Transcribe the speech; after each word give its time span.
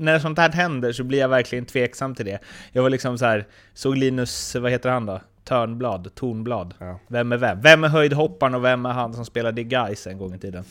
när 0.00 0.18
sånt 0.18 0.38
här 0.38 0.52
händer 0.52 0.92
så 0.92 1.04
blir 1.04 1.18
jag 1.18 1.28
verkligen 1.28 1.66
tveksam 1.66 2.14
till 2.14 2.26
det. 2.26 2.38
Jag 2.72 2.82
var 2.82 2.90
liksom 2.90 3.18
så 3.18 3.24
här, 3.24 3.46
såg 3.74 3.96
Linus, 3.96 4.54
vad 4.54 4.70
heter 4.70 4.90
han 4.90 5.06
då? 5.06 5.20
Törnblad, 5.44 6.14
Tornblad. 6.14 6.74
Ja. 6.78 6.98
Vem 7.08 7.32
är 7.32 7.36
vem? 7.36 7.60
Vem 7.60 7.84
är 7.84 7.88
höjdhopparen 7.88 8.54
och 8.54 8.64
vem 8.64 8.86
är 8.86 8.92
han 8.92 9.14
som 9.14 9.24
spelade 9.24 9.60
i 9.60 9.64
Gais 9.64 10.06
en 10.06 10.18
gång 10.18 10.34
i 10.34 10.38
tiden? 10.38 10.64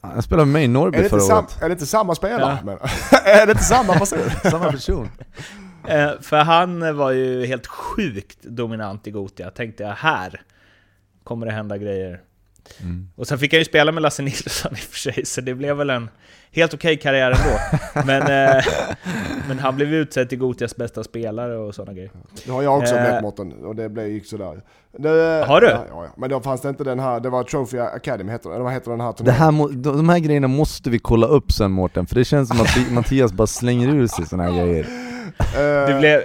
Han 0.00 0.22
spelade 0.22 0.46
med 0.46 0.52
mig 0.52 0.64
i 0.64 0.68
Norrby 0.68 1.08
förra 1.08 1.36
året. 1.36 1.62
är 1.62 1.68
det 1.68 1.72
inte 1.72 1.86
samma 1.86 2.14
spelare? 2.14 2.58
Ja. 2.60 2.64
Men, 2.64 2.78
är 3.24 3.46
det 3.46 3.52
inte 3.52 3.64
samma 3.64 3.98
person? 3.98 4.18
Samma 4.50 4.70
person. 4.70 5.08
Eh, 5.88 6.10
för 6.20 6.36
han 6.36 6.96
var 6.96 7.10
ju 7.10 7.46
helt 7.46 7.66
sjukt 7.66 8.42
dominant 8.42 9.06
i 9.06 9.10
Gotia. 9.10 9.50
Tänkte 9.50 9.82
jag, 9.82 9.90
här 9.90 10.42
kommer 11.24 11.46
det 11.46 11.52
hända 11.52 11.78
grejer. 11.78 12.20
Mm. 12.80 13.08
Och 13.16 13.26
sen 13.26 13.38
fick 13.38 13.52
jag 13.52 13.58
ju 13.58 13.64
spela 13.64 13.92
med 13.92 14.02
Lasse 14.02 14.22
Nilsson 14.22 14.72
i 14.72 14.74
och 14.74 14.78
för 14.78 14.98
sig, 14.98 15.26
så 15.26 15.40
det 15.40 15.54
blev 15.54 15.76
väl 15.76 15.90
en 15.90 16.08
helt 16.52 16.74
okej 16.74 16.96
karriär 16.96 17.30
ändå. 17.30 17.58
men, 18.06 18.22
eh, 18.56 18.64
men 19.48 19.58
han 19.58 19.76
blev 19.76 19.94
utsedd 19.94 20.28
till 20.28 20.38
Gotias 20.38 20.76
bästa 20.76 21.04
spelare 21.04 21.56
och 21.56 21.74
sådana 21.74 21.92
grejer. 21.92 22.10
Det 22.46 22.50
har 22.52 22.62
jag 22.62 22.78
också 22.78 22.94
Eh. 22.94 23.02
med 23.02 23.22
Mårten 23.22 23.52
och 23.64 23.76
det 23.76 23.88
blev, 23.88 24.08
gick 24.08 24.26
sådär. 24.26 24.60
Det, 24.98 25.44
Har 25.48 25.60
du? 25.60 25.66
Ja, 25.66 25.84
ja, 25.90 26.04
ja. 26.04 26.10
Men 26.16 26.30
då 26.30 26.40
fanns 26.40 26.60
det 26.60 26.68
inte 26.68 26.84
den 26.84 26.98
här, 26.98 27.20
det 27.20 27.30
var 27.30 27.42
Trophy 27.44 27.78
Academy 27.78 28.32
heter 28.32 28.48
det, 28.48 28.54
eller 28.54 28.64
vad 28.64 28.72
heter 28.72 28.90
den 28.90 29.00
här 29.00 29.08
Det 29.08 29.16
turneringen? 29.18 29.84
här, 29.84 29.92
de 29.92 30.08
här 30.08 30.18
grejerna 30.18 30.48
måste 30.48 30.90
vi 30.90 30.98
kolla 30.98 31.26
upp 31.26 31.52
sen 31.52 31.70
Mårten, 31.70 32.06
för 32.06 32.14
det 32.14 32.24
känns 32.24 32.48
som 32.48 32.60
att 32.60 32.76
Mattias 32.90 33.32
bara 33.32 33.46
slänger 33.46 33.88
ur 33.88 34.06
sig 34.06 34.26
såna 34.26 34.42
här 34.42 34.52
grejer. 34.64 34.86
Eh, 35.38 35.94
Det, 35.94 35.96
blev, 36.00 36.22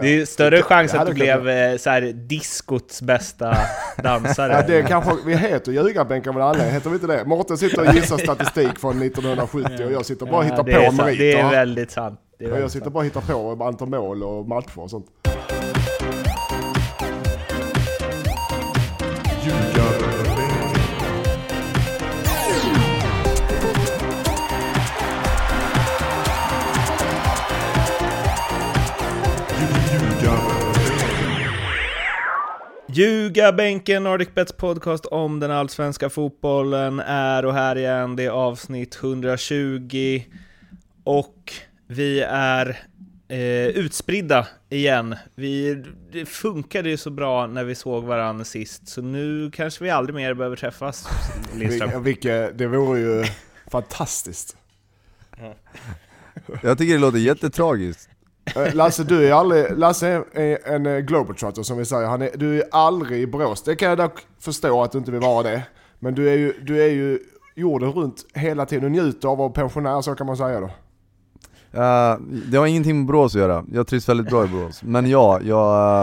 det 0.00 0.08
är 0.20 0.24
större 0.24 0.56
det- 0.56 0.62
chans 0.62 0.92
det 0.92 1.00
att 1.00 1.06
du 1.06 1.14
blev 1.14 1.48
eh, 1.48 1.76
så 1.76 1.90
här, 1.90 2.00
diskots 2.02 3.02
bästa 3.02 3.56
dansare. 4.02 4.52
Ja, 4.52 4.62
det 4.66 4.82
kanske, 4.82 5.10
vi 5.26 5.36
heter 5.36 5.72
ljugarbänk 5.72 6.26
av 6.26 6.36
en 6.36 6.42
anledning, 6.42 6.72
heter 6.74 6.90
vi 6.90 6.94
inte 6.94 7.06
det? 7.06 7.24
Mårten 7.24 7.58
sitter 7.58 7.88
och 7.88 7.94
gissar 7.94 8.18
statistik 8.24 8.78
från 8.78 9.02
1970 9.02 9.84
och 9.86 9.92
jag 9.92 10.06
sitter 10.06 10.26
bara 10.26 10.36
och 10.36 10.44
hittar 10.44 10.68
är 10.68 10.86
på 10.86 10.92
meriter. 10.92 11.24
Det 11.24 11.32
är 11.40 11.50
väldigt 11.50 11.90
sant. 11.90 12.20
Det 12.38 12.44
är 12.44 12.52
och 12.52 12.60
jag 12.60 12.70
sitter 12.70 12.84
sant. 12.84 12.94
bara 12.94 12.98
och 13.00 13.04
hittar 13.04 13.20
på 13.56 13.64
antal 13.64 13.88
mål 13.88 14.22
och 14.22 14.48
matcher 14.48 14.78
och 14.78 14.90
sånt. 14.90 15.06
Ljugarbänken, 32.94 34.02
Nordic 34.04 34.28
Bets 34.34 34.52
podcast 34.52 35.06
om 35.06 35.40
den 35.40 35.50
allsvenska 35.50 36.10
fotbollen 36.10 37.00
är 37.00 37.44
och 37.44 37.54
här 37.54 37.76
igen. 37.78 38.16
Det 38.16 38.24
är 38.24 38.30
avsnitt 38.30 38.98
120 39.02 40.22
och 41.04 41.52
vi 41.86 42.20
är 42.28 42.78
eh, 43.28 43.66
utspridda 43.66 44.46
igen. 44.70 45.16
Vi, 45.34 45.84
det 46.12 46.26
funkade 46.26 46.88
ju 46.90 46.96
så 46.96 47.10
bra 47.10 47.46
när 47.46 47.64
vi 47.64 47.74
såg 47.74 48.04
varandra 48.04 48.44
sist, 48.44 48.88
så 48.88 49.02
nu 49.02 49.50
kanske 49.54 49.84
vi 49.84 49.90
aldrig 49.90 50.14
mer 50.14 50.34
behöver 50.34 50.56
träffas, 50.56 51.08
Lindström. 51.56 51.90
Vil- 51.90 52.02
Vilket, 52.02 52.58
det 52.58 52.66
vore 52.66 53.00
ju 53.00 53.24
fantastiskt. 53.70 54.56
Jag 56.62 56.78
tycker 56.78 56.94
det 56.94 57.00
låter 57.00 57.18
jättetragiskt. 57.18 58.08
Eh, 58.56 58.74
Lasse, 58.74 59.04
du 59.04 59.28
är 59.28 59.32
aldrig, 59.32 59.78
Lasse 59.78 60.24
är 60.32 60.68
en 60.68 60.86
eh, 60.86 60.98
globetrotter 60.98 61.62
som 61.62 61.78
vi 61.78 61.84
säger. 61.84 62.06
Han 62.08 62.22
är, 62.22 62.30
du 62.36 62.58
är 62.62 62.64
aldrig 62.72 63.22
i 63.22 63.26
Borås. 63.26 63.62
Det 63.62 63.76
kan 63.76 63.88
jag 63.88 63.98
dock 63.98 64.26
förstå 64.38 64.82
att 64.82 64.92
du 64.92 64.98
inte 64.98 65.10
vill 65.10 65.20
vara 65.20 65.42
det. 65.42 65.62
Men 65.98 66.14
du 66.14 66.28
är 66.30 66.34
ju, 66.36 66.52
du 66.62 66.82
är 66.82 66.88
ju 66.88 67.18
jorden 67.56 67.92
runt 67.92 68.26
hela 68.34 68.66
tiden 68.66 68.84
och 68.84 68.90
njuter 68.90 69.28
av 69.28 69.32
att 69.32 69.38
vara 69.38 69.48
pensionär, 69.50 70.00
så 70.02 70.14
kan 70.14 70.26
man 70.26 70.36
säga 70.36 70.60
då. 70.60 70.70
Uh, 71.74 72.20
det 72.50 72.56
har 72.56 72.66
ingenting 72.66 72.96
med 72.96 73.06
Borås 73.06 73.34
att 73.34 73.40
göra, 73.40 73.64
jag 73.72 73.86
trivs 73.86 74.08
väldigt 74.08 74.28
bra 74.28 74.44
i 74.44 74.48
Borås. 74.48 74.82
Men 74.82 75.06
ja, 75.10 75.40
jag 75.42 75.56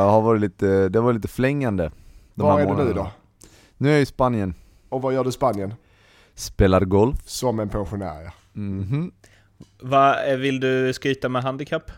har 0.09 0.21
varit 0.21 0.41
lite, 0.41 0.89
det 0.89 0.99
var 0.99 1.13
lite 1.13 1.27
flängande. 1.27 1.91
de 2.35 2.43
Var 2.43 2.51
här 2.51 2.59
är 2.59 2.61
du 2.65 2.67
nu 2.71 2.73
månaderna. 2.77 3.01
då? 3.03 3.11
Nu 3.77 3.89
är 3.89 3.93
jag 3.93 4.01
i 4.01 4.05
Spanien, 4.05 4.53
Och 4.89 5.01
vad 5.01 5.13
gör 5.13 5.23
du 5.23 5.29
i 5.29 5.33
Spanien? 5.33 5.73
spelar 6.35 6.81
golf. 6.85 7.17
Som 7.25 7.59
en 7.59 7.69
pensionär 7.69 8.23
ja. 8.23 8.31
Mhm. 8.53 9.11
Va, 9.81 10.23
eh, 10.25 10.37
vill 10.37 10.59
du 10.59 10.93
skryta 10.93 11.29
med 11.29 11.43
handikapp? 11.43 11.91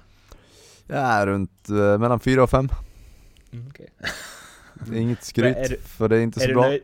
Är 0.92 1.28
runt 1.28 1.68
uh, 1.70 1.98
mellan 1.98 2.20
4 2.20 2.44
och 2.44 2.50
5. 2.50 2.70
Mm, 3.54 3.68
okej. 3.70 3.90
Det 4.74 4.98
är 4.98 5.02
inget 5.02 5.24
skryt, 5.24 5.58
är 5.58 5.70
du- 5.70 5.78
för 5.78 6.10
det 6.10 6.18
är 6.18 6.22
inte 6.22 6.44
Är 6.44 6.48
så 6.48 6.54
bra. 6.54 6.62
nöjd? 6.62 6.82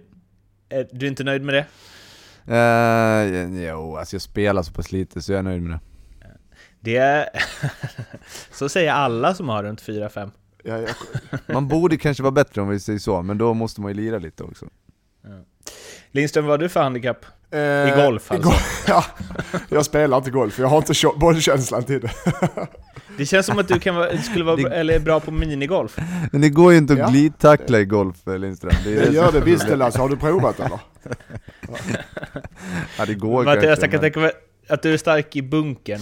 Är 0.70 0.88
du 0.92 1.08
inte 1.08 1.24
nöjd 1.24 1.42
med 1.42 1.56
det? 1.56 1.66
Uh, 2.50 3.64
jo, 3.64 3.96
alltså 3.98 4.16
jag 4.16 4.22
spelar 4.22 4.64
så 4.64 4.72
pass 4.72 4.92
lite 4.92 5.22
så 5.22 5.32
jag 5.32 5.40
är 5.40 5.44
nöjd 5.44 5.62
med 5.62 5.72
det. 5.72 5.80
Det 6.80 6.98
är... 6.98 7.30
så 8.52 8.70
säger 8.70 8.92
alla 8.92 9.34
som 9.34 9.50
har 9.50 9.64
runt 9.64 9.82
4-5. 9.82 10.32
ja 10.64 10.80
Man 11.54 11.68
borde 11.68 11.98
kanske 11.98 12.24
vara 12.24 12.32
bättre 12.32 12.62
om 12.62 12.70
vi 12.70 12.80
säger 12.80 13.00
så, 13.00 13.22
men 13.22 13.38
då 13.38 13.54
måste 13.54 13.82
man 13.82 13.92
ju 13.92 13.96
lira 13.96 14.20
lite 14.20 14.44
också. 14.44 14.68
Lindström, 16.12 16.46
vad 16.46 16.52
har 16.54 16.58
du 16.58 16.70
för 16.70 16.82
handikapp? 16.84 17.26
eh, 17.52 17.60
I 17.60 17.94
golf 18.06 18.32
i 18.32 18.34
alltså? 18.34 18.50
gol- 18.50 18.58
ja, 18.88 19.04
jag 19.70 19.86
spelar 19.86 20.18
inte 20.18 20.32
golf, 20.32 20.60
jag 20.60 20.68
har 20.68 20.78
inte 20.78 20.94
bollkänslan 21.16 21.84
till 21.84 22.00
det. 22.02 22.12
Det 23.18 23.26
känns 23.26 23.46
som 23.46 23.60
att 23.60 23.68
du 23.68 23.80
kan 23.80 23.96
vara, 23.96 24.18
skulle 24.18 24.44
vara 24.46 24.56
bra, 24.58 24.70
eller 24.70 24.94
är 24.96 25.00
bra 25.00 25.20
på 25.20 25.32
minigolf. 25.32 25.98
Men 26.32 26.42
det 26.42 26.50
går 26.50 26.72
ju 26.72 26.78
inte 26.78 26.94
att 26.94 27.00
Ja. 27.00 27.08
glidtackla 27.10 27.80
i 27.80 27.86
golf 27.86 28.28
eh, 28.28 28.38
Lindström. 28.40 28.74
Det, 28.84 28.98
är 28.98 29.06
Det 29.06 29.12
gör 29.12 29.32
det 29.32 29.40
visst 29.40 29.68
det 29.68 29.76
Lasse, 29.76 30.00
har 30.00 30.10
du 30.10 30.18
provat 30.18 30.60
eller? 30.60 30.80
Ja 32.98 33.06
det 33.06 33.14
går 33.14 33.44
Mattias, 33.44 33.64
jag 33.64 33.64
kanske. 33.64 33.88
kan 33.88 33.92
Men... 33.92 34.02
tänka 34.02 34.20
mig 34.20 34.32
att 34.70 34.82
du 34.82 34.94
är 34.94 34.98
stark 34.98 35.36
i 35.36 35.42
bunkern. 35.42 36.00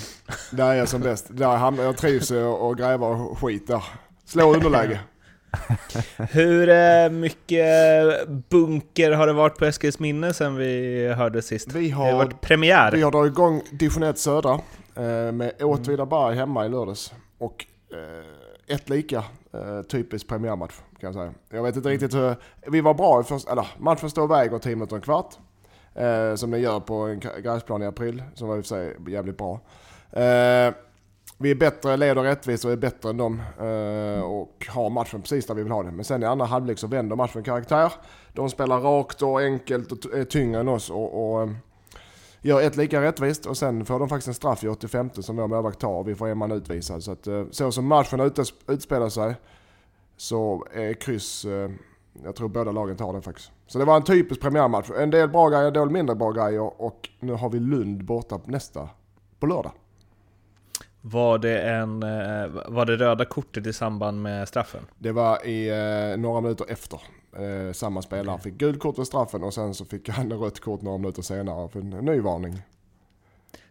Där 0.52 0.70
är 0.70 0.74
jag 0.74 0.88
som 0.90 1.02
bäst. 1.02 1.26
Där 1.30 1.58
jag 1.84 1.98
trivs 1.98 2.32
och 2.32 2.68
och 2.68 2.78
gräva 2.78 3.08
och 3.08 3.40
skit 3.40 3.68
där. 3.68 3.84
Slå 4.26 4.54
underläge. 4.54 5.00
Hur 6.32 6.70
eh, 6.70 7.10
mycket 7.10 7.66
bunker 8.50 9.12
har 9.12 9.28
det 9.28 9.34
varit 9.34 9.58
på 9.58 9.66
Eskils 9.66 10.00
minne 10.00 10.34
sen 10.34 10.56
vi 10.56 11.08
hörde 11.18 11.42
sist? 11.42 11.72
Vi 11.72 11.88
Det 11.88 11.94
har 11.96 12.12
har, 12.12 12.18
varit 12.18 12.42
premiär. 12.42 12.92
vi 12.92 13.02
har 13.02 13.12
dragit 13.12 13.32
igång 13.34 13.62
Division 13.72 14.04
1 14.04 14.18
Södra 14.18 14.60
eh, 14.96 15.32
med 15.32 15.52
Åtvidaberg 15.64 16.36
hemma 16.36 16.66
i 16.66 16.70
lördags. 16.70 17.14
Och 17.38 17.66
eh, 17.94 18.76
ett 18.76 18.90
lika 18.90 19.24
typisk 19.90 20.28
premiärmatch 20.28 20.74
kan 20.74 21.08
jag 21.08 21.14
säga. 21.14 21.34
Jag 21.50 21.64
vet 21.64 21.76
inte 21.76 21.90
riktigt 21.90 22.14
hur... 22.14 22.36
Vi 22.68 22.82
var 22.82 22.94
bra 22.94 23.22
i 23.22 23.24
första... 23.24 23.52
Eller 23.52 23.68
matchen 23.78 24.10
står 24.10 24.22
och 24.24 24.32
väger 24.32 24.60
10 24.60 24.76
minuter 24.76 24.94
och 24.94 24.98
en 24.98 25.02
kvart. 25.02 25.34
Som 26.40 26.52
den 26.52 26.62
gör 26.62 26.80
på 26.80 26.94
en 26.96 27.20
gr- 27.22 27.40
gräsplan 27.42 27.82
i 27.82 27.86
april. 27.86 28.24
Som 28.34 28.48
var 28.48 28.58
i 28.58 28.60
och 28.62 28.66
för 28.66 28.68
sig 28.68 28.98
jävligt 29.08 29.38
bra. 29.38 29.60
Vi 31.38 31.52
är 31.52 31.56
bättre, 31.56 31.98
leder 31.98 32.24
rättvist 32.24 32.66
och 32.66 32.72
är 32.72 32.78
bättre 32.78 33.10
än 33.10 33.18
dem. 33.18 33.42
Eh, 33.60 34.22
och 34.22 34.68
har 34.70 34.90
matchen 34.90 35.22
precis 35.22 35.46
där 35.46 35.56
vi 35.56 35.64
vill 35.64 35.72
ha 35.72 35.84
den. 35.84 35.96
Men 35.96 36.06
sen 36.06 36.24
i 36.24 36.26
andra 36.26 36.46
halvlek 36.46 36.80
så 36.80 36.88
vänder 36.88 37.16
matchen 37.16 37.44
karaktär. 37.44 37.94
De 38.34 38.50
spelar 38.50 38.80
rakt 38.80 39.22
och 39.22 39.42
enkelt 39.42 39.92
och 39.92 40.14
är 40.14 40.24
tyngre 40.24 40.60
än 40.60 40.68
oss. 40.68 40.90
Och, 40.90 41.34
och, 41.34 41.42
eh, 41.42 41.50
gör 42.42 42.62
ett 42.62 42.76
lika 42.76 43.02
rättvist 43.02 43.46
och 43.46 43.58
sen 43.58 43.86
får 43.86 44.00
de 44.00 44.10
faktiskt 44.10 44.28
en 44.28 44.34
straff 44.34 44.64
i 44.64 44.68
85 44.68 45.10
som 45.14 45.36
vår 45.36 45.48
målvakt 45.48 45.80
tar 45.80 45.94
och 45.94 46.08
vi 46.08 46.16
får 46.16 46.28
en 46.28 46.38
man 46.38 46.52
utvisad. 46.52 47.04
Så, 47.04 47.12
att, 47.12 47.28
eh, 47.28 47.44
så 47.52 47.72
som 47.72 47.88
matchen 47.88 48.32
utspelar 48.68 49.10
sig 49.10 49.36
så 50.18 50.66
är 50.74 50.94
kryss, 50.94 51.46
eh, 51.46 51.70
jag 52.24 52.36
tror 52.36 52.48
båda 52.48 52.72
lagen 52.72 52.98
tar 52.98 53.14
den 53.14 53.22
faktiskt. 53.22 53.52
Så 53.68 53.80
det 53.80 53.86
var 53.86 53.96
en 53.96 54.04
typisk 54.04 54.42
premiärmatch. 54.42 54.90
En 54.98 55.10
del 55.10 55.30
bra 55.30 55.50
grejer, 55.50 55.68
en 55.68 55.74
del 55.74 55.90
mindre 55.90 56.16
bra 56.16 56.32
grejer 56.32 56.82
och 56.82 57.10
nu 57.20 57.34
har 57.34 57.50
vi 57.50 57.60
Lund 57.60 58.06
borta 58.06 58.40
på 58.40 58.52
nästa, 58.52 58.90
på 59.40 59.46
lördag. 59.48 59.72
Var 61.08 61.38
det, 61.38 61.62
en, 61.62 62.04
eh, 62.04 62.48
var 62.66 62.86
det 62.86 62.96
röda 62.96 63.26
kortet 63.26 63.68
i 63.68 63.74
samband 63.74 64.22
med 64.22 64.48
straffen? 64.48 64.86
Det 64.98 65.12
var 65.12 65.46
i 65.48 65.70
eh, 65.70 66.18
några 66.18 66.42
minuter 66.42 66.66
efter. 66.70 67.02
Eh, 67.38 67.74
samma 67.74 68.02
spelare 68.02 68.40
fick 68.40 68.54
gult 68.54 68.80
kort 68.80 69.00
vid 69.00 69.08
straffen 69.08 69.44
och 69.44 69.54
sen 69.54 69.74
så 69.74 69.86
fick 69.86 70.10
han 70.10 70.34
rött 70.44 70.60
kort 70.60 70.82
några 70.82 70.98
minuter 70.98 71.22
senare 71.22 71.70
för 71.70 71.80
en 71.80 71.90
ny 71.90 72.20
varning. 72.20 72.62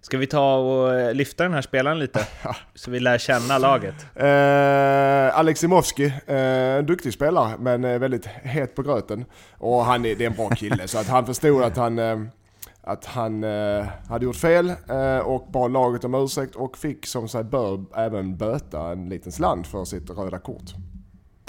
Ska 0.01 0.19
vi 0.19 0.27
ta 0.27 0.57
och 0.57 0.95
eh, 0.95 1.15
lyfta 1.15 1.43
den 1.43 1.53
här 1.53 1.63
spelaren 1.63 1.99
lite? 1.99 2.27
Så 2.75 2.91
vi 2.91 3.01
lär 3.01 3.19
känna 3.19 3.59
laget. 3.59 4.07
Eh, 4.15 5.39
Alex 5.39 5.61
Simovski, 5.61 6.05
eh, 6.27 6.37
en 6.37 6.87
duktig 6.87 7.13
spelare 7.13 7.55
men 7.59 7.85
eh, 7.85 7.99
väldigt 7.99 8.27
het 8.27 8.75
på 8.75 8.83
gröten. 8.83 9.25
Och 9.53 9.85
han 9.85 10.05
är, 10.05 10.15
det 10.15 10.25
är 10.25 10.31
en 10.31 10.37
bra 10.37 10.49
kille 10.49 10.89
så 10.89 10.99
att 10.99 11.09
han 11.09 11.27
förstod 11.27 11.63
att 11.63 11.77
han, 11.77 11.99
att 12.87 13.05
han 13.05 13.45
eh, 13.45 13.87
hade 14.09 14.25
gjort 14.25 14.37
fel 14.37 14.69
eh, 14.89 15.19
och 15.19 15.47
bad 15.53 15.73
laget 15.73 16.05
om 16.05 16.15
ursäkt 16.15 16.55
och 16.57 16.79
fick 16.79 17.07
som 17.07 17.29
sig 17.29 17.45
bör 17.45 17.85
även 17.97 18.37
böta 18.37 18.93
en 18.93 19.09
liten 19.09 19.33
slant 19.33 19.67
för 19.67 19.85
sitt 19.85 20.11
röda 20.11 20.39
kort. 20.39 20.71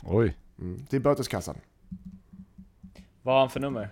Oj. 0.03 0.37
Mm, 0.59 0.85
till 0.85 1.01
böteskassan. 1.01 1.55
Vad 3.21 3.33
har 3.35 3.39
han 3.39 3.49
för 3.49 3.59
nummer? 3.59 3.89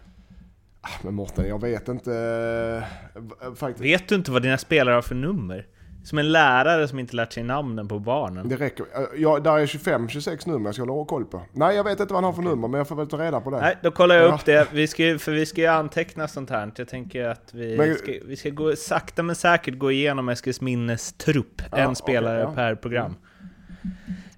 Ah, 0.81 0.90
Men 1.04 1.13
Mårten, 1.13 1.48
jag 1.48 1.62
vet 1.62 1.88
inte 1.88 2.12
eh, 2.13 3.22
v- 3.22 3.56
faktiskt. 3.56 3.86
Vet 3.86 4.07
du 4.10 4.16
inte 4.16 4.31
vad 4.31 4.42
dina 4.42 4.57
spelare 4.57 4.95
har 4.95 5.01
för 5.01 5.16
nummer? 5.16 5.68
Som 6.04 6.18
en 6.18 6.32
lärare 6.32 6.88
som 6.88 7.00
inte 7.00 7.16
lärt 7.16 7.34
sig 7.34 7.44
namnen 7.44 7.88
på 7.88 8.00
barnen. 8.00 8.50
Det 8.50 8.56
räcker. 8.56 8.86
Ja, 9.18 9.40
där 9.40 9.58
är 9.60 9.66
25-26 9.66 10.50
nummer 10.50 10.68
jag 10.68 10.76
ska 10.76 10.84
hålla 10.84 11.06
koll 11.06 11.26
på. 11.26 11.42
Nej, 11.54 11.76
jag 11.76 11.84
vet 11.84 12.00
inte 12.00 12.14
vad 12.14 12.24
han 12.24 12.34
har 12.34 12.34
för 12.44 12.50
nummer, 12.50 12.68
men 12.68 12.78
jag 12.78 12.88
får 12.88 12.96
väl 12.96 13.08
ta 13.08 13.18
reda 13.18 13.42
på 13.42 13.50
det. 13.52 13.60
Nej, 13.62 13.78
då 13.84 13.92
kollar 13.92 14.16
jag 14.16 14.30
Ja. 14.30 14.36
upp 14.36 14.46
det. 14.46 14.68
Vi 14.74 14.88
ska, 14.88 15.04
för 15.20 15.32
vi 15.32 15.46
ska 15.46 15.62
ju 15.62 15.68
anteckna 15.68 16.28
sånt 16.28 16.50
här. 16.50 16.72
Jag 16.76 16.88
tänker 16.88 17.28
att 17.28 17.50
vi 17.54 17.78
Men- 17.78 17.96
ska, 17.96 18.12
vi 18.26 18.36
ska 18.36 18.50
gå, 18.50 18.76
sakta 18.76 19.24
men 19.24 19.36
säkert 19.36 19.78
gå 19.78 19.92
igenom 19.92 20.30
Eskilsminnes 20.30 21.14
trupp. 21.14 21.62
Ja, 21.72 21.78
en 21.78 21.96
spelare 21.96 22.40
ja. 22.42 22.52
per 22.56 22.76
program. 22.76 23.16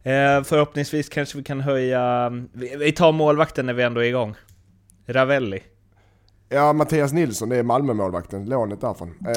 Eh, 0.04 0.44
förhoppningsvis 0.44 1.10
kanske 1.10 1.38
vi 1.38 1.44
kan 1.44 1.62
höja... 1.62 2.30
Vi, 2.54 2.76
vi 2.80 2.92
tar 2.92 3.12
målvakten 3.12 3.66
när 3.66 3.74
vi 3.74 3.84
ändå 3.84 4.02
är 4.02 4.06
igång. 4.06 4.36
Ravelli. 5.08 5.64
Ja, 6.50 6.74
Mattias 6.74 7.14
Nilsson, 7.14 7.50
det 7.50 7.58
är 7.58 7.64
Malmö-målvakten, 7.64 8.46
lånet 8.46 8.82
därifrån. 8.82 9.14
Eh, 9.28 9.34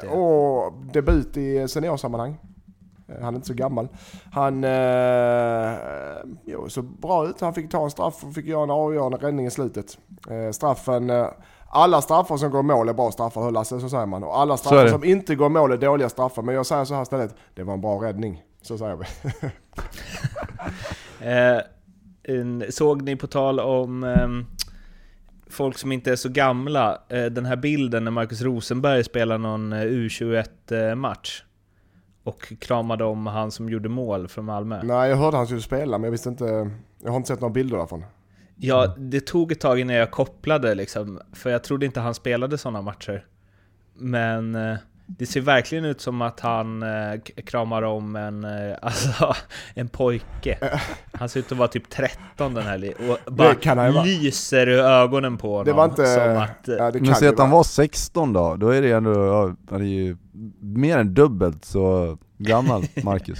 det. 0.00 0.08
och 0.08 0.72
debut 0.92 1.36
i 1.36 1.68
seniorsammanhang. 1.68 2.36
Eh, 3.08 3.20
Han 3.22 3.34
är 3.34 3.36
inte 3.36 3.46
så 3.48 3.54
gammal. 3.54 3.88
Han 4.32 4.64
eh, 4.64 5.72
jo, 6.44 6.68
så 6.68 6.82
bra 6.82 7.26
ut. 7.28 7.40
Han 7.40 7.54
fick 7.54 7.70
ta 7.70 7.84
en 7.84 7.90
straff 7.90 8.24
och 8.24 8.34
fick 8.34 8.46
göra 8.46 8.62
en 8.62 8.70
avgörande 8.70 9.16
räddning 9.16 9.46
i 9.46 9.50
slutet. 9.50 9.98
Eh, 10.30 10.50
straffen, 10.52 11.10
eh, 11.10 11.26
alla 11.68 12.02
straffar 12.02 12.36
som 12.36 12.50
går 12.50 12.62
mål 12.62 12.88
är 12.88 12.92
bra 12.92 13.10
straffar, 13.10 13.42
hör 13.42 13.50
Lasse, 13.50 13.80
så 13.80 13.88
säger 13.88 14.06
man. 14.06 14.24
Och 14.24 14.38
alla 14.38 14.56
straffar 14.56 14.88
som 14.88 15.04
inte 15.04 15.34
går 15.34 15.48
mål 15.48 15.72
är 15.72 15.76
dåliga 15.76 16.08
straffar. 16.08 16.42
Men 16.42 16.54
jag 16.54 16.66
säger 16.66 16.84
så 16.84 16.94
här 16.94 17.02
istället, 17.02 17.34
det 17.54 17.62
var 17.62 17.74
en 17.74 17.80
bra 17.80 18.02
räddning. 18.02 18.42
Så 18.62 18.78
säger 18.78 18.96
vi. 18.96 19.04
Eh, 21.22 22.70
såg 22.70 23.02
ni 23.02 23.16
på 23.16 23.26
tal 23.26 23.60
om 23.60 24.04
ehm, 24.04 24.46
folk 25.50 25.78
som 25.78 25.92
inte 25.92 26.12
är 26.12 26.16
så 26.16 26.28
gamla, 26.28 27.02
eh, 27.08 27.24
den 27.24 27.46
här 27.46 27.56
bilden 27.56 28.04
när 28.04 28.10
Marcus 28.10 28.42
Rosenberg 28.42 29.04
spelar 29.04 29.38
någon 29.38 29.72
eh, 29.72 29.82
U21-match? 29.82 31.44
Och 32.22 32.52
kramade 32.60 33.04
om 33.04 33.26
han 33.26 33.50
som 33.50 33.68
gjorde 33.68 33.88
mål 33.88 34.28
för 34.28 34.42
Malmö. 34.42 34.80
Nej, 34.82 35.10
jag 35.10 35.16
hörde 35.16 35.36
han 35.36 35.46
skulle 35.46 35.60
spela, 35.60 35.98
men 35.98 36.04
jag 36.04 36.10
visste 36.10 36.28
inte. 36.28 36.70
Jag 37.02 37.10
har 37.10 37.16
inte 37.16 37.28
sett 37.28 37.40
några 37.40 37.52
bilder 37.52 37.76
därifrån. 37.76 38.04
Ja, 38.56 38.94
det 38.98 39.26
tog 39.26 39.52
ett 39.52 39.60
tag 39.60 39.80
innan 39.80 39.96
jag 39.96 40.10
kopplade 40.10 40.74
liksom, 40.74 41.20
för 41.32 41.50
jag 41.50 41.64
trodde 41.64 41.86
inte 41.86 42.00
han 42.00 42.14
spelade 42.14 42.58
sådana 42.58 42.82
matcher. 42.82 43.26
Men 43.94 44.54
eh, 44.54 44.76
det 45.18 45.26
ser 45.26 45.40
verkligen 45.40 45.84
ut 45.84 46.00
som 46.00 46.22
att 46.22 46.40
han 46.40 46.82
eh, 46.82 47.20
kramar 47.44 47.82
om 47.82 48.16
en, 48.16 48.44
eh, 48.44 48.76
alltså, 48.82 49.34
en 49.74 49.88
pojke. 49.88 50.80
Han 51.12 51.28
ser 51.28 51.40
ut 51.40 51.52
att 51.52 51.58
vara 51.58 51.68
typ 51.68 51.90
13 51.90 52.54
den 52.54 52.64
här 52.64 52.94
och 53.10 53.32
bara 53.32 53.54
kan 53.54 53.76
vara. 53.76 54.02
lyser 54.02 54.66
ur 54.66 54.78
ögonen 54.78 55.38
på 55.38 55.50
honom. 55.50 55.64
Det 55.64 55.72
var 55.72 55.84
inte... 55.84 56.06
Som 56.06 56.36
att, 56.36 56.68
eh, 56.68 56.74
ja, 56.74 56.90
det 56.90 57.00
Men 57.00 57.14
säg 57.14 57.28
att 57.28 57.38
han 57.38 57.50
var 57.50 57.62
16 57.62 58.32
då, 58.32 58.56
då 58.56 58.68
är 58.68 58.82
det 58.82 58.92
ändå, 58.92 59.12
ja, 59.12 59.56
han 59.70 59.80
är 59.80 59.86
ju 59.86 60.16
mer 60.60 60.98
än 60.98 61.14
dubbelt 61.14 61.64
så 61.64 62.18
gammal, 62.38 62.84
Marcus. 63.04 63.38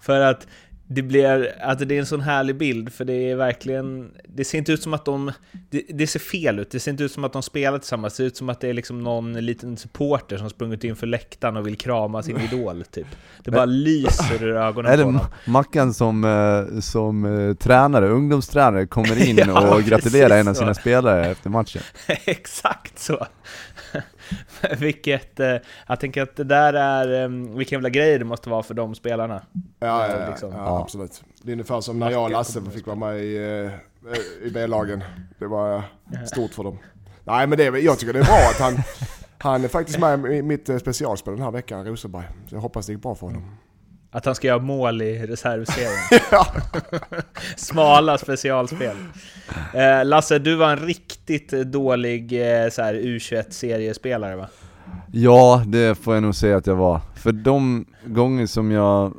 För 0.00 0.20
att 0.20 0.46
det 0.92 1.02
blir, 1.02 1.54
att 1.60 1.88
det 1.88 1.94
är 1.94 1.98
en 1.98 2.06
sån 2.06 2.20
härlig 2.20 2.56
bild, 2.56 2.92
för 2.92 3.04
det 3.04 3.30
är 3.30 3.36
verkligen, 3.36 4.10
det 4.28 4.44
ser 4.44 4.58
inte 4.58 4.72
ut 4.72 4.82
som 4.82 4.94
att 4.94 5.04
de, 5.04 5.32
det, 5.70 5.82
det 5.88 6.06
ser 6.06 6.20
fel 6.20 6.58
ut, 6.58 6.70
det 6.70 6.80
ser 6.80 6.90
inte 6.90 7.04
ut 7.04 7.12
som 7.12 7.24
att 7.24 7.32
de 7.32 7.42
spelar 7.42 7.78
tillsammans, 7.78 8.12
det 8.12 8.16
ser 8.16 8.24
ut 8.24 8.36
som 8.36 8.48
att 8.48 8.60
det 8.60 8.68
är 8.68 8.74
liksom 8.74 9.02
någon 9.02 9.32
liten 9.32 9.76
supporter 9.76 10.36
som 10.36 10.50
sprungit 10.50 10.84
in 10.84 10.96
för 10.96 11.06
läktaren 11.06 11.56
och 11.56 11.66
vill 11.66 11.76
krama 11.76 12.22
sin 12.22 12.40
idol 12.52 12.84
typ. 12.90 13.06
Det 13.44 13.50
bara 13.50 13.64
lyser 13.64 14.42
ur 14.42 14.56
ögonen 14.56 14.92
Eller 14.92 15.04
på 15.04 15.08
honom. 15.08 15.26
Mackan 15.46 15.94
som, 15.94 16.24
eh, 16.24 16.80
som 16.80 17.24
eh, 17.24 17.54
tränare, 17.54 18.08
ungdomstränare, 18.08 18.86
kommer 18.86 19.28
in 19.28 19.36
Ja, 19.46 19.74
och 19.74 19.82
gratulerar 19.82 20.38
en 20.38 20.48
av 20.48 20.54
sina 20.54 20.74
spelare 20.74 21.26
efter 21.26 21.50
matchen. 21.50 21.82
Exakt 22.24 22.98
så! 22.98 23.26
Vilket, 24.78 25.40
eh, 25.40 25.56
jag 25.88 26.00
tänker 26.00 26.22
att 26.22 26.36
det 26.36 26.44
där 26.44 26.72
är, 26.72 27.22
eh, 27.22 27.28
vilken 27.56 27.76
jävla 27.76 27.88
grej 27.88 28.18
det 28.18 28.24
måste 28.24 28.50
vara 28.50 28.62
för 28.62 28.74
de 28.74 28.94
spelarna. 28.94 29.42
Ja, 29.52 29.60
Ja, 30.08 30.18
ja, 30.20 30.28
liksom. 30.30 30.52
ja, 30.52 30.58
Ja. 30.58 30.80
absolut. 30.82 31.22
Det 31.42 31.50
är 31.50 31.52
ungefär 31.52 31.80
som 31.80 31.98
när 31.98 32.10
jag 32.10 32.22
och 32.24 32.30
Lasse 32.30 32.62
fick 32.70 32.86
vara 32.86 32.96
med 32.96 33.18
i, 33.24 33.36
eh, 33.36 34.46
i 34.46 34.50
B-lagen. 34.50 35.04
Det 35.38 35.46
var 35.46 35.76
eh, 35.76 35.82
stort 36.26 36.50
för 36.54 36.64
dem. 36.64 36.78
Nej 37.24 37.46
men 37.46 37.58
det, 37.58 37.64
är- 37.66 37.76
jag 37.76 37.98
tycker 37.98 38.12
det 38.12 38.18
är 38.18 38.24
bra 38.24 38.34
att 38.50 38.60
han, 38.60 38.82
han 39.38 39.64
är 39.64 39.68
faktiskt 39.68 39.98
med 39.98 40.24
i 40.26 40.42
mitt 40.42 40.68
eh, 40.68 40.78
specialspel 40.78 41.34
den 41.34 41.42
här 41.42 41.50
veckan, 41.50 41.84
Rosenberg. 41.86 42.24
Så 42.48 42.54
jag 42.54 42.60
hoppas 42.60 42.86
det 42.86 42.92
gick 42.92 43.02
bra 43.02 43.14
för 43.14 43.26
honom. 43.26 43.56
Att 44.12 44.24
han 44.24 44.34
ska 44.34 44.46
göra 44.46 44.58
mål 44.58 45.02
i 45.02 45.26
reservserien. 45.26 45.90
Ja. 46.30 46.46
Smala 47.56 48.18
specialspel. 48.18 48.96
Eh, 49.74 50.04
Lasse, 50.04 50.38
du 50.38 50.54
var 50.54 50.70
en 50.72 50.78
riktigt 50.78 51.50
dålig 51.50 52.32
eh, 52.32 52.68
så 52.70 52.82
här 52.82 52.94
U21-seriespelare 52.94 54.36
va? 54.36 54.48
Ja, 55.12 55.62
det 55.66 55.94
får 55.94 56.14
jag 56.14 56.22
nog 56.22 56.34
säga 56.34 56.56
att 56.56 56.66
jag 56.66 56.76
var. 56.76 57.00
För 57.14 57.32
de 57.32 57.86
gånger 58.04 58.46
som 58.46 58.70
jag 58.70 59.14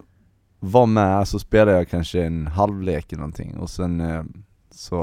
var 0.59 0.85
med 0.85 1.27
så 1.27 1.39
spelade 1.39 1.77
jag 1.77 1.89
kanske 1.89 2.23
en 2.23 2.47
halvlek 2.47 3.11
eller 3.11 3.19
någonting 3.19 3.57
och 3.57 3.69
sen 3.69 4.01
eh, 4.01 4.23
så 4.71 5.01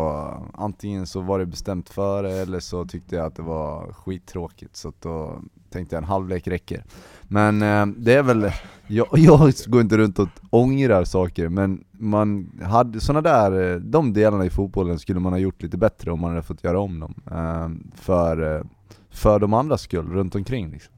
antingen 0.54 1.06
så 1.06 1.20
var 1.20 1.38
det 1.38 1.46
bestämt 1.46 1.88
före 1.88 2.32
eller 2.32 2.60
så 2.60 2.84
tyckte 2.84 3.16
jag 3.16 3.26
att 3.26 3.36
det 3.36 3.42
var 3.42 3.92
skittråkigt 3.92 4.76
så 4.76 4.92
då 5.00 5.42
tänkte 5.70 5.96
jag 5.96 6.02
en 6.02 6.08
halvlek 6.08 6.46
räcker. 6.46 6.84
Men 7.28 7.62
eh, 7.62 7.86
det 7.86 8.14
är 8.14 8.22
väl, 8.22 8.52
jag, 8.86 9.06
jag 9.12 9.52
går 9.66 9.80
inte 9.80 9.96
runt 9.96 10.18
och 10.18 10.28
ångrar 10.50 11.04
saker 11.04 11.48
men 11.48 11.84
man 11.90 12.60
hade 12.62 13.00
såna 13.00 13.20
där, 13.20 13.72
eh, 13.72 13.76
de 13.76 14.12
delarna 14.12 14.44
i 14.44 14.50
fotbollen 14.50 14.98
skulle 14.98 15.20
man 15.20 15.32
ha 15.32 15.40
gjort 15.40 15.62
lite 15.62 15.76
bättre 15.76 16.10
om 16.10 16.20
man 16.20 16.30
hade 16.30 16.42
fått 16.42 16.64
göra 16.64 16.80
om 16.80 17.00
dem. 17.00 17.14
Eh, 17.30 17.98
för, 18.00 18.56
eh, 18.56 18.62
för 19.10 19.38
de 19.38 19.54
andras 19.54 19.82
skull 19.82 20.12
runt 20.12 20.34
omkring 20.34 20.70
liksom. 20.70 20.94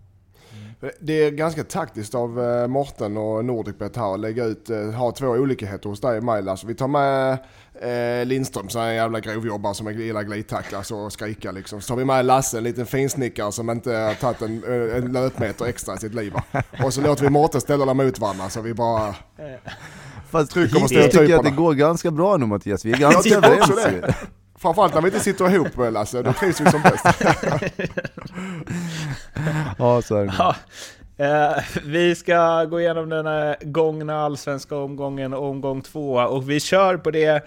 Mm. 0.82 0.94
Det 1.00 1.12
är 1.12 1.30
ganska 1.30 1.64
taktiskt 1.64 2.14
av 2.14 2.40
eh, 2.40 2.66
Morten 2.66 3.16
och 3.16 3.44
Nordicbet 3.44 3.96
här 3.96 4.14
att 4.14 4.20
lägga 4.20 4.44
ut, 4.44 4.70
ha 4.96 5.12
två 5.12 5.26
olikheter 5.26 5.88
hos 5.88 6.00
dig 6.00 6.18
och 6.18 6.24
mig 6.24 6.42
Lasse. 6.42 6.66
Vi 6.66 6.74
tar 6.74 6.88
med 6.88 7.38
eh, 7.82 8.26
Lindström 8.26 8.68
som 8.68 8.80
är 8.80 8.88
en 8.88 8.94
jävla 8.94 9.20
grovjobbare 9.20 9.74
som 9.74 9.92
gillar 9.92 10.22
glidtacklas 10.22 10.90
och 10.90 11.12
skrika 11.12 11.50
liksom. 11.50 11.80
Så 11.80 11.88
tar 11.88 11.96
vi 11.96 12.04
med 12.04 12.26
Lasse, 12.26 12.58
en 12.58 12.64
liten 12.64 12.86
finsnickare 12.86 13.52
som 13.52 13.70
inte 13.70 13.92
har 13.92 14.14
tagit 14.14 14.42
en, 14.42 14.64
eh, 14.64 14.96
en 14.96 15.12
löpmeter 15.12 15.64
extra 15.64 15.94
i 15.94 15.98
sitt 15.98 16.14
liv. 16.14 16.32
va. 16.32 16.62
Och 16.84 16.94
så 16.94 17.00
låter 17.00 17.22
vi 17.22 17.30
Mårten 17.30 17.60
ställa 17.60 17.84
dem 17.84 17.96
mot 17.96 18.18
varandra 18.18 18.50
så 18.50 18.60
vi 18.60 18.74
bara... 18.74 19.14
Fast 20.30 20.52
Trycker 20.52 20.74
på 20.74 20.80
hittills 20.80 21.12
tycker 21.12 21.28
jag 21.28 21.38
att 21.38 21.44
det 21.44 21.50
går 21.50 21.74
ganska 21.74 22.10
bra 22.10 22.36
nu 22.36 22.46
Mattias, 22.46 22.84
vi 22.84 22.92
är 22.92 23.00
Jag 23.00 23.12
ganska 23.12 23.36
överens. 23.36 23.70
Framförallt 24.58 24.94
när 24.94 25.00
vi 25.00 25.08
inte 25.08 25.20
sitter 25.20 25.54
ihop 25.54 25.78
eh, 25.78 25.92
Lasse, 25.92 26.22
då 26.22 26.32
trivs 26.32 26.60
vi 26.60 26.70
som 26.70 26.82
bäst. 26.82 27.04
Ja, 29.78 30.02
så 30.02 30.16
är 30.16 30.26
det. 30.26 30.34
Ja, 30.38 30.56
eh, 31.20 31.64
vi 31.84 32.14
ska 32.14 32.64
gå 32.64 32.80
igenom 32.80 33.08
den 33.08 33.54
gångna 33.60 34.16
allsvenska 34.20 34.76
omgången, 34.76 35.34
omgång 35.34 35.82
två, 35.82 36.14
och 36.14 36.50
vi 36.50 36.60
kör 36.60 36.96
på 36.96 37.10
det 37.10 37.44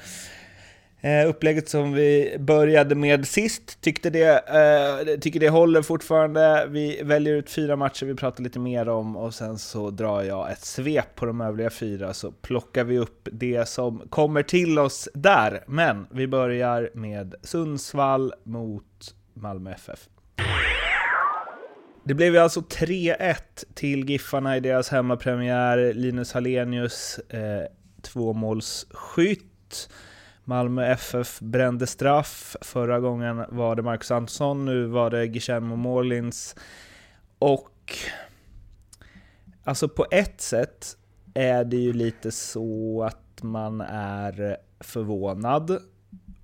eh, 1.04 1.30
upplägget 1.30 1.70
som 1.70 1.94
vi 1.94 2.36
började 2.40 2.96
med 2.96 3.28
sist. 3.28 3.81
Tyckte 3.81 4.10
det, 4.10 4.50
eh, 4.50 5.20
tycker 5.20 5.40
det 5.40 5.50
håller 5.50 5.81
fortfarande. 5.81 6.66
Vi 6.70 7.02
väljer 7.04 7.36
ut 7.36 7.50
fyra 7.50 7.75
matcher 7.75 8.06
vi 8.06 8.16
pratar 8.16 8.44
lite 8.44 8.60
mer 8.60 8.90
om 8.90 9.18
och 9.18 9.34
sen 9.34 9.58
så 9.58 9.90
drar 9.90 10.22
jag 10.22 10.52
ett 10.52 10.66
svep 10.66 11.16
på 11.16 11.25
de 11.25 11.42
övriga 11.42 11.70
fyra 11.70 12.13
så 12.13 12.32
plockar 12.32 12.84
vi 12.84 13.00
upp 13.00 13.27
det 13.32 13.68
som 13.68 14.01
kommer 14.10 14.44
till 14.44 14.80
oss 14.80 15.10
där. 15.13 15.63
Men 15.68 16.08
vi 16.12 16.27
börjar 16.27 16.89
med 16.94 17.36
Sundsvall 17.42 18.34
mot 18.44 19.15
Malmö 19.34 19.72
FF. 19.72 20.08
Det 22.05 22.13
blev 22.13 22.33
ju 22.33 22.39
alltså 22.39 22.60
3-1 22.60 23.36
till 23.74 24.10
Giffarna 24.10 24.57
i 24.57 24.60
deras 24.60 24.89
hemmapremiär. 24.89 25.93
Linus 25.93 26.33
Hallenius, 26.33 27.17
eh, 27.17 27.67
tvåmålsskytt. 28.01 29.89
Malmö 30.43 30.86
FF 30.86 31.39
brände 31.39 31.88
straff. 31.88 32.55
Förra 32.62 33.00
gången 33.00 33.45
var 33.50 33.75
det 33.75 33.81
Marcus 33.81 34.12
Antonsson, 34.12 34.65
nu 34.65 34.86
var 34.86 35.10
det 35.10 35.27
Guillermo 35.27 35.75
Morlins. 35.75 36.55
Och... 37.39 37.93
Alltså 39.63 39.88
på 39.89 40.05
ett 40.12 40.41
sätt 40.41 40.98
är 41.33 41.63
det 41.63 41.77
ju 41.77 41.93
lite 41.93 42.31
så 42.31 43.03
att 43.03 43.43
man 43.43 43.81
är 43.81 44.57
förvånad. 44.79 45.77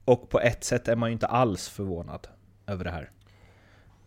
Och 0.05 0.29
på 0.29 0.39
ett 0.39 0.63
sätt 0.63 0.87
är 0.87 0.95
man 0.95 1.09
ju 1.09 1.13
inte 1.13 1.27
alls 1.27 1.69
förvånad 1.69 2.27
över 2.67 2.83
det 2.83 2.91
här 2.91 3.09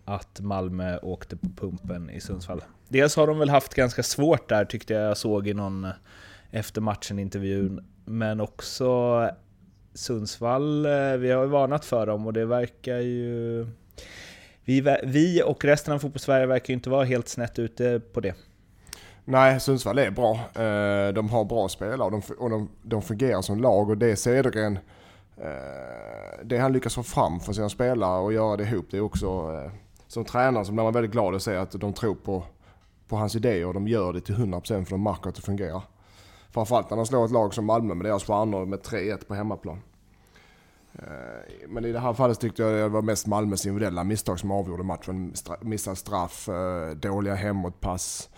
att 0.04 0.40
Malmö 0.40 0.98
åkte 0.98 1.36
på 1.36 1.48
pumpen 1.56 2.10
i 2.10 2.20
Sundsvall. 2.20 2.62
Dels 2.88 3.16
har 3.16 3.26
de 3.26 3.38
väl 3.38 3.50
haft 3.50 3.74
ganska 3.74 4.02
svårt 4.02 4.48
där 4.48 4.64
tyckte 4.64 4.94
jag 4.94 5.02
jag 5.02 5.16
såg 5.16 5.48
i 5.48 5.54
någon 5.54 5.84
eh, 5.84 5.90
efter 6.50 6.80
matchen-intervjun, 6.80 7.84
men 8.04 8.40
också 8.40 9.30
Sundsvall, 9.94 10.86
eh, 10.86 11.16
vi 11.18 11.30
har 11.30 11.42
ju 11.42 11.48
varnat 11.48 11.84
för 11.84 12.06
dem 12.06 12.26
och 12.26 12.32
det 12.32 12.44
verkar 12.44 12.98
ju... 12.98 13.66
Vi, 14.64 14.98
vi 15.04 15.42
och 15.42 15.64
resten 15.64 15.94
av 15.94 15.98
fotbollssverige 15.98 16.46
verkar 16.46 16.68
ju 16.68 16.74
inte 16.74 16.90
vara 16.90 17.04
helt 17.04 17.28
snett 17.28 17.58
ute 17.58 18.00
på 18.12 18.20
det. 18.20 18.34
Nej, 19.24 19.60
Sundsvall 19.60 19.98
är 19.98 20.10
bra. 20.10 20.34
Eh, 20.34 21.12
de 21.12 21.30
har 21.30 21.44
bra 21.44 21.68
spelare 21.68 22.02
och 22.02 22.10
de, 22.10 22.22
och 22.38 22.50
de, 22.50 22.68
de 22.82 23.02
fungerar 23.02 23.42
som 23.42 23.60
lag 23.60 23.90
och 23.90 23.98
det 23.98 24.16
Cedergren, 24.16 24.78
det 26.42 26.58
han 26.58 26.72
lyckas 26.72 26.94
få 26.94 27.02
fram 27.02 27.40
för 27.40 27.52
sina 27.52 27.68
spelare 27.68 28.20
och 28.20 28.32
göra 28.32 28.56
det 28.56 28.64
ihop, 28.64 28.86
det 28.90 28.96
är 28.96 29.00
också 29.00 29.50
som 30.12 30.24
tränare 30.24 30.64
så 30.64 30.72
blir 30.72 30.84
man 30.84 30.92
väldigt 30.92 31.12
glad 31.12 31.34
att 31.34 31.42
se 31.42 31.56
att 31.56 31.72
de 31.72 31.92
tror 31.92 32.14
på, 32.14 32.44
på 33.08 33.16
hans 33.16 33.36
idéer 33.36 33.66
och 33.66 33.74
de 33.74 33.88
gör 33.88 34.12
det 34.12 34.20
till 34.20 34.34
100% 34.34 34.84
för 34.84 34.90
de 34.90 35.02
märker 35.02 35.28
att 35.28 35.34
det 35.34 35.42
fungerar. 35.42 35.82
Framförallt 36.50 36.90
när 36.90 36.96
de 36.96 37.06
slår 37.06 37.24
ett 37.24 37.30
lag 37.30 37.54
som 37.54 37.64
Malmö 37.64 37.94
med 37.94 38.06
deras 38.06 38.24
stjärnor 38.24 38.66
med 38.66 38.78
3-1 38.78 39.26
på 39.26 39.34
hemmaplan. 39.34 39.80
Eh, 40.94 41.68
men 41.68 41.84
i 41.84 41.92
det 41.92 41.98
här 41.98 42.12
fallet 42.12 42.40
tyckte 42.40 42.62
jag 42.62 42.72
det 42.72 42.88
var 42.88 43.02
mest 43.02 43.26
Malmös 43.26 43.66
individuella 43.66 44.04
misstag 44.04 44.40
som 44.40 44.50
avgjorde 44.50 44.82
matchen. 44.82 45.34
Missad 45.60 45.98
straff, 45.98 46.48
eh, 46.48 46.90
dåliga 46.90 47.34
hemåtpass, 47.34 48.30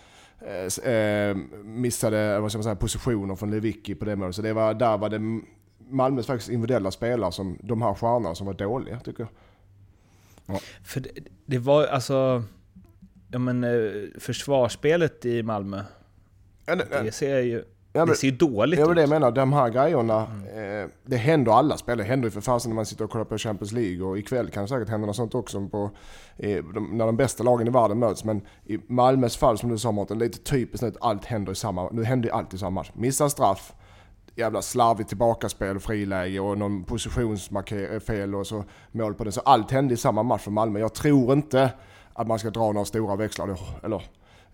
eh, 0.83 1.37
missade 1.63 2.39
vad 2.39 2.51
ska 2.51 2.57
man 2.57 2.63
säga, 2.63 2.75
positioner 2.75 3.35
från 3.35 3.51
Lewicki 3.51 3.95
på 3.95 4.05
det 4.05 4.15
målet. 4.15 4.35
Så 4.35 4.41
det 4.41 4.53
var, 4.53 4.73
där 4.73 4.97
var 4.97 5.09
det 5.09 5.41
Malmös 5.89 6.27
faktiskt 6.27 6.49
individuella 6.49 6.91
spelare, 6.91 7.31
som, 7.31 7.57
de 7.61 7.81
här 7.81 7.93
stjärnorna, 7.93 8.35
som 8.35 8.47
var 8.47 8.53
dåliga 8.53 8.99
tycker 8.99 9.23
jag. 9.23 9.29
Ja. 10.45 10.59
För 10.83 10.99
det, 10.99 11.09
det, 11.45 11.57
var 11.57 11.85
alltså... 11.87 12.43
Ja 13.31 13.39
men 13.39 13.65
försvarsspelet 14.19 15.25
i 15.25 15.43
Malmö, 15.43 15.81
ja, 16.65 16.75
det, 16.75 17.03
det 17.03 17.11
ser 17.11 17.39
ju 17.39 17.63
Ja, 17.95 17.99
men, 17.99 18.07
det 18.07 18.15
ser 18.15 18.27
ju 18.27 18.35
dåligt 18.35 18.79
ut. 18.79 18.87
Ja, 18.87 18.93
det 18.93 19.01
jag 19.01 19.09
menar. 19.09 19.31
De 19.31 19.53
här 19.53 19.69
grejerna, 19.69 20.27
mm. 20.27 20.83
eh, 20.83 20.89
det 21.05 21.17
händer 21.17 21.51
alla 21.51 21.77
spel. 21.77 21.97
Det 21.97 22.03
händer 22.03 22.27
ju 22.27 22.31
för 22.31 22.41
fasen 22.41 22.69
när 22.71 22.75
man 22.75 22.85
sitter 22.85 23.03
och 23.03 23.11
kollar 23.11 23.25
på 23.25 23.37
Champions 23.37 23.71
League 23.71 24.05
och 24.05 24.17
ikväll 24.17 24.49
kan 24.49 24.63
det 24.63 24.69
säkert 24.69 24.89
hända 24.89 25.07
något 25.07 25.15
sånt 25.15 25.35
också 25.35 25.67
på, 25.67 25.91
eh, 26.37 26.63
de, 26.63 26.97
när 26.97 27.05
de 27.05 27.17
bästa 27.17 27.43
lagen 27.43 27.67
i 27.67 27.71
världen 27.71 27.99
möts. 27.99 28.23
Men 28.23 28.41
i 28.65 28.79
Malmös 28.87 29.37
fall, 29.37 29.57
som 29.57 29.69
du 29.69 29.77
sa 29.77 29.91
Mårten, 29.91 30.19
lite 30.19 30.39
typiskt 30.39 30.83
att 30.83 30.97
allt 31.01 31.25
händer 31.25 31.51
i 31.51 31.55
samma, 31.55 31.89
nu 31.89 32.03
händer 32.03 32.29
ju 32.29 32.35
allt 32.35 32.53
i 32.53 32.57
samma 32.57 32.69
match. 32.69 32.91
Missar 32.93 33.29
straff, 33.29 33.73
jävla 34.35 34.61
slarvigt 34.61 35.09
tillbakaspel, 35.09 35.79
friläge 35.79 36.39
och 36.39 36.57
någon 36.57 36.83
positionsfel 36.83 38.35
och 38.35 38.47
så 38.47 38.63
mål 38.91 39.13
på 39.13 39.23
det. 39.23 39.31
Så 39.31 39.41
allt 39.41 39.71
hände 39.71 39.93
i 39.93 39.97
samma 39.97 40.23
match 40.23 40.41
för 40.41 40.51
Malmö. 40.51 40.79
Jag 40.79 40.93
tror 40.93 41.33
inte 41.33 41.71
att 42.13 42.27
man 42.27 42.39
ska 42.39 42.49
dra 42.49 42.71
några 42.71 42.85
stora 42.85 43.15
växlar, 43.15 43.57
eller 43.83 44.03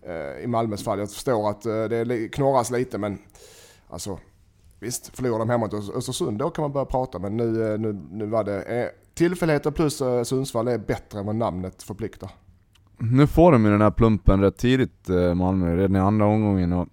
Eh, 0.04 0.44
i 0.44 0.48
Malmös 0.48 0.84
fall. 0.84 1.00
Jag 1.00 1.12
förstår 1.12 1.50
att 1.50 1.66
eh, 1.66 1.84
det 1.84 2.30
knorras 2.32 2.72
lite 2.72 2.98
men 2.98 3.18
alltså 3.90 4.20
visst, 4.80 5.18
förlorar 5.18 5.40
de 5.40 5.50
hemma 5.50 5.66
mot 5.66 5.96
Östersund 5.96 6.38
då 6.38 6.50
kan 6.50 6.62
man 6.62 6.72
börja 6.72 6.86
prata 6.86 7.20
men 7.20 7.38
nu, 7.38 7.74
eh, 7.74 7.80
nu, 7.80 7.94
nu 8.12 8.26
var 8.26 8.44
det 8.44 8.62
eh, 8.62 8.88
tillfälligheter 9.14 9.72
plus 9.72 10.02
eh, 10.02 10.24
Sundsvall 10.24 10.68
är 10.68 10.78
bättre 10.78 11.20
än 11.20 11.26
vad 11.26 11.36
namnet 11.36 11.84
förpliktar. 11.84 12.30
Nu 12.98 13.28
får 13.28 13.52
de 13.52 13.66
ju 13.66 13.72
den 13.72 13.82
här 13.82 13.92
plumpen 13.92 14.42
rätt 14.42 14.58
tidigt 14.58 15.08
Malmö, 15.36 15.76
redan 15.76 15.96
i 15.96 16.00
andra 16.00 16.26
omgången 16.26 16.74
och 16.74 16.88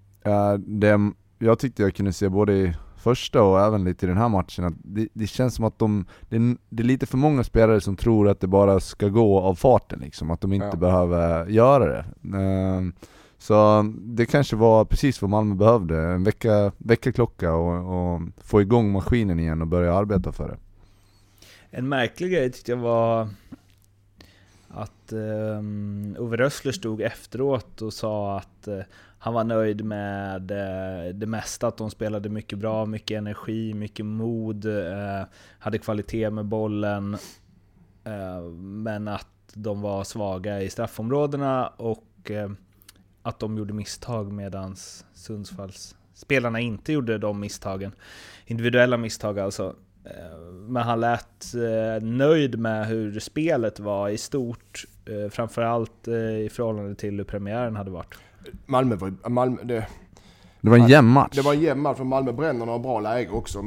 det, 0.59 1.13
jag 1.39 1.59
tyckte 1.59 1.83
jag 1.83 1.95
kunde 1.95 2.13
se 2.13 2.29
både 2.29 2.53
i 2.53 2.75
första 2.97 3.43
och 3.43 3.61
även 3.61 3.85
lite 3.85 4.07
i 4.07 4.09
den 4.09 4.17
här 4.17 4.29
matchen, 4.29 4.65
att 4.65 4.75
det, 4.85 5.09
det 5.13 5.27
känns 5.27 5.55
som 5.55 5.65
att 5.65 5.79
de, 5.79 6.07
det 6.29 6.37
är, 6.37 6.57
det, 6.69 6.83
är 6.83 6.87
lite 6.87 7.07
för 7.07 7.17
många 7.17 7.45
spelare 7.45 7.81
som 7.81 7.97
tror 7.97 8.29
att 8.29 8.41
det 8.41 8.47
bara 8.47 8.81
ska 8.81 9.09
gå 9.09 9.41
av 9.41 9.55
farten 9.55 10.01
liksom, 10.01 10.31
att 10.31 10.41
de 10.41 10.53
inte 10.53 10.67
ja. 10.67 10.77
behöver 10.77 11.47
göra 11.47 11.87
det. 11.87 12.05
Uh, 12.39 12.93
så 13.39 13.83
det 13.99 14.27
kanske 14.27 14.57
var 14.57 14.85
precis 14.85 15.23
vad 15.23 15.31
Malmö 15.31 15.55
behövde, 15.55 15.99
en 15.99 16.25
vecka, 16.25 16.73
veckaklocka 16.79 17.53
och, 17.53 18.15
och 18.15 18.23
få 18.37 18.61
igång 18.61 18.93
maskinen 18.93 19.41
igen 19.41 19.61
och 19.61 19.69
börja 19.69 19.95
arbeta 19.95 20.33
för 20.33 20.49
det. 20.49 20.57
En 21.71 21.89
märklig 21.89 22.33
grej 22.33 22.53
tyckte 22.53 22.73
jag 22.73 22.79
var 22.79 23.29
att 24.69 25.13
um, 25.13 26.17
Ove 26.19 26.37
Rössler 26.37 26.73
stod 26.73 27.01
efteråt 27.01 27.83
och 27.83 27.93
sa 27.93 28.37
att 28.37 28.69
uh, 28.69 28.81
han 29.21 29.35
var 29.35 29.45
nöjd 29.45 29.85
med 29.85 30.51
eh, 30.51 31.15
det 31.15 31.27
mesta, 31.27 31.67
att 31.67 31.77
de 31.77 31.91
spelade 31.91 32.29
mycket 32.29 32.59
bra, 32.59 32.87
mycket 32.87 33.19
energi, 33.19 33.75
mycket 33.75 34.07
mod, 34.07 34.65
eh, 34.65 35.27
hade 35.59 35.79
kvalitet 35.79 36.31
med 36.31 36.45
bollen, 36.45 37.15
eh, 38.05 38.43
men 38.61 39.09
att 39.09 39.29
de 39.55 39.81
var 39.81 40.05
svaga 40.05 40.63
i 40.63 40.71
straffområdena 40.71 41.67
och 41.69 42.05
att 43.23 43.39
de 43.39 43.59
gjorde 43.59 43.73
misstag 43.75 44.33
medan 44.33 44.77
Sundsvalls 45.15 45.97
spelarna 46.15 46.61
inte 46.61 46.93
gjorde 46.93 47.19
de 47.19 47.41
misstagen. 47.41 47.93
Individuella 48.47 48.97
misstag 48.97 49.39
alltså. 49.39 49.77
Men 50.69 50.83
han 50.83 51.01
lät 51.01 51.53
nöjd 52.03 52.59
med 52.59 52.87
hur 52.87 53.21
spelet 53.21 53.81
var 53.81 54.09
i 54.09 54.19
stort, 54.19 54.85
framförallt 55.31 56.09
i 56.09 56.49
förhållande 56.53 56.95
till 56.95 57.17
hur 57.17 57.25
premiären 57.25 57.77
hade 57.77 57.91
varit. 57.91 58.19
Malmö 58.67 58.97
var 58.97 59.29
Malmö, 59.29 59.63
det, 59.63 59.87
det 60.61 60.71
var 60.71 60.77
en 60.77 60.89
jämn 60.89 61.09
match. 61.09 61.37
Det 61.37 61.43
var 61.43 61.55
en 61.55 61.61
jämn 61.61 61.83
match, 61.83 61.97
för 61.97 62.05
Malmö 62.05 62.33
bränner 62.33 62.67
några 62.67 62.79
bra 62.79 63.01
läge 63.01 63.31
också, 63.31 63.63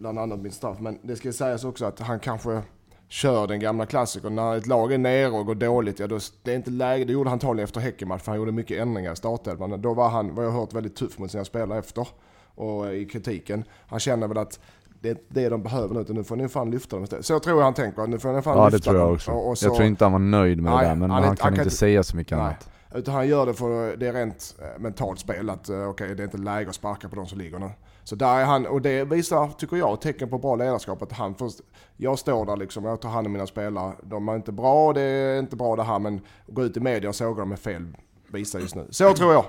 bland 0.00 0.18
annat 0.18 0.38
min 0.38 0.52
straff. 0.52 0.80
Men 0.80 0.98
det 1.02 1.16
ska 1.16 1.32
sägas 1.32 1.64
också 1.64 1.84
att 1.84 2.00
han 2.00 2.20
kanske 2.20 2.62
kör 3.08 3.46
den 3.46 3.60
gamla 3.60 3.86
klassikern. 3.86 4.34
När 4.34 4.56
ett 4.56 4.66
lag 4.66 4.92
är 4.92 4.98
nere 4.98 5.30
och 5.30 5.46
går 5.46 5.54
dåligt, 5.54 5.98
ja 5.98 6.06
då, 6.06 6.18
det 6.42 6.52
är 6.52 6.56
inte 6.56 6.70
läge. 6.70 7.04
Det 7.04 7.12
gjorde 7.12 7.30
han 7.30 7.36
antagligen 7.36 7.64
efter 7.64 7.80
Häckenmatch, 7.80 8.22
för 8.22 8.32
han 8.32 8.38
gjorde 8.38 8.52
mycket 8.52 8.80
ändringar 8.80 9.12
i 9.12 9.16
startelvan. 9.16 9.82
Då 9.82 9.94
var 9.94 10.08
han, 10.08 10.34
vad 10.34 10.44
jag 10.44 10.50
har 10.50 10.60
hört, 10.60 10.74
väldigt 10.74 10.96
tuff 10.96 11.18
mot 11.18 11.30
sina 11.30 11.44
spelare 11.44 11.78
efter. 11.78 12.08
Och 12.54 12.94
i 12.94 13.04
kritiken. 13.04 13.64
Han 13.86 14.00
känner 14.00 14.28
väl 14.28 14.38
att 14.38 14.60
det 15.00 15.10
är 15.10 15.16
det 15.28 15.48
de 15.48 15.62
behöver 15.62 15.94
nu, 15.94 16.04
nu 16.08 16.24
får 16.24 16.36
ni 16.36 16.48
fan 16.48 16.70
lyfta 16.70 16.96
dem 16.96 17.04
istället. 17.04 17.26
Så 17.26 17.40
tror 17.40 17.58
jag 17.58 17.64
han 17.64 17.74
tänker, 17.74 18.06
nu 18.06 18.18
får 18.18 18.32
ni 18.32 18.42
fan 18.42 18.58
ja, 18.58 18.68
lyfta 18.68 18.92
dem. 18.92 19.00
Ja 19.00 19.06
det 19.08 19.08
tror 19.08 19.08
jag 19.08 19.12
också. 19.12 19.30
Och, 19.30 19.50
och 19.50 19.58
så, 19.58 19.66
jag 19.66 19.74
tror 19.74 19.86
inte 19.86 20.04
han 20.04 20.12
var 20.12 20.18
nöjd 20.18 20.62
med 20.62 20.72
nej, 20.72 20.82
det 20.82 20.88
där, 20.88 20.94
men 20.94 21.10
han, 21.10 21.22
han 21.22 21.36
kan, 21.36 21.44
han 21.44 21.54
kan 21.54 21.64
inte 21.64 21.76
säga 21.76 22.02
så 22.02 22.16
mycket 22.16 22.38
nej. 22.38 22.46
annat. 22.46 22.70
Utan 22.94 23.14
han 23.14 23.28
gör 23.28 23.46
det 23.46 23.54
för 23.54 23.96
det 23.96 24.06
är 24.06 24.12
rent 24.12 24.56
eh, 24.62 24.80
mentalt 24.80 25.20
spel, 25.20 25.50
att 25.50 25.68
eh, 25.68 25.76
okej 25.76 25.88
okay, 25.88 26.14
det 26.14 26.22
är 26.22 26.24
inte 26.24 26.38
läge 26.38 26.68
att 26.68 26.74
sparka 26.74 27.08
på 27.08 27.16
de 27.16 27.26
som 27.26 27.38
ligger 27.38 27.58
nu. 27.58 27.70
Så 28.04 28.14
där 28.16 28.40
är 28.40 28.44
han, 28.44 28.66
och 28.66 28.82
det 28.82 29.04
visar, 29.04 29.48
tycker 29.48 29.76
jag, 29.76 30.00
tecken 30.00 30.28
på 30.28 30.38
bra 30.38 30.56
ledarskap. 30.56 31.02
Att 31.02 31.12
han 31.12 31.34
först, 31.34 31.60
jag 31.96 32.18
står 32.18 32.46
där 32.46 32.56
liksom, 32.56 32.84
jag 32.84 33.00
tar 33.00 33.08
hand 33.08 33.26
om 33.26 33.32
mina 33.32 33.46
spelare. 33.46 33.92
De 34.02 34.28
är 34.28 34.36
inte 34.36 34.52
bra, 34.52 34.92
det 34.92 35.00
är 35.00 35.38
inte 35.38 35.56
bra 35.56 35.76
det 35.76 35.82
här, 35.82 35.98
men 35.98 36.20
gå 36.46 36.64
ut 36.64 36.76
i 36.76 36.80
media 36.80 37.08
och 37.08 37.14
såga 37.14 37.40
dem 37.40 37.52
är 37.52 37.56
fel 37.56 37.86
visar 38.28 38.60
just 38.60 38.74
nu. 38.74 38.86
Så 38.90 39.14
tror 39.14 39.32
jag. 39.32 39.44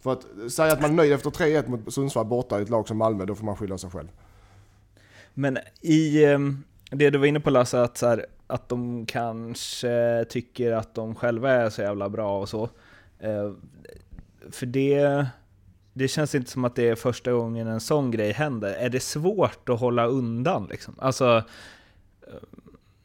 För 0.00 0.12
att 0.12 0.52
säga 0.52 0.72
att 0.72 0.80
man 0.80 0.90
är 0.90 0.94
nöjd 0.94 1.12
efter 1.12 1.30
3-1 1.30 1.68
mot 1.68 1.94
Sundsvall 1.94 2.26
borta 2.26 2.58
i 2.58 2.62
ett 2.62 2.68
lag 2.68 2.88
som 2.88 2.98
Malmö, 2.98 3.24
då 3.24 3.34
får 3.34 3.44
man 3.44 3.56
skylla 3.56 3.78
sig 3.78 3.90
själv. 3.90 4.08
Men 5.34 5.58
i 5.80 6.24
ehm, 6.24 6.64
det 6.90 7.10
du 7.10 7.18
var 7.18 7.26
inne 7.26 7.40
på 7.40 7.50
Lasse, 7.50 7.82
att, 7.82 7.98
så 7.98 8.06
här, 8.06 8.26
att 8.52 8.68
de 8.68 9.06
kanske 9.06 10.24
tycker 10.28 10.72
att 10.72 10.94
de 10.94 11.14
själva 11.14 11.50
är 11.50 11.70
så 11.70 11.82
jävla 11.82 12.08
bra 12.08 12.40
och 12.40 12.48
så. 12.48 12.68
Eh, 13.18 13.52
för 14.50 14.66
det, 14.66 15.26
det 15.92 16.08
känns 16.08 16.34
inte 16.34 16.50
som 16.50 16.64
att 16.64 16.76
det 16.76 16.88
är 16.88 16.94
första 16.94 17.32
gången 17.32 17.66
en 17.66 17.80
sån 17.80 18.10
grej 18.10 18.32
händer. 18.32 18.74
Är 18.74 18.88
det 18.88 19.00
svårt 19.00 19.68
att 19.68 19.80
hålla 19.80 20.06
undan 20.06 20.66
liksom? 20.70 20.94
Alltså, 20.98 21.44
eh, 22.26 22.34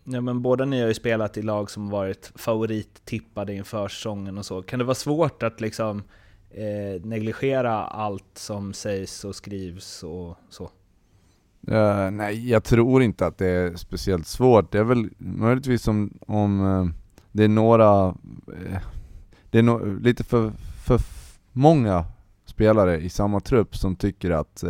ja, 0.04 0.22
men 0.22 0.42
båda 0.42 0.66
ni 0.66 0.82
har 0.82 0.88
ju 0.88 0.94
spelat 0.94 1.38
i 1.38 1.42
lag 1.42 1.72
som 1.72 1.90
varit 1.90 2.32
favorittippade 2.36 3.54
inför 3.54 3.88
säsongen 3.88 4.38
och 4.38 4.46
så. 4.46 4.62
Kan 4.62 4.80
det 4.80 4.86
vara 4.86 4.96
svårt 4.96 5.44
att 5.44 5.62
liksom 5.62 6.04
eh, 6.50 7.02
negligera 7.04 7.74
allt 7.86 8.38
som 8.38 8.74
sägs 8.74 9.26
och 9.26 9.36
skrivs 9.36 10.04
och 10.04 10.38
så? 10.50 10.70
Uh, 11.72 12.12
nej, 12.12 12.50
jag 12.50 12.64
tror 12.64 13.04
inte 13.04 13.26
att 13.26 13.38
det 13.38 13.48
är 13.48 13.76
speciellt 13.76 14.28
svårt. 14.28 14.72
Det 14.72 14.80
är 14.80 14.84
väl 14.84 15.10
möjligtvis 15.18 15.88
om, 15.88 16.14
om 16.28 16.62
uh, 16.62 16.90
det 17.32 17.44
är 17.44 17.48
några, 17.48 18.08
uh, 18.08 18.78
det 19.50 19.60
är 19.60 19.64
no 19.64 20.00
lite 20.00 20.24
för, 20.24 20.52
för 20.86 21.02
många 21.52 22.06
spelare 22.46 22.98
i 22.98 23.10
samma 23.10 23.40
trupp 23.40 23.76
som 23.76 23.96
tycker 23.96 24.32
att 24.32 24.64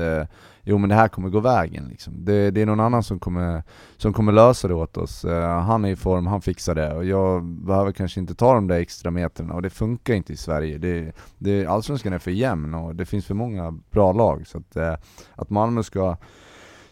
jo 0.63 0.77
men 0.77 0.89
det 0.89 0.95
här 0.95 1.07
kommer 1.07 1.29
gå 1.29 1.39
vägen 1.39 1.87
liksom. 1.89 2.13
det, 2.25 2.51
det, 2.51 2.61
är 2.61 2.65
någon 2.65 2.79
annan 2.79 3.03
som 3.03 3.19
kommer, 3.19 3.63
som 3.97 4.13
kommer 4.13 4.31
lösa 4.31 4.67
det 4.67 4.73
åt 4.73 4.97
oss. 4.97 5.25
han 5.63 5.85
är 5.85 5.89
i 5.89 5.95
form, 5.95 6.27
han 6.27 6.41
fixar 6.41 6.75
det 6.75 6.93
och 6.93 7.05
jag 7.05 7.43
behöver 7.43 7.91
kanske 7.91 8.19
inte 8.19 8.35
ta 8.35 8.53
de 8.53 8.67
där 8.67 8.79
extra 8.79 9.11
metrarna 9.11 9.53
och 9.53 9.61
det 9.61 9.69
funkar 9.69 10.13
inte 10.13 10.33
i 10.33 10.37
Sverige. 10.37 10.77
Det, 10.77 11.11
det, 11.37 11.65
allsvenskan 11.65 12.13
är 12.13 12.19
för 12.19 12.31
jämn 12.31 12.73
och 12.73 12.95
det 12.95 13.05
finns 13.05 13.25
för 13.25 13.35
många 13.35 13.79
bra 13.91 14.11
lag 14.11 14.47
så 14.47 14.57
att, 14.57 15.01
att 15.35 15.49
Malmö 15.49 15.83
ska 15.83 16.17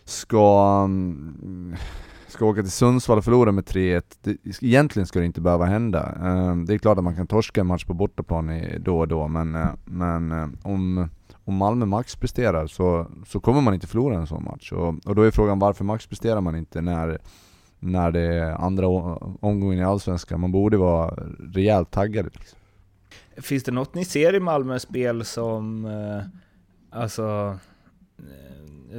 ska, 0.06 0.82
mm, 0.86 1.76
ska 2.28 2.46
åka 2.46 2.62
till 2.62 2.72
Sundsvall 2.72 3.18
och 3.18 3.24
förlora 3.24 3.52
med 3.52 3.66
3-1, 3.66 4.38
egentligen 4.62 5.08
ska 5.08 5.20
det 5.20 5.26
inte 5.26 5.42
behöva 5.42 5.66
hända. 5.66 6.16
Ehm, 6.24 6.66
det 6.66 6.74
är 6.74 6.78
klart 6.78 6.98
att 6.98 7.04
man 7.04 7.16
kan 7.16 7.28
torska 7.28 7.62
en 7.62 7.68
match 7.68 7.86
på 7.86 7.94
bortaplan 7.94 8.62
då 8.80 9.00
och 9.00 9.08
då, 9.08 9.28
men, 9.28 9.56
eh, 9.56 9.70
men 9.86 10.32
eh, 10.32 10.48
om, 10.64 11.10
om 11.44 11.56
Malmö 11.56 11.86
max 11.86 12.16
presterar 12.16 12.68
så, 12.68 13.08
så 13.28 13.40
kommer 13.40 13.62
man 13.62 13.74
inte 13.74 13.88
förlora 13.88 14.16
en 14.16 14.28
sån 14.28 14.44
match. 14.44 14.72
Och, 14.72 14.96
och 15.06 15.16
då 15.16 15.22
är 15.22 15.32
frågan 15.32 15.60
varför 15.60 15.84
max 15.84 16.08
presterar 16.08 16.42
man 16.42 16.56
inte 16.56 16.82
när, 16.82 17.20
när 17.80 18.12
det 18.12 18.22
är 18.22 18.52
andra 18.52 18.88
omgången 18.88 19.80
i 19.80 19.84
Allsvenskan? 19.84 20.40
Man 20.40 20.52
borde 20.52 20.78
vara 20.78 21.16
rejält 21.54 21.92
taggad. 21.92 22.26
Liksom. 22.26 22.60
Finns 23.38 23.64
det 23.64 23.72
något 23.72 23.94
ni 23.94 24.06
ser 24.06 24.36
i 24.36 24.40
Malmös 24.40 24.82
spel 24.82 25.26
som, 25.26 25.86
eh, 25.86 27.00
alltså, 27.00 27.58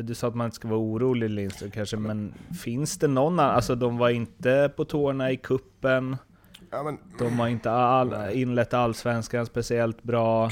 du 0.03 0.15
sa 0.15 0.29
att 0.29 0.35
man 0.35 0.45
inte 0.45 0.55
ska 0.55 0.69
vara 0.69 0.81
orolig 0.81 1.31
Lindström 1.31 1.71
kanske, 1.71 1.97
men 1.97 2.35
finns 2.65 2.99
det 2.99 3.09
någon 3.09 3.41
annan? 3.41 3.55
Alltså 3.55 3.75
de 3.75 3.99
var 3.99 4.11
inte 4.11 4.73
på 4.77 4.85
tårna 4.85 5.33
i 5.33 5.37
kuppen. 5.37 6.17
Ja, 6.71 6.83
men, 6.83 6.99
de 7.19 7.39
har 7.39 7.49
inte 7.49 7.71
all, 7.71 8.31
inlett 8.33 8.75
allsvenskan 8.75 9.47
speciellt 9.47 10.03
bra. 10.03 10.51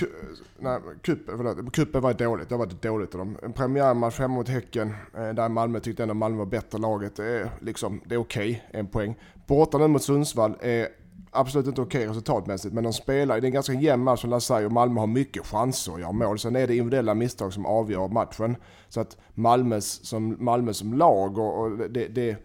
nej, 0.58 0.80
kuppen, 1.02 1.70
kuppen 1.70 2.02
var 2.02 2.12
dåligt. 2.12 2.48
Det 2.48 2.56
var 2.56 2.66
dåligt 2.80 3.14
av 3.14 3.18
dem. 3.18 3.38
En 3.42 3.52
premiärmatch 3.52 4.18
hemma 4.18 4.34
mot 4.34 4.48
Häcken, 4.48 4.94
eh, 5.14 5.28
där 5.28 5.48
Malmö 5.48 5.80
tyckte 5.80 6.02
ändå 6.02 6.14
Malmö 6.14 6.38
var 6.38 6.46
bättre 6.46 6.78
laget. 6.78 7.16
Det 7.16 7.24
är, 7.24 7.50
liksom, 7.60 8.00
det 8.04 8.14
är 8.14 8.18
okej, 8.18 8.64
okay, 8.68 8.80
en 8.80 8.86
poäng. 8.86 9.14
Borta 9.46 9.78
nu 9.78 9.86
mot 9.86 10.02
Sundsvall 10.02 10.56
är 10.60 10.88
absolut 11.34 11.66
inte 11.66 11.80
okej 11.80 12.06
resultatmässigt, 12.06 12.74
men 12.74 12.84
de 12.84 12.92
spelar, 12.92 13.40
det 13.40 13.44
är 13.44 13.48
en 13.48 13.52
ganska 13.52 13.72
jämn 13.72 14.04
match 14.04 14.20
som 14.20 14.30
Lasse 14.30 14.66
och 14.66 14.72
Malmö 14.72 15.00
har 15.00 15.06
mycket 15.06 15.46
chanser 15.46 15.94
att 15.94 16.00
göra 16.00 16.12
mål. 16.12 16.38
Sen 16.38 16.56
är 16.56 16.66
det 16.66 16.76
individuella 16.76 17.14
misstag 17.14 17.52
som 17.52 17.66
avgör 17.66 18.08
matchen. 18.08 18.56
Så 18.88 19.00
att 19.00 19.16
Malmös, 19.34 20.06
som, 20.06 20.36
Malmö 20.38 20.72
som 20.72 20.94
lag, 20.94 21.38
och, 21.38 21.60
och 21.60 21.90
det, 21.90 22.08
det 22.08 22.36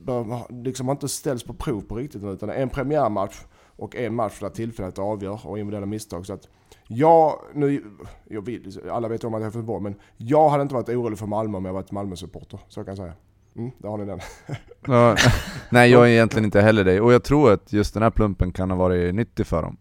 bör, 0.00 0.52
liksom 0.62 0.88
har 0.88 0.94
inte 0.94 1.08
ställts 1.08 1.44
på 1.44 1.54
prov 1.54 1.80
på 1.80 1.96
riktigt 1.96 2.24
utan 2.24 2.48
det 2.48 2.54
är 2.54 2.62
en 2.62 2.70
premiärmatch 2.70 3.44
och 3.76 3.96
en 3.96 4.14
match 4.14 4.40
där 4.40 4.48
tillfället 4.48 4.98
avgör 4.98 5.46
och 5.46 5.58
individuella 5.58 5.86
misstag. 5.86 6.26
Så 6.26 6.32
att 6.32 6.48
jag, 6.88 7.40
nu, 7.54 7.84
jag 8.24 8.42
vill, 8.42 8.80
alla 8.90 9.08
vet 9.08 9.24
om 9.24 9.34
att 9.34 9.40
jag 9.40 9.52
är 9.52 9.56
Göteborg, 9.56 9.82
men 9.82 9.94
jag 10.16 10.48
hade 10.48 10.62
inte 10.62 10.74
varit 10.74 10.88
orolig 10.88 11.18
för 11.18 11.26
Malmö 11.26 11.58
om 11.58 11.64
jag 11.64 11.72
varit 11.72 11.90
Malmö-supporter. 11.90 12.60
Så 12.68 12.84
kan 12.84 12.90
jag 12.90 12.98
säga. 12.98 13.14
Mm, 13.56 13.70
där 13.78 13.88
har 13.88 13.98
ni 13.98 14.04
den. 14.04 14.20
Ja, 14.86 15.16
nej 15.70 15.90
jag 15.90 16.06
är 16.06 16.10
egentligen 16.10 16.44
inte 16.44 16.60
heller 16.60 16.84
det, 16.84 17.00
och 17.00 17.12
jag 17.12 17.24
tror 17.24 17.52
att 17.52 17.72
just 17.72 17.94
den 17.94 18.02
här 18.02 18.10
plumpen 18.10 18.52
kan 18.52 18.70
ha 18.70 18.76
varit 18.76 19.14
nyttig 19.14 19.46
för 19.46 19.62
dem. 19.62 19.76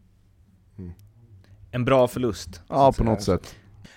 En 1.71 1.85
bra 1.85 2.07
förlust. 2.07 2.61
Ja, 2.67 2.93
på 2.97 3.03
något 3.03 3.21
sätt. 3.21 3.55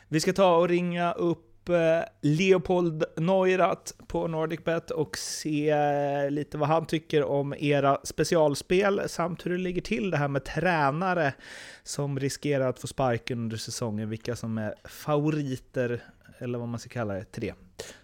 Vi 0.09 0.21
ska 0.21 0.33
ta 0.33 0.57
och 0.57 0.69
ringa 0.69 1.12
upp 1.12 1.69
eh, 1.69 1.76
Leopold 2.21 3.05
Neurath 3.17 3.93
på 4.07 4.29
NordicBet 4.29 4.91
och 4.91 5.19
se 5.19 5.71
eh, 5.71 6.31
lite 6.31 6.59
vad 6.59 6.69
han 6.69 6.87
tycker 6.87 7.25
om 7.25 7.55
era 7.59 7.99
specialspel 8.05 9.02
samt 9.07 9.47
hur 9.47 9.50
det 9.50 9.59
ligger 9.59 9.83
till 9.83 10.11
det 10.11 10.17
här 10.17 10.29
med 10.29 10.45
tränare 10.45 11.35
som 11.83 12.21
riskerar 12.21 12.69
att 12.69 12.79
få 12.79 12.87
sparken 12.87 13.38
under 13.38 13.57
säsongen, 13.57 14.11
vilka 14.11 14.37
som 14.37 14.59
är 14.59 14.75
favoriter, 14.85 16.02
eller 16.42 16.58
vad 16.58 16.68
man 16.68 16.80
ska 16.80 16.88
kalla 16.88 17.14
det, 17.14 17.25
till 17.25 17.42
det. 17.42 17.54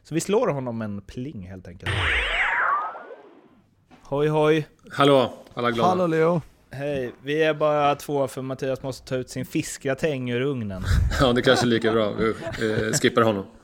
Så 0.02 0.14
vi 0.14 0.20
slår 0.20 0.48
honom 0.48 0.82
en 0.82 1.00
pling 1.00 1.48
helt 1.48 1.68
enkelt. 1.68 1.92
Hoj 4.02 4.28
hoj! 4.28 4.68
Hallå, 4.90 5.32
alla 5.54 5.70
glada? 5.70 5.88
Hallå 5.88 6.06
Leo! 6.06 6.42
Hej, 6.70 7.12
vi 7.22 7.42
är 7.42 7.54
bara 7.54 7.94
två 7.94 8.28
för 8.28 8.42
Mattias 8.42 8.82
måste 8.82 9.08
ta 9.08 9.16
ut 9.16 9.30
sin 9.30 9.46
fiskgratäng 9.46 10.30
ur 10.30 10.40
ugnen. 10.40 10.82
Ja, 11.20 11.32
det 11.32 11.42
kanske 11.42 11.66
är 11.66 11.68
lika 11.68 11.92
bra. 11.92 12.12
Vi 12.60 12.86
eh, 12.86 12.92
skippar 12.92 13.22
honom. 13.22 13.46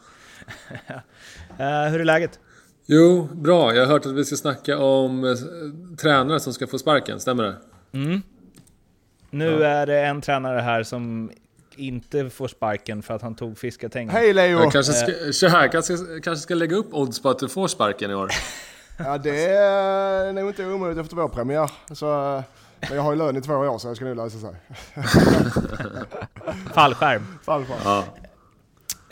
Eh, 1.59 1.85
hur 1.90 2.00
är 2.00 2.04
läget? 2.04 2.40
Jo, 2.87 3.28
bra. 3.33 3.75
Jag 3.75 3.87
har 3.87 3.93
hört 3.93 4.07
att 4.07 4.12
vi 4.12 4.25
ska 4.25 4.37
snacka 4.37 4.78
om 4.78 5.25
eh, 5.25 5.35
tränare 5.97 6.40
som 6.40 6.52
ska 6.52 6.66
få 6.66 6.78
sparken, 6.78 7.21
stämmer 7.21 7.43
det? 7.43 7.57
Mm. 7.93 8.23
Nu 9.31 9.64
är 9.64 9.87
det 9.87 10.00
en 10.00 10.21
tränare 10.21 10.61
här 10.61 10.83
som 10.83 11.31
inte 11.78 12.31
får 12.31 12.49
sparken 12.49 13.02
för 13.02 13.14
att 13.14 13.23
han 13.23 13.35
tog 13.35 13.59
fiskatängen. 13.59 14.11
Hej 14.11 14.33
Leo! 14.33 14.59
Jag 14.59 14.73
kanske 14.73 14.93
ska, 14.93 15.33
så 15.33 15.49
här, 15.49 15.69
kanske, 15.69 15.97
kanske 15.97 16.43
ska 16.43 16.54
lägga 16.54 16.76
upp 16.76 16.95
odds 16.95 17.23
på 17.23 17.31
att 17.31 17.38
du 17.38 17.49
får 17.49 17.69
sparken 17.69 18.11
i 18.11 18.14
år. 18.14 18.31
Ja 18.99 19.19
det 19.19 19.47
är 19.47 20.33
nog 20.33 20.49
inte 20.49 20.66
omöjligt 20.66 20.99
efter 20.99 21.16
vår 21.16 21.28
premiär. 21.28 21.71
Så, 21.93 22.37
eh, 22.37 22.43
men 22.81 22.97
jag 22.97 23.02
har 23.02 23.12
ju 23.12 23.19
lön 23.19 23.37
i 23.37 23.40
två 23.40 23.54
år 23.54 23.78
så 23.78 23.88
det 23.88 23.97
ska 23.97 24.04
nog 24.04 24.16
lösa 24.16 24.38
sig. 24.38 24.54
Fallskärm. 26.75 27.38
Fall, 27.43 27.64
fall. 27.64 27.78
Ja. 27.85 28.04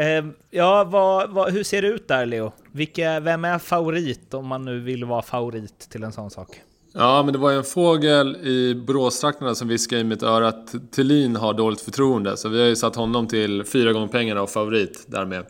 Eh, 0.04 0.25
ja, 0.50 0.85
vad, 0.85 1.31
vad, 1.31 1.52
hur 1.52 1.64
ser 1.64 1.83
det 1.83 1.88
ut 1.88 2.09
där 2.09 2.26
Leo? 2.26 2.52
Vilka, 2.73 3.21
vem 3.21 3.45
är 3.45 3.59
favorit 3.59 4.35
om 4.35 4.47
man 4.47 4.64
nu 4.64 4.81
vill 4.81 5.04
vara 5.04 5.23
favorit 5.23 5.78
till 5.90 6.02
en 6.02 6.12
sån 6.12 6.31
sak? 6.31 6.61
Ja, 6.95 7.23
men 7.23 7.33
det 7.33 7.39
var 7.39 7.51
ju 7.51 7.57
en 7.57 7.65
fågel 7.65 8.37
i 8.37 8.75
Boråstrakterna 8.87 9.55
som 9.55 9.69
viskade 9.69 10.01
i 10.01 10.05
mitt 10.05 10.23
öra 10.23 10.49
att 10.49 10.75
Thelin 10.95 11.37
har 11.37 11.55
dåligt 11.55 11.81
förtroende. 11.81 12.37
Så 12.37 12.49
vi 12.49 12.61
har 12.61 12.67
ju 12.69 12.77
satt 12.77 12.97
honom 12.97 13.27
till 13.29 13.65
fyra 13.65 13.93
gånger 13.93 14.09
pengarna 14.09 14.43
och 14.43 14.51
favorit 14.51 15.05
därmed. 15.07 15.47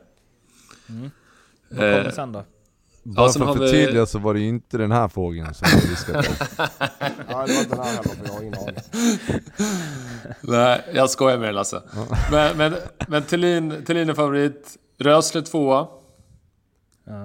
Vad 0.86 1.78
kommer 1.78 2.04
Eh, 2.06 2.10
sen 2.12 2.32
då? 2.32 2.44
Bara 3.04 3.28
sen 3.28 3.42
för 3.42 3.50
att 3.50 3.56
vi- 3.60 3.66
förtydliga 3.68 4.06
så 4.06 4.18
var 4.18 4.34
det 4.34 4.40
ju 4.40 4.48
inte 4.48 4.78
den 4.78 4.92
här 4.92 5.08
fågeln 5.08 5.54
som 5.54 5.68
jag 5.72 5.88
viskade 5.90 6.22
på. 6.22 6.28
Ja, 7.28 7.46
det 7.46 7.52
var 7.54 7.60
inte 7.60 7.68
den 7.76 7.78
här 7.78 7.84
heller 7.84 8.02
för 8.02 8.26
jag 8.26 8.32
har 8.32 8.42
ingen 8.42 8.58
aning. 8.58 8.74
Nej, 10.40 10.84
jag 10.94 11.10
skojar 11.10 11.38
med 11.38 11.46
dig 11.48 11.52
Lasse. 11.54 11.82
Men, 12.30 12.56
men, 12.56 12.74
men 13.08 13.22
Thelin, 13.22 13.84
Thelin 13.86 14.08
är 14.08 14.14
favorit. 14.14 14.76
Rösle 14.98 15.42
tvåa. 15.42 15.86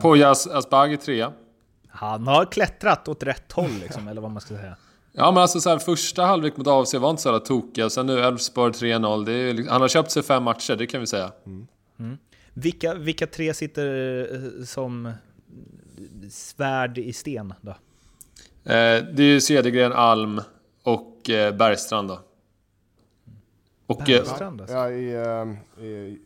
Pojas 0.02 0.48
Asbaghi 0.48 0.98
trea. 0.98 1.32
Han 1.98 2.27
har 2.27 2.46
klättrat 2.46 3.08
åt 3.08 3.24
rätt 3.24 3.51
håll 3.51 3.72
liksom, 3.82 4.08
eller 4.08 4.22
vad 4.22 4.32
man 4.32 4.42
ska 4.42 4.56
säga. 4.56 4.75
Ja 5.12 5.32
men 5.32 5.42
alltså 5.42 5.60
så 5.60 5.70
här, 5.70 5.77
första 5.77 6.24
halvlek 6.25 6.58
mot 6.58 6.68
AFC 6.68 6.94
var 6.94 7.10
inte 7.10 7.22
så 7.22 7.27
jävla 7.30 7.39
tokiga. 7.39 7.89
Sen 7.89 8.06
nu 8.06 8.20
Elfsborg 8.20 8.72
3-0. 8.74 9.25
Det 9.25 9.32
är, 9.34 9.54
liksom- 9.54 9.72
han 9.72 9.82
har 9.82 9.88
köpt 9.88 10.12
sig 10.12 10.24
fem 10.24 10.44
matcher, 10.44 10.75
det 10.75 10.88
kan 10.88 11.01
vi 11.01 11.08
säga. 11.08 11.32
Vilka, 12.54 12.94
vilka 12.94 13.27
tre 13.27 13.54
sitter 13.54 14.20
eh, 14.60 14.64
som 14.66 15.12
svärd 16.29 16.98
i 16.98 17.14
sten 17.14 17.53
då? 17.62 17.72
Eh, 17.72 17.75
det 19.14 19.20
är 19.20 19.22
ju 19.22 19.42
Cedergren, 19.42 19.94
Alm 19.94 20.42
och 20.83 21.29
eh, 21.29 21.55
Bergstrand 21.55 22.07
då. 22.07 22.20
Och... 23.88 24.01
Eh, 24.01 24.05
Bergstrand 24.05 24.62
alltså? 24.62 24.75
Ja, 24.75 24.90
i... 24.90 25.14
eh, 25.14 25.83
i 25.88 26.20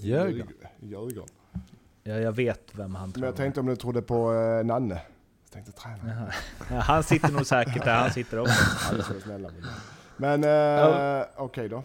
Jörgen. 0.00 0.48
i 0.80 0.86
Djurgården. 0.86 1.28
Ja, 2.08 2.14
jag 2.14 2.32
vet 2.32 2.60
vem 2.72 2.94
han 2.94 3.02
Men 3.08 3.12
tror. 3.12 3.26
jag 3.26 3.36
tänkte 3.36 3.60
om 3.60 3.66
du 3.66 3.76
trodde 3.76 4.02
på 4.02 4.32
uh, 4.32 4.64
Nanne. 4.64 4.94
Jag 5.44 5.52
tänkte 5.52 5.72
träna. 5.72 6.32
Ja, 6.70 6.76
han 6.80 7.02
sitter 7.02 7.32
nog 7.32 7.46
säkert 7.46 7.84
där 7.84 7.94
han 7.94 8.10
sitter 8.10 8.38
också. 8.38 8.54
Ja, 8.98 9.04
snälla. 9.24 9.48
Men 10.16 10.44
uh, 10.44 11.24
okej 11.36 11.68
då. 11.68 11.82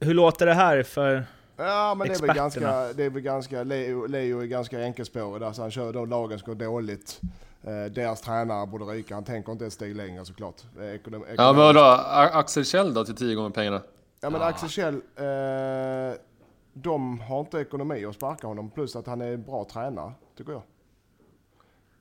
Hur 0.00 0.14
låter 0.14 0.46
det 0.46 0.54
här 0.54 0.82
för... 0.82 1.24
Ja 1.56 1.94
men 1.94 2.08
det 2.08 2.14
är 2.14 2.20
väl 2.20 2.30
Experterna. 2.30 2.34
ganska, 2.34 2.92
det 2.96 3.04
är 3.04 3.10
väl 3.10 3.22
ganska, 3.22 3.62
Leo, 3.62 4.06
Leo 4.06 4.40
är 4.40 4.46
ganska 4.46 4.80
enkelspårig 4.82 5.40
där 5.42 5.52
så 5.52 5.62
han 5.62 5.70
kör 5.70 5.92
de 5.92 6.08
lagen 6.10 6.38
som 6.38 6.54
går 6.54 6.64
dåligt. 6.64 7.20
Eh, 7.64 7.84
deras 7.92 8.20
tränare 8.20 8.66
borde 8.66 8.84
ryka, 8.84 9.14
han 9.14 9.24
tänker 9.24 9.52
inte 9.52 9.66
ett 9.66 9.72
steg 9.72 9.96
längre 9.96 10.24
såklart. 10.24 10.54
Eh, 10.80 10.84
Ekonom, 10.94 11.24
ja 11.26 11.32
ekonom- 11.34 11.56
men 11.56 11.64
vadå? 11.74 11.80
Axel 12.38 12.64
Kjell 12.64 12.94
då 12.94 13.04
till 13.04 13.16
10 13.16 13.34
gånger 13.34 13.50
pengarna? 13.50 13.82
Ja 14.20 14.30
men 14.30 14.42
Axel 14.42 14.68
Kjell, 14.68 14.94
eh, 14.94 16.18
de 16.82 17.20
har 17.20 17.40
inte 17.40 17.58
ekonomi 17.58 18.04
att 18.04 18.14
sparka 18.14 18.46
honom 18.46 18.70
plus 18.70 18.96
att 18.96 19.06
han 19.06 19.20
är 19.20 19.32
en 19.32 19.42
bra 19.42 19.64
tränare, 19.72 20.12
tycker 20.36 20.52
jag. 20.52 20.62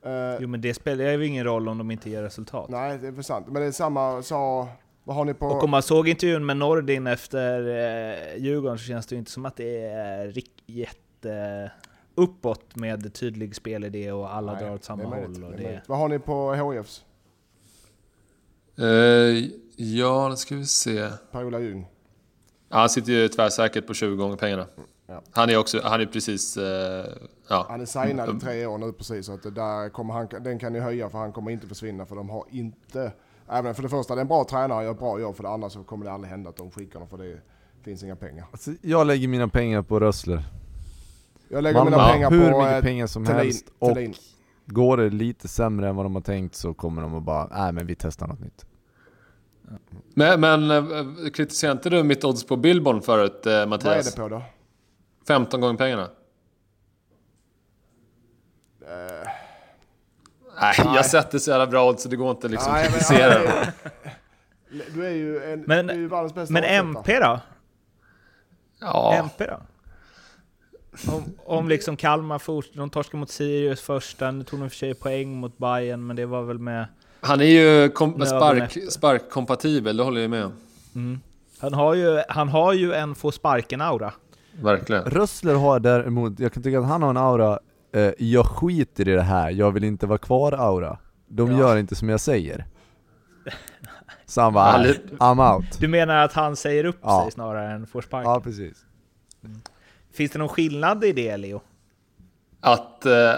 Eh, 0.02 0.38
Jo 0.42 0.48
men 0.48 0.62
det 0.62 0.74
spelar 0.74 1.06
ju 1.06 1.26
ingen 1.26 1.44
roll 1.46 1.70
om 1.70 1.78
de 1.78 1.92
inte 1.92 2.10
ger 2.10 2.24
resultat. 2.24 2.70
nej, 2.70 2.98
det 2.98 3.08
är 3.08 3.12
väl 3.12 3.24
sant. 3.24 3.48
Men 3.50 3.62
det 3.62 3.68
är 3.68 3.72
samma, 3.72 4.22
sa, 4.24 4.68
vad 5.04 5.16
har 5.16 5.26
ni 5.26 5.34
på... 5.34 5.46
Och 5.46 5.63
om 5.63 5.70
man 5.70 5.84
såg 5.84 6.08
intervjun 6.08 6.46
med 6.46 6.58
Nordin 6.58 7.08
efter 7.08 7.60
eh, 7.60 8.38
Djurgården 8.44 8.78
så 8.78 8.84
känns 8.84 9.08
det 9.08 9.16
ju 9.16 9.20
inte 9.20 9.32
som 9.32 9.46
att 9.46 9.56
det 9.56 9.86
är 9.86 10.34
jätte 10.66 11.72
uppåt 12.16 12.76
med 12.76 13.13
tydlig 13.13 13.56
spelidé 13.56 14.12
och 14.12 14.36
alla 14.36 14.54
Nej, 14.54 14.63
drar 14.63 14.74
åt 14.74 14.84
samma 14.84 15.04
håll. 15.04 15.44
Och 15.44 15.52
det 15.52 15.58
det. 15.58 15.82
Vad 15.88 15.98
har 15.98 16.10
ni 16.10 16.20
på 16.20 16.54
HIFs? 16.54 17.06
Eh, 18.78 19.50
ja, 19.76 20.30
det 20.30 20.38
ska 20.38 20.56
vi 20.56 20.66
se. 20.66 21.10
Per-Ola 21.32 21.60
Ljung? 21.60 21.88
Ja, 22.70 22.78
han 22.78 22.90
sitter 22.90 23.12
ju 23.12 23.28
tvärsäkert 23.28 23.88
på 23.88 23.94
20 23.94 24.16
gånger 24.16 24.36
pengarna. 24.36 24.66
Ja. 25.08 25.22
Han 25.32 25.50
är 25.50 25.58
också, 25.58 25.82
han 25.84 26.02
är 26.02 26.06
precis... 26.06 26.58
Eh, 26.58 27.06
ja. 27.50 27.66
Han 27.70 27.82
är 27.82 27.86
signad 27.86 28.38
i 28.38 28.40
tre 28.40 28.66
år 28.66 28.78
nu 28.78 28.92
precis, 28.92 29.26
så 29.26 29.34
att 29.34 29.44
det 29.44 29.52
där 29.52 29.90
kommer 29.90 30.14
han, 30.14 30.28
den 30.42 30.60
kan 30.60 30.74
ni 30.74 30.80
höja 30.80 31.10
för 31.10 31.18
han 31.18 31.32
kommer 31.32 31.52
inte 31.52 31.68
försvinna 31.68 32.06
för 32.06 32.16
de 32.16 32.30
har 32.30 32.46
inte... 32.50 33.12
Även 33.50 33.76
för 33.76 33.84
det 33.84 33.90
första, 33.90 34.16
det 34.16 34.20
är 34.20 34.22
en 34.22 34.28
bra 34.28 34.44
tränare 34.50 34.78
och 34.78 34.84
gör 34.84 34.92
ett 34.92 35.00
bra 35.00 35.20
jobb, 35.20 35.36
för 35.36 35.44
det 35.44 35.50
andra 35.50 35.70
så 35.70 35.84
kommer 35.84 36.06
det 36.06 36.12
aldrig 36.12 36.32
hända 36.32 36.50
att 36.50 36.58
de 36.58 36.72
skickar 36.72 36.94
honom 36.94 37.10
för 37.10 37.18
det 37.18 37.40
finns 37.84 38.04
inga 38.04 38.16
pengar. 38.16 38.46
Alltså, 38.52 38.72
jag 38.82 39.08
lägger 39.08 39.28
mina 39.28 39.48
pengar 39.48 39.82
på 39.82 40.00
Rössler. 40.00 40.44
Jag 41.50 41.64
lägger 41.64 41.80
Malmö 41.80 41.92
mina 41.98 42.12
pengar 42.12 42.32
hur 42.32 42.52
på 42.52 42.58
mycket 42.58 42.76
eh, 42.76 42.82
pengar 42.82 43.08
som 43.08 43.26
Thelin. 43.26 43.42
helst 43.42 43.66
och 43.80 43.94
Thelin. 43.94 44.14
går 44.66 44.98
det 44.98 45.10
lite 45.10 45.48
sämre 45.48 45.90
än 45.90 45.96
vad 45.96 46.06
de 46.06 46.16
har 46.16 46.22
tänkt 46.22 46.56
så 46.56 46.74
kommer 46.74 47.02
de 47.02 47.16
att 47.16 47.24
bara, 47.24 47.48
nej 47.48 47.72
men 47.72 47.88
vi 47.88 47.96
testar 47.96 48.28
något 48.28 48.40
nytt. 48.40 48.66
Men, 50.14 50.40
men 50.40 50.72
eh, 50.72 51.30
kritiserade 51.34 51.72
inte 51.78 51.90
du 51.90 52.04
mitt 52.04 52.24
odds 52.24 52.44
på 52.48 52.56
Billborn 52.56 53.02
förut, 53.02 53.46
eh, 53.46 53.52
Vad 53.54 53.62
är 53.62 53.66
Mattias? 53.66 54.16
det 54.16 54.22
på 54.22 54.28
då? 54.30 54.42
15 55.28 55.62
gånger 55.62 55.78
pengarna? 55.78 56.04
Eh, 58.82 59.28
Nej, 60.62 60.74
nej. 60.86 60.96
jag 60.96 61.06
sätter 61.06 61.40
så 61.40 61.50
jävla 61.52 61.68
bra 61.68 61.90
odds 61.90 62.04
så 62.04 62.10
det 62.10 62.16
går 62.16 62.32
inte 62.32 62.48
liksom 62.48 62.74
nej, 62.74 62.86
att 62.86 62.92
men- 62.92 63.00
kritisera. 63.00 63.44
ja, 64.70 64.82
Du 64.94 65.06
är 65.06 65.12
ju, 65.12 65.44
en, 65.44 65.62
Men- 65.68 65.88
du 65.88 65.94
är 65.94 65.98
ju 65.98 66.08
världens 66.08 66.34
bästa 66.36 66.54
men. 66.54 66.64
MP 66.64 67.20
då? 67.20 67.40
Ja, 68.80 69.14
MP 69.16 69.46
då? 69.46 69.58
Om, 71.14 71.24
om 71.46 71.70
liksom 71.70 71.98
Kalmar 71.98 72.40
fortsätter, 72.40 72.80
de 72.80 72.90
torskar 72.90 73.18
mot 73.18 73.30
Sirius 73.30 73.82
första, 73.82 74.32
nu 74.32 74.44
tog 74.44 74.60
de 74.60 74.70
för 74.70 74.78
sig 74.78 74.94
poäng 74.96 75.36
mot 75.38 75.58
Bayern 75.58 76.08
men 76.08 76.16
det 76.16 76.26
var 76.26 76.44
väl 76.44 76.60
med... 76.60 76.86
han 77.22 77.42
är 77.42 77.46
ju 77.46 77.90
kom, 77.90 78.26
spark, 78.26 78.78
sparkkompatibel, 78.92 79.98
det 79.98 80.04
håller 80.04 80.22
jag 80.22 80.30
med 80.30 80.46
om. 80.46 80.54
Mm. 80.96 81.20
Han, 81.60 81.74
har 81.74 81.94
ju, 81.94 82.22
han 82.30 82.50
har 82.50 82.74
ju 82.74 82.94
en 82.94 83.16
få 83.16 83.32
sparken-aura. 83.32 84.12
Verkligen. 84.62 85.04
Rössler 85.04 85.56
har 85.56 85.80
däremot, 85.80 86.40
jag 86.40 86.54
kan 86.54 86.64
tycka 86.64 86.80
att 86.80 86.86
han 86.86 87.02
har 87.04 87.10
en 87.10 87.18
aura, 87.18 87.60
eh, 87.92 88.12
jag 88.18 88.46
skiter 88.46 89.08
i 89.08 89.12
det 89.14 89.22
här, 89.22 89.50
jag 89.52 89.72
vill 89.72 89.84
inte 89.84 90.08
vara 90.08 90.18
kvar 90.18 90.52
aura. 90.52 90.98
De 91.28 91.52
Ja. 91.52 91.58
gör 91.60 91.78
inte 91.78 91.96
som 91.96 92.10
jag 92.10 92.20
säger. 92.20 92.66
Så 94.26 94.42
han 94.42 94.54
bara, 94.54 94.72
Han 94.72 94.82
"Nej, 94.82 94.92
li- 94.92 95.16
I'm 95.18 95.56
out. 95.56 95.80
Du 95.80 95.88
menar 95.88 96.16
att 96.24 96.34
han 96.34 96.56
säger 96.56 96.86
upp 96.86 97.00
Ja. 97.02 97.22
sig 97.24 97.32
snarare 97.32 97.72
än 97.72 97.88
får 97.88 98.02
sparken? 98.02 98.32
Ja 98.32 98.40
precis. 98.40 98.78
Finns 100.14 100.32
det 100.32 100.40
någon 100.40 100.50
skillnad 100.50 101.04
i 101.04 101.12
det 101.12 101.38
Leo? 101.38 101.62
Att, 102.62 103.06
eh, 103.06 103.34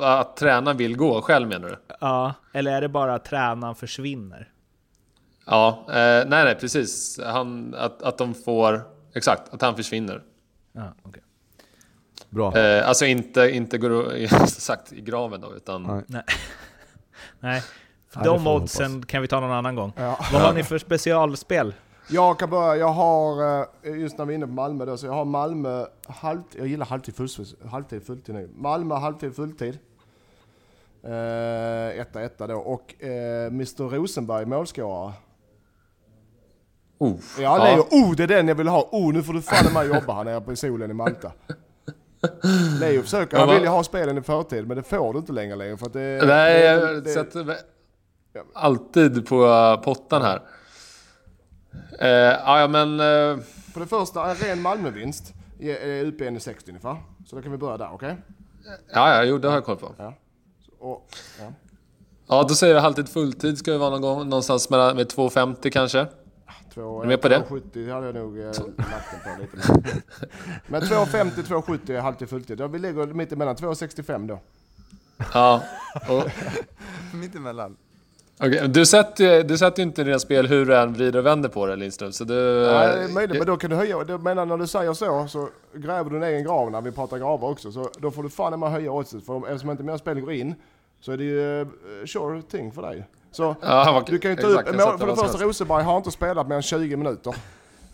att 0.00 0.36
tränaren 0.36 0.76
vill 0.76 0.96
gå 0.96 1.22
själv 1.22 1.48
menar 1.48 1.68
du? 1.68 1.85
Ja, 2.00 2.34
eller 2.52 2.72
är 2.72 2.80
det 2.80 2.88
bara 2.88 3.14
att 3.14 3.24
tränaren 3.24 3.74
försvinner? 3.74 4.52
Ja, 5.46 5.84
eh, 5.88 5.94
nej 5.94 6.44
nej 6.44 6.54
precis. 6.54 7.20
Han, 7.24 7.74
att, 7.74 8.02
att 8.02 8.18
de 8.18 8.34
får, 8.34 8.82
exakt, 9.14 9.54
att 9.54 9.62
han 9.62 9.76
försvinner. 9.76 10.22
Ja, 10.72 10.92
okej. 11.02 11.22
Bra. 12.30 12.58
Eh, 12.58 12.88
alltså 12.88 13.04
inte, 13.06 13.50
inte 13.50 13.78
går 13.78 14.26
sagt 14.46 14.92
i 14.92 15.00
graven 15.00 15.40
då, 15.40 15.54
utan... 15.54 15.82
Nej. 15.82 16.02
Nej. 16.06 16.24
Nej. 17.40 17.62
De 18.24 18.46
oddsen 18.46 19.06
kan 19.06 19.22
vi 19.22 19.28
ta 19.28 19.40
någon 19.40 19.52
annan 19.52 19.74
gång. 19.74 19.92
Ja. 19.96 20.18
Vad 20.32 20.42
har 20.42 20.52
ni 20.52 20.62
för 20.64 20.78
specialspel? 20.78 21.74
Jag 22.08 22.38
kan 22.38 22.50
börja, 22.50 22.76
jag 22.76 22.88
har, 22.88 23.60
eh, 23.82 24.00
just 24.00 24.18
när 24.18 24.24
vi 24.24 24.32
är 24.32 24.36
inne 24.36 24.46
på 24.46 24.52
Malmö 24.52 24.84
då, 24.84 24.96
så 24.96 25.06
jag 25.06 25.12
har 25.12 25.24
Malmö 25.24 25.86
halvtid, 26.06 26.60
jag 26.60 26.68
gillar 26.68 26.86
halvtid, 26.86 27.16
full, 27.16 27.28
halvtid 27.70 28.06
fulltid 28.06 28.34
nu. 28.34 28.50
Malmö 28.54 28.94
halvtid 28.94 29.36
fulltid. 29.36 29.78
Eh, 31.04 32.00
etta, 32.00 32.22
etta 32.22 32.46
då. 32.46 32.56
Och 32.56 33.04
eh, 33.04 33.46
Mr 33.46 33.88
Rosenberg 33.88 34.46
målscorare. 34.46 35.12
Oh, 36.98 37.14
Ja, 37.40 37.64
Leo, 37.64 37.86
oh 37.90 38.14
det 38.16 38.22
är 38.22 38.26
den 38.26 38.48
jag 38.48 38.54
vill 38.54 38.68
ha. 38.68 38.88
Oh 38.92 39.12
nu 39.12 39.22
får 39.22 39.32
du 39.32 39.42
fan 39.42 39.72
med 39.72 39.86
jobba 39.86 40.14
här 40.14 40.24
nere 40.24 40.40
på 40.40 40.56
solen 40.56 40.90
i 40.90 40.94
Malta. 40.94 41.32
Leo 42.80 43.02
försöker, 43.02 43.38
han 43.38 43.48
Ja, 43.48 43.54
vill 43.54 43.62
ju 43.62 43.68
ha 43.68 43.84
spelen 43.84 44.18
i 44.18 44.22
förtid 44.22 44.66
men 44.68 44.76
det 44.76 44.82
får 44.82 45.12
du 45.12 45.18
inte 45.18 45.32
längre 45.32 45.56
Leo 45.56 45.76
för 45.76 45.86
att 45.86 45.92
det... 45.92 46.22
Nej, 46.26 46.60
det, 46.62 46.64
jag 46.66 47.04
det, 47.04 47.10
sätter 47.10 47.44
mig 47.44 47.56
alltid 48.54 49.26
på 49.26 49.44
uh, 49.44 49.80
pottan 49.82 50.22
här. 50.22 50.42
Eh, 52.00 52.08
ja, 52.44 52.60
ja, 52.60 52.68
men... 52.68 53.00
eh, 53.00 53.44
För 53.72 53.80
det 53.80 53.86
första, 53.86 54.30
en 54.30 54.36
ren 54.36 54.62
Malmövinst 54.62 55.34
är 55.60 55.74
är 55.74 56.04
uppe 56.04 56.24
i 56.24 56.28
1,60 56.28 56.68
ungefär. 56.68 56.96
Så 57.26 57.36
då 57.36 57.42
kan 57.42 57.52
vi 57.52 57.58
börja 57.58 57.76
där, 57.76 57.88
okej? 57.92 58.16
ja, 58.92 59.14
ja, 59.14 59.24
jo, 59.24 59.38
det 59.38 59.48
har 59.48 59.54
jag 59.54 59.64
koll 59.64 59.76
på. 59.76 59.94
Och, 60.78 61.08
ja. 61.40 61.52
Ja, 62.28 62.46
då 62.48 62.54
säger 62.54 62.74
vi 62.74 62.80
halvtid 62.80 63.08
fulltid 63.08 63.58
ska 63.58 63.72
vi 63.72 63.78
vara 63.78 63.90
någon 63.90 64.00
gång 64.00 64.28
någonstans 64.28 64.70
mellan, 64.70 64.96
med 64.96 65.06
2,50 65.06 65.70
kanske. 65.70 66.06
Två, 66.74 66.98
Är 66.98 67.02
du 67.02 67.08
med 67.08 67.22
på 67.22 67.28
det? 67.28 67.38
2,70 67.48 67.92
hade 67.92 68.06
jag 68.06 68.14
nog 68.14 68.38
eh, 68.38 68.44
lagt 68.44 69.24
den 69.24 69.36
på 69.36 69.42
lite. 69.42 69.82
Men 70.66 70.82
2,50, 70.82 71.30
2,70 71.30 71.92
är 71.92 72.00
halvtid 72.00 72.28
fulltid. 72.28 72.62
Vi 72.70 72.78
ligger 72.78 73.06
mitt 73.06 73.32
emellan, 73.32 73.56
2,65 73.56 74.26
då. 74.28 74.40
Ja. 75.34 75.62
Och, 76.08 76.24
Mittemellan. 77.14 77.76
Okay, 78.40 78.66
du 78.66 78.86
sätter 78.86 79.42
du 79.44 79.58
sätter 79.58 79.82
ju 79.82 79.82
inte 79.88 80.00
i 80.00 80.04
dina 80.04 80.18
spel 80.18 80.46
hur 80.46 80.66
du 80.66 80.76
än 80.76 80.92
vrider 80.92 81.18
och 81.18 81.26
vänder 81.26 81.48
på 81.48 81.66
det 81.66 81.76
Lindström. 81.76 82.12
Så 82.12 82.24
du... 82.24 82.34
Ja, 82.34 82.86
det 82.86 83.04
är 83.04 83.08
möjligt, 83.08 83.38
men 83.38 83.46
då 83.46 83.56
kan 83.56 83.70
du 83.70 83.76
höja. 83.76 84.04
Jag 84.08 84.22
menar 84.22 84.46
när 84.46 84.56
du 84.56 84.66
säger 84.66 84.92
så, 84.92 85.26
så 85.28 85.48
gräver 85.74 86.10
du 86.10 86.16
din 86.16 86.22
egen 86.28 86.44
grav 86.44 86.70
när 86.70 86.80
vi 86.80 86.92
pratar 86.92 87.18
gravar 87.18 87.48
också. 87.48 87.72
Så 87.72 87.90
då 87.98 88.10
får 88.10 88.22
du 88.22 88.28
fan 88.28 88.60
med 88.60 88.70
höja 88.70 88.90
oddset. 88.92 89.26
För 89.26 89.32
om- 89.32 89.44
eftersom 89.44 89.70
inte 89.70 89.82
mer 89.82 89.96
spel 89.96 90.20
går 90.20 90.32
in, 90.32 90.54
så 91.00 91.12
är 91.12 91.16
det 91.16 91.24
ju 91.24 91.60
uh, 91.60 91.66
sure 92.06 92.42
thing 92.42 92.72
för 92.72 92.82
dig. 92.82 93.04
Så 93.32 93.56
Ja, 93.60 93.92
vad- 93.94 94.06
du 94.06 94.18
kan 94.18 94.30
ju 94.30 94.36
ta 94.36 94.48
exakt, 94.48 94.68
upp, 94.68 95.00
för 95.00 95.06
det 95.06 95.16
första. 95.16 95.44
Rosenberg 95.44 95.82
har 95.82 95.96
inte 95.96 96.10
spelat 96.10 96.48
mer 96.48 96.56
än 96.56 96.62
20 96.62 96.96
minuter. 96.96 97.34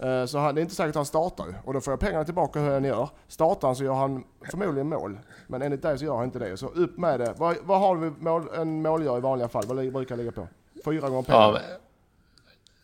Eh, 0.02 0.24
Så 0.26 0.38
han, 0.38 0.54
det 0.54 0.60
är 0.60 0.62
inte 0.62 0.74
säkert 0.74 0.90
att 0.90 0.94
han 0.96 1.04
startar. 1.06 1.46
Och 1.64 1.74
då 1.74 1.80
får 1.80 1.92
jag 1.92 2.00
pengarna 2.00 2.24
tillbaka 2.24 2.60
hur 2.60 2.70
han 2.72 2.84
gör. 2.84 3.08
Startar 3.28 3.68
han 3.68 3.76
så 3.76 3.84
gör 3.84 3.94
han 3.94 4.24
förmodligen 4.50 4.88
mål. 4.88 5.18
Men 5.46 5.62
enligt 5.62 5.82
dig 5.82 5.98
så 5.98 6.04
gör 6.04 6.14
han 6.16 6.24
inte 6.24 6.38
det. 6.38 6.56
Så 6.56 6.66
upp 6.66 6.98
med 6.98 7.20
det. 7.20 7.34
Vad, 7.36 7.56
vad 7.62 7.80
har 7.80 7.96
vi 7.96 8.10
mål, 8.18 8.48
en 8.56 8.82
målgörare 8.82 9.18
i 9.18 9.20
vanliga 9.20 9.48
fall? 9.48 9.64
Vad 9.66 9.92
brukar 9.92 10.16
ligga 10.16 10.32
på? 10.32 10.48
Fyra 10.84 11.08
gånger 11.08 11.22
pengarna? 11.22 11.44
Ja, 11.44 11.52
men, 11.52 11.62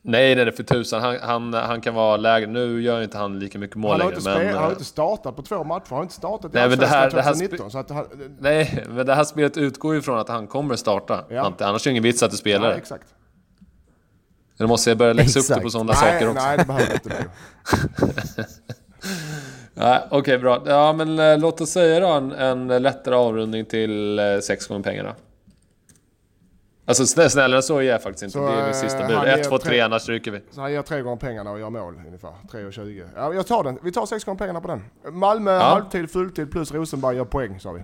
nej, 0.02 0.34
nej, 0.36 0.44
det 0.44 0.50
är 0.50 0.56
för 0.56 0.62
tusan. 0.62 1.02
Han, 1.02 1.16
han, 1.20 1.54
han 1.54 1.80
kan 1.80 1.94
vara 1.94 2.16
lägre. 2.16 2.46
Nu 2.46 2.82
gör 2.82 3.02
inte 3.02 3.18
han 3.18 3.38
lika 3.38 3.58
mycket 3.58 3.76
mål 3.76 3.90
Han 3.90 3.98
längre. 3.98 4.14
inte 4.16 4.28
Men, 4.30 4.46
han 4.46 4.56
har 4.56 4.64
eh, 4.66 4.70
inte 4.72 4.84
startat 4.84 5.36
på 5.36 5.42
två 5.42 5.64
matcher. 5.64 5.86
Han 5.88 5.96
har 5.96 6.02
inte 6.02 6.14
startat 6.14 6.54
i 6.54 6.58
Nej, 6.58 6.68
men 6.68 6.78
det 6.78 6.86
här- 6.86 7.04
Allsvenskan 7.04 7.48
det 7.48 7.54
här 7.74 7.84
2019. 7.84 7.96
Han, 7.96 8.36
Nej, 8.40 8.84
men 8.88 9.06
det 9.06 9.14
här 9.14 9.24
spelet 9.24 9.56
utgår 9.56 9.94
ju 9.94 10.02
från 10.02 10.18
att 10.18 10.28
han 10.28 10.46
kommer 10.46 10.76
starta. 10.76 11.24
Ja. 11.28 11.52
Annars 11.60 11.86
är 11.86 11.90
det 11.90 11.92
ingen 11.92 12.02
vits 12.02 12.22
att 12.22 12.30
du 12.30 12.36
spelar 12.36 12.70
ja, 12.70 12.76
exakt. 12.76 13.14
Då 14.58 14.66
måste 14.66 14.90
jag 14.90 14.98
börja 14.98 15.12
läxa 15.12 15.40
upp 15.40 15.48
det 15.48 15.60
på 15.60 15.70
sådana 15.70 15.92
Nej, 15.92 16.12
saker 16.12 16.28
också. 16.30 16.44
nej, 16.44 16.58
det 16.58 16.64
behöver 16.64 16.92
inte 16.94 17.08
det. 17.08 17.24
Nej, 19.74 20.00
Okej, 20.10 20.38
bra. 20.38 20.62
Ja, 20.66 20.92
men 20.92 21.18
eh, 21.18 21.38
låt 21.38 21.60
oss 21.60 21.70
säga 21.70 22.00
då 22.00 22.06
en, 22.06 22.32
en 22.32 22.82
lättare 22.82 23.14
avrundning 23.14 23.64
till 23.64 24.18
eh, 24.18 24.24
sex 24.42 24.66
gånger 24.66 24.82
pengarna. 24.82 25.14
Alltså 26.86 27.02
snä- 27.02 27.28
snällare 27.28 27.62
så 27.62 27.78
är 27.78 27.82
jag 27.82 28.02
faktiskt 28.02 28.22
inte. 28.22 28.32
Så, 28.32 28.46
det 28.46 28.52
är 28.52 28.56
min 28.56 28.64
eh, 28.66 28.72
sista 28.72 28.98
han 28.98 29.06
bud. 29.06 29.16
ger 29.16 29.38
1, 29.38 29.48
2, 29.48 29.58
tre- 29.58 29.68
3, 29.70 29.80
annars 29.80 30.02
stryker 30.02 30.30
vi. 30.30 30.40
Så 30.50 30.60
han 30.60 30.72
ger 30.72 30.82
tre 30.82 31.02
gånger 31.02 31.16
pengarna 31.16 31.50
och 31.50 31.60
gör 31.60 31.70
mål 31.70 31.94
ungefär. 32.06 32.28
3,20. 32.52 33.08
Ja, 33.16 33.34
jag 33.34 33.46
tar 33.46 33.64
den. 33.64 33.78
Vi 33.82 33.92
tar 33.92 34.06
sex 34.06 34.24
gånger 34.24 34.38
pengarna 34.38 34.60
på 34.60 34.68
den. 34.68 34.84
Malmö 35.12 35.52
Ja. 35.52 35.60
halvtid, 35.60 36.10
fulltid 36.10 36.50
plus 36.50 36.72
Rosenberg 36.72 37.16
gör 37.16 37.24
poäng 37.24 37.60
sa 37.60 37.72
vi. 37.72 37.82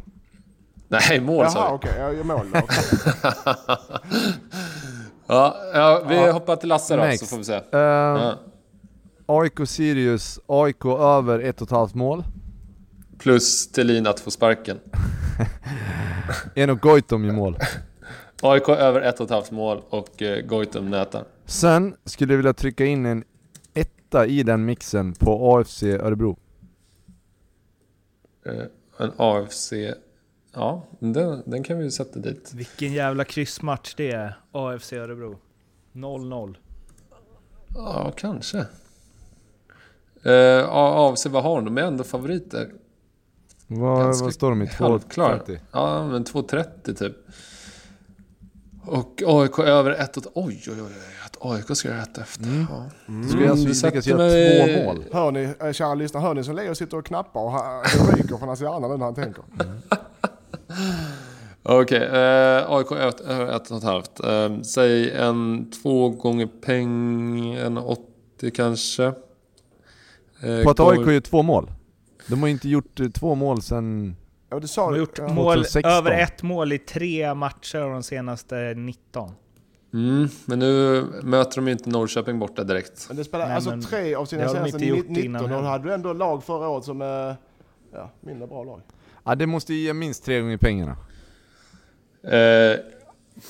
Nej, 0.89 1.21
mål 1.21 1.51
sa 1.51 1.59
Jaha 1.59 1.71
vi. 1.71 1.77
okej, 1.77 1.93
jag 2.01 2.15
gör 2.15 2.25
mål 2.25 2.47
då. 2.53 2.61
Ja, 5.27 5.57
ja, 5.75 6.03
vi 6.09 6.15
Ja. 6.15 6.33
hoppar 6.33 6.57
till 6.57 6.69
Lasse 6.69 6.97
då, 6.97 7.03
Next. 7.03 7.21
så 7.21 7.27
får 7.27 7.37
vi 7.37 7.45
se. 7.45 7.57
Uh, 7.57 7.63
Ja. 7.73 8.39
AIK 9.27 9.67
Sirius, 9.69 10.41
AIK 10.47 10.85
över 10.85 11.39
ett 11.39 11.61
och 11.61 11.67
ett 11.67 11.71
halvt 11.73 11.95
mål. 11.95 12.25
Plus 13.19 13.69
Thelin 13.73 14.07
att 14.07 14.21
få 14.21 14.31
sparken. 14.31 14.81
Eno 16.55 16.75
Goitom 16.75 17.25
i 17.25 17.33
mål. 17.33 17.59
AIK 18.43 18.69
över 18.69 19.01
ett 19.01 19.21
och 19.21 19.25
ett 19.25 19.31
halvt 19.31 19.51
mål 19.51 19.83
och 19.91 20.23
eh, 20.23 20.41
Goitom 20.47 20.91
nätar. 20.91 21.25
Sen 21.47 21.95
skulle 22.05 22.33
jag 22.33 22.37
vilja 22.37 22.53
trycka 22.53 22.85
in 22.85 23.07
en 23.07 23.25
etta 23.75 24.27
i 24.27 24.43
den 24.43 24.65
mixen 24.65 25.13
på 25.13 25.57
AFC 25.59 25.83
Örebro. 25.83 26.37
Eh, 28.47 28.53
en 28.99 29.13
AFC... 29.17 29.73
Ja, 30.55 30.83
den, 30.99 31.43
den 31.47 31.63
kan 31.63 31.79
vi 31.79 31.91
sätta 31.91 32.19
dit. 32.19 32.53
Vilken 32.55 32.93
jävla 32.93 33.25
kryssmatch 33.25 33.95
det 33.97 34.11
är. 34.11 34.39
AFC 34.53 34.93
Örebro. 34.93 35.39
0-0. 35.93 36.57
Ja, 37.75 38.13
kanske. 38.17 38.59
Eh, 40.23 40.65
AFC, 40.71 41.27
vad 41.27 41.43
har 41.43 41.55
de? 41.57 41.65
De 41.65 41.79
är 41.79 41.83
ändå 41.83 42.05
favoriter. 42.05 42.73
Vad, 43.67 43.99
Ganska 44.05 44.25
vad 44.25 44.35
står 44.35 44.51
de 44.51 44.63
i? 44.63 44.67
halvklar. 44.67 45.39
2.30? 45.47 45.59
Ja, 45.73 46.07
men 46.09 46.25
2.30 46.25 46.95
typ. 46.95 47.17
Och 48.87 49.23
AIK 49.27 49.59
över 49.59 49.91
1 49.91 50.17
Oj, 50.17 50.27
oj, 50.35 50.63
oj, 50.69 50.81
oj. 50.83 50.93
Att 51.27 51.37
AIK 51.41 51.77
ska 51.77 51.89
göra 51.89 52.03
ett 52.03 52.19
efter. 52.19 52.45
Mm. 52.45 52.67
Ja. 52.71 52.91
Ska 53.29 53.41
jag 53.41 53.51
alltså 53.51 53.87
lyckas 53.87 54.07
göra 54.07 54.19
mig- 54.19 54.77
två 54.79 54.85
mål? 54.85 55.05
Hör 55.13 55.31
ni, 55.33 55.55
eh, 55.61 55.73
kära 55.73 55.95
lyssnare, 55.95 56.23
hör 56.23 56.35
ni 56.35 56.45
som 56.45 56.57
Leo 56.57 56.75
sitter 56.75 56.97
och 56.97 57.07
knappar 57.07 57.41
och 57.41 57.53
ryker 58.17 58.37
från 58.39 58.49
hans 58.49 58.61
hjärna 58.61 58.89
nu 58.89 58.97
när 58.97 59.05
han 59.05 59.15
tänker. 59.15 59.45
Okej, 61.63 61.99
eh, 62.03 62.71
AIK 62.71 62.93
över 62.93 63.09
ett- 63.09 63.21
över 63.21 63.57
ett 63.57 63.71
och 63.71 63.77
ett 63.77 63.85
halvt. 63.85 64.21
Eh, 64.25 64.61
säg 64.63 65.11
en 65.11 65.71
två 65.71 66.09
gånger 66.09 66.47
peng, 66.47 67.55
en 67.55 67.79
80 67.79 68.51
kanske. 68.55 69.05
Eh, 70.43 70.63
På 70.65 70.71
att 70.71 70.81
AIK 70.81 71.07
gör 71.13 71.21
två 71.21 71.43
mål? 71.43 71.71
De 72.29 72.41
har 72.41 72.47
ju 72.49 72.53
inte 72.53 72.69
gjort 72.69 73.01
eh, 73.01 73.09
två 73.09 73.35
mål 73.35 73.63
sen... 73.63 74.17
Ja, 74.51 74.57
du 74.57 74.61
De 74.61 74.69
sa 74.69 74.85
har 74.85 74.97
gjort 74.97 75.19
ja. 75.19 75.29
mål, 75.29 75.55
2016. 75.55 75.91
över 75.93 76.11
ett 76.11 76.43
mål 76.43 76.73
i 76.73 76.79
tre 76.79 77.35
matcher 77.35 77.79
av 77.79 77.91
de 77.91 78.03
senaste 78.03 78.75
19. 78.77 79.31
Mm, 79.95 80.29
men 80.45 80.59
nu 80.59 81.03
möter 81.23 81.57
de 81.57 81.67
ju 81.67 81.73
inte 81.73 81.91
Norrköping 81.91 82.39
borta 82.39 82.65
direkt. 82.65 83.05
Men 83.09 83.17
det 83.17 83.25
spelar, 83.25 83.47
Nej, 83.47 83.55
alltså 83.55 83.71
men 83.71 83.83
tre 83.83 84.15
av 84.15 84.25
sina 84.25 84.43
de 84.45 84.49
senaste 84.49 84.77
inte 84.77 84.87
gjort 84.87 85.09
19, 85.09 85.25
innan 85.25 85.53
och 85.53 85.63
hade 85.65 85.85
du 85.85 85.95
ändå 85.95 86.13
lag 86.13 86.45
förra 86.45 86.69
året 86.69 86.85
som 86.85 87.01
är 87.03 87.37
ja, 87.93 88.11
mindre 88.21 88.47
bra 88.47 88.65
lag. 88.65 88.81
Ja, 89.25 89.35
det 89.35 89.47
måste 89.47 89.75
ju 89.75 89.81
ge 89.81 89.93
minst 89.95 90.25
tre 90.25 90.41
gånger 90.41 90.57
pengarna. 90.57 90.97
Eh, 92.23 92.79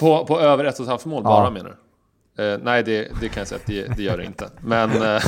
på, 0.00 0.26
på 0.26 0.40
över 0.40 0.64
ett 0.64 0.74
och 0.78 0.82
ett 0.84 0.88
halvt 0.88 1.04
mål 1.04 1.22
bara 1.22 1.44
Ja. 1.44 1.50
menar 1.50 1.76
du? 2.36 2.42
Eh, 2.44 2.58
nej, 2.62 2.82
det, 2.82 3.08
det 3.20 3.28
kan 3.28 3.40
jag 3.40 3.48
säga 3.48 3.58
att 3.60 3.66
det, 3.66 3.96
det 3.96 4.02
gör 4.02 4.18
det 4.18 4.24
inte. 4.24 4.50
Men, 4.60 4.90
eh, 5.02 5.22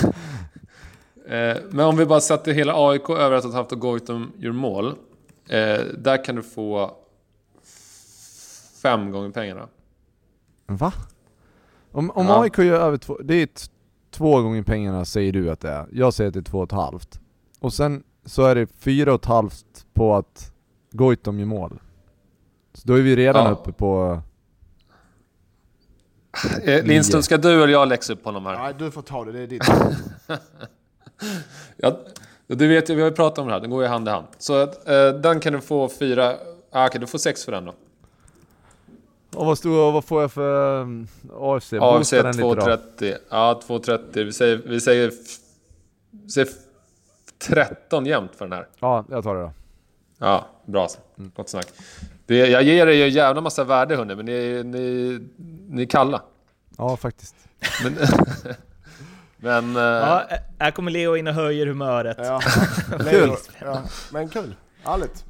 eh, 1.39 1.57
men 1.71 1.87
om 1.87 1.97
vi 1.97 2.07
bara 2.07 2.21
sätter 2.21 2.53
hela 2.53 2.89
AIK 2.89 3.11
över 3.11 3.37
ett 3.37 3.45
och 3.45 3.51
ett 3.51 3.55
halvt 3.57 3.73
och 3.73 3.81
Goitom 3.81 4.33
gör 4.39 4.53
mål. 4.53 4.87
Eh, 5.49 5.79
där 5.99 6.25
kan 6.25 6.37
du 6.37 6.43
få 6.43 6.97
fem 8.83 9.11
gånger 9.11 9.31
pengarna. 9.31 9.69
Va? 10.67 10.93
Om, 11.93 12.11
om 12.11 12.27
Ja. 12.27 12.43
AIK 12.43 12.59
gör 12.59 12.81
över 12.81 12.97
två... 12.97 13.19
Det 13.25 13.35
är 13.35 13.49
två 14.11 14.43
gånger 14.43 14.63
pengarna 14.63 15.05
säger 15.05 15.33
du 15.33 15.51
att 15.51 15.61
det 15.61 15.71
är. 15.71 15.87
Jag 15.93 16.15
säger 16.15 16.29
att 16.29 16.35
det 16.35 16.41
är 16.41 16.45
två 16.45 16.59
och 16.59 16.65
ett 16.65 16.73
halvt. 16.73 17.21
Och 17.61 17.73
sen 17.73 18.03
så 18.25 18.45
är 18.45 18.55
det 18.55 18.67
fyra 18.67 19.15
och 19.15 19.21
ett 19.21 19.27
halvt 19.27 19.66
på 19.97 20.15
att 20.15 20.53
Goitom 20.91 21.39
gör 21.39 21.47
mål. 21.47 21.79
Så 22.75 22.89
då 22.89 22.95
är 22.95 23.03
vi 23.03 23.17
redan 23.17 23.45
Ja. 23.45 23.51
uppe 23.51 23.73
på... 23.73 24.21
Eh, 26.65 26.85
Lindström, 26.85 27.23
ska 27.23 27.37
du 27.37 27.63
eller 27.63 27.73
jag 27.73 27.89
läxa 27.89 28.13
upp 28.13 28.25
honom 28.25 28.47
här? 28.47 28.59
Nej, 28.59 28.75
du 28.79 28.91
får 28.91 29.03
ta 29.03 29.25
det, 29.25 29.33
det 29.33 29.41
är 29.41 29.47
ditt. 29.47 29.63
Ja, 31.77 31.99
du 32.47 32.69
vet 32.69 32.91
ju, 32.91 32.95
vi 32.95 33.01
har 33.03 33.09
ju 33.11 33.15
pratat 33.17 33.39
om 33.39 33.47
det 33.47 33.53
här, 33.53 33.61
den 33.61 33.71
går 33.71 33.83
ju 33.83 33.89
hand 33.89 34.09
i 34.09 34.11
hand. 34.11 34.27
Så 34.39 34.63
eh, 34.63 35.09
den 35.23 35.41
kan 35.41 35.53
du 35.53 35.61
få 35.61 35.89
fyra... 35.89 36.35
Ah, 36.71 36.87
Okej, 36.87 37.01
du 37.01 37.07
får 37.07 37.19
sex 37.19 37.45
för 37.45 37.53
den 37.53 37.65
då. 37.65 37.75
Och 39.35 39.47
vad, 39.47 39.59
stod, 39.59 39.73
vad 39.93 40.05
får 40.05 40.21
jag 40.23 40.33
för 40.33 40.81
AFC? 41.41 41.73
AFC 41.73 41.81
Boosta 41.81 42.23
den 42.23 42.37
lite 42.37 42.43
då. 42.49 42.55
230. 42.55 43.15
Ja, 43.31 43.61
230. 43.67 44.25
Vi 44.25 44.33
säger, 44.33 44.57
vi 44.67 44.81
säger, 44.81 45.13
vi 46.11 46.31
säger 46.31 46.49
f- 46.49 46.57
13 47.39 48.07
jämnt 48.07 48.35
för 48.37 48.45
den 48.45 48.53
här. 48.53 48.69
Ja, 48.81 49.05
jag 49.11 49.25
tar 49.25 49.35
det 49.35 49.41
då. 49.41 49.53
Ja, 50.19 50.47
bra. 50.67 50.89
Gott 51.17 51.49
snack. 51.49 51.67
Det, 52.27 52.37
jag 52.37 52.63
ger 52.63 52.87
er 52.87 52.93
ju 52.93 53.03
en 53.03 53.11
jävla 53.11 53.41
massa 53.41 53.65
värde 53.65 53.97
hörni, 53.97 54.15
men 54.17 54.25
ni, 54.27 54.63
ni, 54.65 55.19
ni 55.69 55.83
är 55.83 55.87
kalla. 55.87 56.23
Ja, 56.79 56.97
faktiskt. 56.97 57.35
Men, 57.85 57.97
men 59.37 59.77
eh, 59.77 59.83
Ja, 59.83 60.23
här 60.59 60.71
kommer 60.71 60.91
Leo 60.91 61.17
in 61.17 61.27
och 61.27 61.35
höjer 61.35 61.67
humöret. 61.67 62.17
Ja, 62.21 62.41
Kul. 63.11 63.31
ja, 63.61 63.83
men 64.13 64.29
kul. 64.29 64.55
Härligt. 64.85 65.25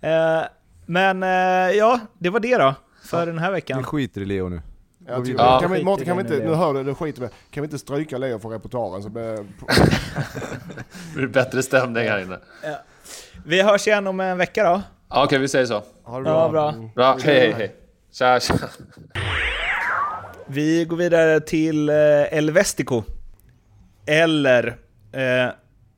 Eh, 0.00 0.42
men 0.86 1.22
eh, 1.22 1.76
ja, 1.78 2.00
det 2.18 2.30
var 2.30 2.40
det 2.40 2.58
då 2.58 2.74
för 3.04 3.26
den 3.26 3.38
här 3.38 3.50
Vi 3.50 3.54
veckan. 3.54 3.84
skiter 3.84 4.20
i 4.20 4.24
Leo 4.24 4.48
nu. 4.48 4.62
Jag 5.06 5.16
tycker, 5.24 5.32
vidare. 5.32 5.60
kan 5.60 5.72
vi, 5.72 5.84
Mårten, 5.84 6.06
kan 6.06 6.16
vi 6.16 6.20
inte, 6.22 6.34
nu, 6.34 6.40
nu 6.40 6.46
Leo. 6.46 6.54
hör 6.54 6.74
du, 6.74 6.84
det 6.84 6.94
skiter 6.94 7.20
vi 7.22 7.28
Kan 7.50 7.62
vi 7.62 7.64
inte 7.64 7.78
stryka 7.78 8.18
Leo 8.18 8.38
från 8.38 8.52
repertoaren 8.52 9.02
så 9.02 9.08
blir 9.08 9.36
blir 11.14 11.22
det 11.22 11.28
bättre 11.28 11.62
stämning 11.62 12.08
här 12.08 12.18
inne. 12.22 12.38
Vi 13.44 13.62
hörs 13.62 13.86
igen 13.86 14.06
om 14.06 14.20
en 14.20 14.38
vecka 14.38 14.64
då. 14.64 14.82
Ja, 15.10 15.24
Okej, 15.24 15.38
vi 15.38 15.48
säger 15.48 15.66
så. 15.66 15.82
Ha 16.04 16.20
det 16.20 16.30
Ja, 16.30 16.48
bra. 16.48 16.74
Bra, 16.94 17.18
hej 17.24 17.38
hej 17.40 17.52
hej. 17.52 17.74
Tja, 18.12 18.40
tja. 18.40 18.54
Vi 20.46 20.84
går 20.84 20.96
vidare 20.96 21.40
till 21.40 21.88
eh, 21.88 21.94
El 22.38 22.50
Vestico. 22.50 23.02
Eller 24.06 24.66
eh, 25.12 25.48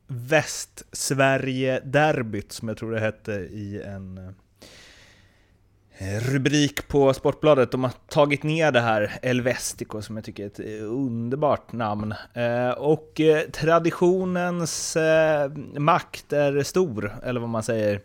Västsverige-derbyt 0.07 2.52
som 2.52 2.68
jag 2.68 2.76
tror 2.76 2.92
det 2.92 3.00
hette 3.00 3.33
i 3.33 3.83
en 3.87 4.18
eh, 4.18 4.24
Eh, 5.98 6.20
rubrik 6.20 6.88
på 6.88 7.14
Sportbladet. 7.14 7.70
De 7.70 7.85
har 7.85 7.92
tagit 8.09 8.42
ner 8.42 8.72
det 8.72 8.80
här 8.80 9.12
El 9.22 9.42
Vestico 9.42 10.02
som 10.02 10.16
jag 10.16 10.24
tycker 10.24 10.42
är 10.42 10.46
ett 10.46 10.61
eh, 10.61 10.92
underbart 10.92 11.72
namn. 11.72 12.14
Eh, 12.35 12.70
och 12.70 13.20
traditionens 13.52 14.96
makt 15.78 16.33
är 16.33 16.62
stor, 16.62 17.14
eller 17.22 17.40
vad 17.40 17.48
man 17.48 17.62
säger. 17.62 18.00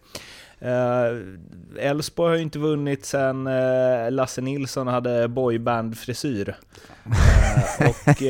Elfsborg 0.62 1.80
Elfsborg 1.80 2.30
har 2.30 2.36
ju 2.36 2.44
inte 2.44 2.60
vunnit 2.60 3.06
sen 3.06 3.48
uh, 3.48 4.12
Lasse 4.12 4.42
Nilsson 4.42 4.88
hade 4.88 5.28
boyband-frisyr. 5.28 6.56
Uh, 7.80 7.90
och, 7.90 8.22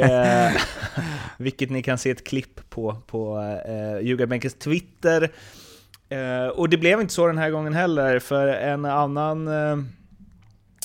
vilket 1.37 1.69
ni 1.69 1.83
kan 1.83 1.97
se 1.97 2.09
ett 2.09 2.27
klipp 2.27 2.69
på 2.69 2.95
på 3.07 3.37
eh, 3.67 4.07
Ljugarbänkens 4.07 4.53
Twitter. 4.53 5.31
Eh, 6.09 6.47
och 6.47 6.69
det 6.69 6.77
blev 6.77 7.01
inte 7.01 7.13
så 7.13 7.27
den 7.27 7.37
här 7.37 7.49
gången 7.49 7.73
heller, 7.73 8.19
för 8.19 8.47
en 8.47 8.85
annan, 8.85 9.47
eh, 9.47 9.77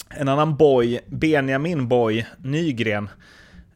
en 0.09 0.29
annan 0.29 0.57
boy, 0.57 1.01
Benjamin 1.07 1.89
Boy 1.89 2.27
Nygren, 2.39 3.09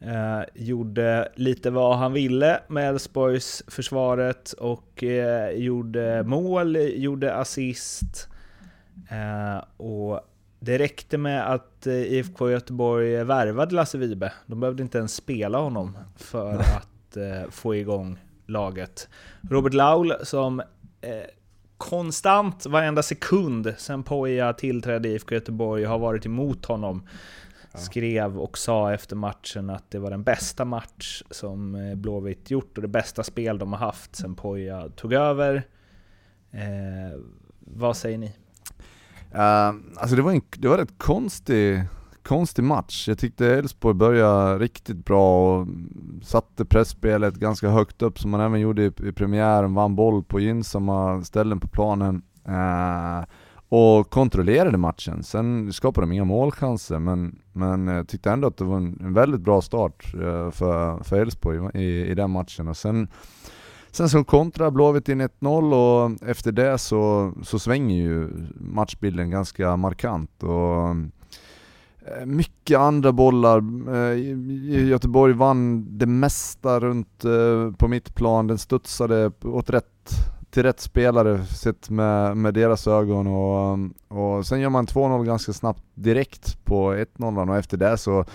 eh, 0.01 0.41
gjorde 0.53 1.31
lite 1.35 1.69
vad 1.69 1.97
han 1.97 2.13
ville 2.13 2.59
med 2.67 2.89
Elfsborgs 2.89 3.63
försvaret 3.67 4.53
och 4.53 5.03
eh, 5.03 5.49
gjorde 5.49 6.23
mål, 6.23 6.75
gjorde 6.75 7.35
assist. 7.35 8.27
Eh, 9.09 9.63
och 9.77 10.21
det 10.59 10.77
räckte 10.77 11.17
med 11.17 11.53
att 11.53 11.87
eh, 11.87 11.93
IFK 11.93 12.49
Göteborg 12.49 13.23
värvade 13.23 13.75
Lasse 13.75 13.97
Vibe. 13.97 14.33
De 14.45 14.59
behövde 14.59 14.83
inte 14.83 14.97
ens 14.97 15.15
spela 15.15 15.57
honom 15.57 15.97
för 16.17 16.53
att 16.53 17.17
få 17.49 17.75
igång 17.75 18.19
laget. 18.45 19.09
Robert 19.49 19.73
Laul 19.73 20.13
som 20.23 20.61
konstant 21.79 22.65
varenda 22.65 23.03
sekund 23.03 23.73
sen 23.77 24.03
Poja 24.03 24.53
tillträdde 24.53 25.09
IFK 25.09 25.35
Göteborg 25.35 25.83
har 25.83 25.99
varit 25.99 26.25
emot 26.25 26.65
honom. 26.65 27.07
Skrev 27.73 28.39
och 28.39 28.57
sa 28.57 28.93
efter 28.93 29.15
matchen 29.15 29.69
att 29.69 29.91
det 29.91 29.99
var 29.99 30.09
den 30.09 30.23
bästa 30.23 30.65
match 30.65 31.23
som 31.29 31.75
eh, 31.75 31.95
Blåvitt 31.95 32.51
gjort 32.51 32.77
och 32.77 32.81
det 32.81 32.87
bästa 32.87 33.23
spel 33.23 33.57
de 33.57 33.73
har 33.73 33.79
haft 33.79 34.15
sen 34.15 34.35
Poja 34.35 34.89
tog 34.89 35.13
över. 35.13 35.67
Eh, 36.51 37.19
vad 37.59 37.97
säger 37.97 38.17
ni? 38.17 38.33
Uh, 39.35 39.73
alltså 39.95 40.15
det 40.15 40.21
var 40.21 40.31
en 40.31 40.41
det 40.57 40.67
var 40.67 40.77
rätt 40.77 40.97
konstig, 40.97 41.83
konstig 42.23 42.63
match. 42.63 43.07
Jag 43.07 43.17
tyckte 43.17 43.47
Elfsborg 43.47 43.95
började 43.95 44.59
riktigt 44.59 45.05
bra 45.05 45.59
och 45.59 45.67
satte 46.23 46.65
pressspelet 46.65 47.35
ganska 47.35 47.69
högt 47.69 48.01
upp 48.01 48.19
som 48.19 48.31
man 48.31 48.41
även 48.41 48.59
gjorde 48.59 48.83
i, 48.83 48.91
i 49.03 49.11
premiären, 49.11 49.73
vann 49.73 49.95
boll 49.95 50.23
på 50.23 50.39
gynnsamma 50.39 51.23
ställen 51.23 51.59
på 51.59 51.67
planen. 51.67 52.21
Eh, 52.47 53.25
och 53.71 54.09
kontrollerade 54.09 54.77
matchen. 54.77 55.23
Sen 55.23 55.73
skapade 55.73 56.07
de 56.07 56.11
inga 56.11 56.25
målchanser 56.25 56.99
men, 56.99 57.39
men 57.53 57.87
jag 57.87 58.07
tyckte 58.07 58.31
ändå 58.31 58.47
att 58.47 58.57
det 58.57 58.63
var 58.63 58.77
en, 58.77 58.99
en 59.01 59.13
väldigt 59.13 59.41
bra 59.41 59.61
start 59.61 60.13
eh, 60.13 60.51
för, 60.51 61.03
för 61.03 61.21
Elfsborg 61.21 61.81
i, 61.83 62.11
i 62.11 62.15
den 62.15 62.31
matchen. 62.31 62.67
Och 62.67 62.77
sen 62.77 63.07
Sen 63.91 64.09
så 64.09 64.23
kontrar 64.23 64.71
Blåvitt 64.71 65.09
in 65.09 65.21
1-0 65.21 65.73
och 65.73 66.29
efter 66.29 66.51
det 66.51 66.77
så, 66.77 67.33
så 67.43 67.59
svänger 67.59 67.95
ju 67.95 68.29
matchbilden 68.55 69.29
ganska 69.29 69.75
markant. 69.75 70.43
Och 70.43 70.95
Eh, 72.17 72.25
mycket 72.25 72.79
andra 72.79 73.11
bollar. 73.11 73.57
Eh, 73.95 74.87
Göteborg 74.87 75.33
vann 75.33 75.87
det 75.97 76.05
mesta 76.05 76.79
runt 76.79 77.25
eh, 77.25 77.71
på 77.71 77.73
på 77.77 77.87
mittplan. 77.87 78.47
Den 78.47 78.57
studsade 78.57 79.31
åt 79.43 79.69
rätt, 79.69 80.09
till 80.49 80.63
rätt 80.63 80.79
spelare 80.79 81.45
sett 81.45 81.89
med, 81.89 82.37
med 82.37 82.53
deras 82.53 82.87
ögon. 82.87 83.27
Och, 83.27 83.79
och 84.07 84.45
sen 84.45 84.59
gör 84.59 84.69
man 84.69 84.85
2-0 84.85 85.25
ganska 85.25 85.53
snabbt 85.53 85.83
direkt 85.93 86.65
på 86.65 86.93
1-0 86.93 87.49
och 87.49 87.57
efter 87.57 87.77
det 87.77 87.97
så 87.97 88.25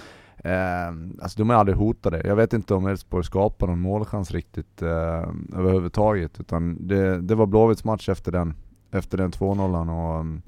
Eh, 0.44 0.88
alltså 1.22 1.38
de 1.38 1.50
är 1.50 1.54
aldrig 1.54 1.78
hotade. 1.78 2.22
Jag 2.24 2.36
vet 2.36 2.52
inte 2.52 2.74
om 2.74 2.86
Elfsborg 2.86 3.24
skapar 3.24 3.66
någon 3.66 3.80
målchans 3.80 4.30
riktigt 4.30 4.82
eh, 4.82 5.28
överhuvudtaget. 5.56 6.40
Utan 6.40 6.86
det, 6.88 7.20
det 7.20 7.34
var 7.34 7.46
Blåvitts 7.46 7.84
match 7.84 8.08
efter 8.08 8.32
den, 8.32 8.54
efter 8.90 9.18
den 9.18 9.30
2-0 9.30 9.90
och, 9.90 10.42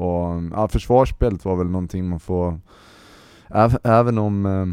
och 0.00 0.42
ja, 0.52 0.68
försvarsspelet 0.68 1.44
var 1.44 1.56
väl 1.56 1.66
någonting 1.66 2.08
man 2.08 2.20
får, 2.20 2.60
äv, 3.54 3.78
även 3.84 4.18
om, 4.18 4.46
eh, 4.46 4.66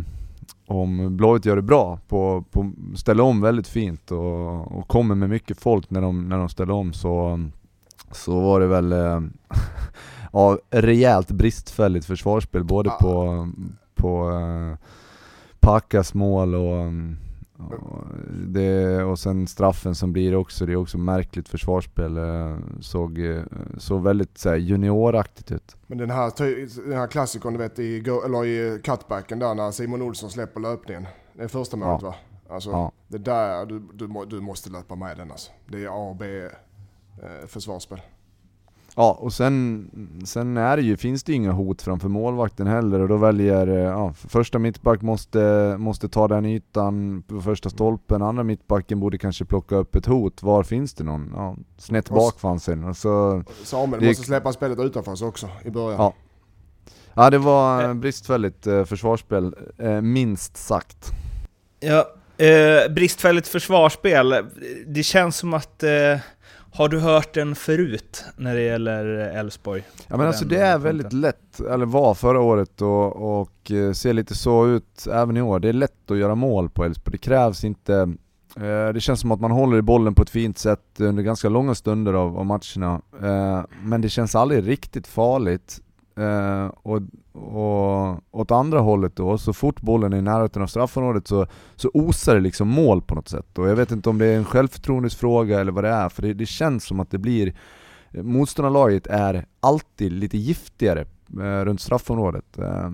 om 0.76 1.18
Blåvitt 1.18 1.46
gör 1.46 1.56
det 1.56 1.62
bra, 1.62 2.00
på, 2.08 2.44
på 2.52 2.72
ställer 2.96 3.24
om 3.24 3.42
väldigt 3.42 3.68
fint 3.68 4.12
och, 4.12 4.78
och 4.78 4.88
kommer 4.88 5.16
med 5.16 5.30
mycket 5.30 5.60
folk 5.60 5.90
när 5.90 6.02
de, 6.02 6.30
när 6.30 6.38
de 6.38 6.50
ställer 6.50 6.74
om 6.74 6.94
så, 6.94 7.40
så 8.12 8.40
var 8.40 8.60
det 8.60 8.68
väl 8.68 8.92
eh, 8.92 9.22
ja, 10.34 10.58
rejält 10.70 11.32
bristfälligt 11.32 12.06
försvarsspel 12.06 12.64
både 12.64 12.90
Ja. 12.90 12.98
på 13.02 13.48
på 13.98 14.30
uh, 14.30 14.76
Pakas 15.60 16.14
mål 16.14 16.56
och, 16.56 16.86
och, 17.58 18.04
det, 18.48 19.04
och 19.04 19.20
sen 19.20 19.48
straffen 19.48 19.96
som 19.96 20.14
blir 20.14 20.36
också, 20.36 20.66
det 20.66 20.72
är 20.72 20.76
också 20.76 20.98
märkligt 20.98 21.50
försvarsspel. 21.50 22.18
Uh, 22.18 22.58
såg, 22.80 23.18
uh, 23.18 23.44
såg 23.78 24.04
väldigt 24.04 24.38
så 24.38 24.50
här, 24.50 24.56
junioraktigt 24.56 25.52
ut. 25.52 25.76
Men 25.88 25.98
den 25.98 26.10
här, 26.10 26.32
den 26.90 26.98
här 26.98 27.08
klassikern 27.08 27.54
du 27.54 27.60
vet 27.60 27.80
i, 27.80 27.98
eller 28.26 28.46
i 28.46 28.82
cutbacken 28.84 29.40
där 29.40 29.56
när 29.56 29.72
Simon 29.72 30.02
Olsson 30.02 30.30
släpper 30.30 30.60
löpningen. 30.60 31.06
Det 31.34 31.44
är 31.44 31.48
första 31.48 31.78
målet 31.78 32.02
Ja. 32.02 32.08
va? 32.10 32.16
Alltså, 32.50 32.70
Ja. 32.70 32.92
det 33.08 33.18
där, 33.18 33.66
du, 33.66 33.80
du, 33.94 34.26
du 34.26 34.42
måste 34.42 34.70
löpa 34.70 34.96
med 34.96 35.18
den 35.18 35.32
alltså. 35.32 35.52
Det 35.68 35.84
är 35.84 35.88
A 35.88 36.10
och 36.10 36.16
B 36.16 36.26
eh, 36.44 37.48
försvarsspel. 37.48 38.02
Ja, 39.00 39.18
och 39.22 39.34
sen, 39.34 39.90
sen 40.26 40.58
är 40.58 40.78
det 40.78 40.84
ju, 40.84 40.98
finns 40.98 41.24
det 41.24 41.32
ju 41.32 41.36
inga 41.36 41.52
hot 41.52 41.82
framför 41.82 42.08
målvakten 42.10 42.68
heller 42.68 43.00
och 43.00 43.08
då 43.08 43.18
väljer, 43.18 43.68
eh, 43.68 43.76
ja, 43.76 44.14
första 44.14 44.60
mittback 44.60 45.02
måste, 45.02 45.76
måste 45.80 46.10
ta 46.10 46.28
den 46.28 46.46
ytan 46.46 47.24
på 47.28 47.42
första 47.42 47.70
stolpen, 47.70 48.22
andra 48.22 48.44
mittbacken 48.44 49.00
borde 49.00 49.18
kanske 49.18 49.46
plocka 49.46 49.76
upp 49.76 49.96
ett 49.96 50.06
hot. 50.06 50.44
Var 50.44 50.64
finns 50.64 50.94
det 50.94 51.04
någon? 51.04 51.32
Ja, 51.36 51.56
snett 51.78 52.10
bak 52.10 52.40
fanns 52.40 52.70
en. 52.70 52.96
Så, 52.96 53.44
Samuel 53.64 54.02
Det- 54.02 54.08
måste 54.08 54.24
släppa 54.24 54.54
spelet 54.54 54.80
utanför 54.80 55.16
sig 55.16 55.28
också 55.28 55.50
i 55.66 55.70
början. 55.70 56.02
Ja. 56.02 56.14
ja 57.14 57.30
det 57.30 57.38
var 57.38 57.84
eh, 57.84 57.94
bristfälligt 57.94 58.68
eh, 58.68 58.84
försvarsspel, 58.84 59.56
eh, 59.78 60.02
minst 60.02 60.58
sagt. 60.58 61.12
Ja, 61.80 62.06
eh, 62.46 62.94
bristfälligt 62.94 63.48
försvarsspel. 63.48 64.36
Det 64.88 65.04
känns 65.04 65.38
som 65.38 65.54
att... 65.54 65.84
Har 66.78 66.90
du 66.90 67.00
hört 67.00 67.34
den 67.34 67.56
förut 67.56 68.26
när 68.36 68.56
det 68.56 68.62
gäller 68.62 69.06
Elfsborg? 69.06 69.84
Ja 70.08 70.18
men 70.18 70.28
alltså 70.28 70.46
det 70.46 70.60
är 70.60 70.78
väldigt 70.78 71.14
lätt, 71.14 71.60
eller 71.60 71.86
var 71.86 72.14
förra 72.14 72.42
året 72.42 72.82
och, 72.82 73.40
och 73.40 73.72
eh, 73.72 73.92
ser 73.92 74.14
lite 74.14 74.36
så 74.36 74.68
ut 74.68 75.08
även 75.12 75.38
i 75.38 75.42
år. 75.42 75.60
Det 75.60 75.70
är 75.70 75.74
lätt 75.74 76.12
att 76.12 76.18
göra 76.18 76.36
mål 76.36 76.70
på 76.70 76.86
Elfsborg, 76.86 77.12
det 77.12 77.18
krävs 77.18 77.64
inte 77.64 77.94
eh, 78.56 78.94
det 78.94 79.02
känns 79.02 79.20
som 79.20 79.32
att 79.32 79.40
man 79.42 79.52
håller 79.52 79.78
i 79.78 79.82
bollen 79.82 80.16
på 80.16 80.24
ett 80.24 80.30
fint 80.30 80.58
sätt 80.58 81.00
under 81.00 81.24
ganska 81.24 81.50
långa 81.50 81.76
stunder 81.76 82.14
av, 82.14 82.38
av 82.38 82.46
matcherna. 82.46 83.02
Eh, 83.22 83.66
men 83.84 84.02
det 84.02 84.10
känns 84.10 84.36
aldrig 84.36 84.68
riktigt 84.68 85.08
farligt. 85.08 85.82
Eh, 86.18 86.66
och, 86.68 87.02
och 87.34 88.20
åt 88.32 88.52
andra 88.52 88.80
hållet 88.80 89.16
då, 89.16 89.38
så 89.38 89.54
fort 89.54 89.82
bollen 89.82 90.14
är 90.14 90.18
i 90.18 90.22
närheten 90.22 90.62
av 90.62 90.68
straffområdet 90.68 91.28
så, 91.28 91.48
så 91.76 91.92
osar 91.94 92.36
det 92.36 92.42
liksom 92.42 92.68
mål 92.68 93.02
på 93.02 93.16
något 93.16 93.30
sätt. 93.30 93.58
Och 93.58 93.70
jag 93.70 93.76
vet 93.76 93.92
inte 93.92 94.10
om 94.10 94.18
det 94.18 94.26
är 94.26 94.38
en 94.38 94.46
självförtroendesfråga 94.46 95.60
eller 95.60 95.72
vad 95.72 95.84
det 95.84 95.90
är, 95.90 96.10
för 96.10 96.22
det, 96.22 96.34
det 96.34 96.46
känns 96.46 96.84
som 96.84 97.00
att 97.00 97.12
det 97.12 97.18
blir 97.18 97.54
Motståndarlaget 98.12 99.08
är 99.08 99.46
alltid 99.60 100.12
lite 100.12 100.38
giftigare 100.38 101.06
eh, 101.40 101.66
runt 101.66 101.82
straffområdet. 101.82 102.58
Eh, 102.58 102.90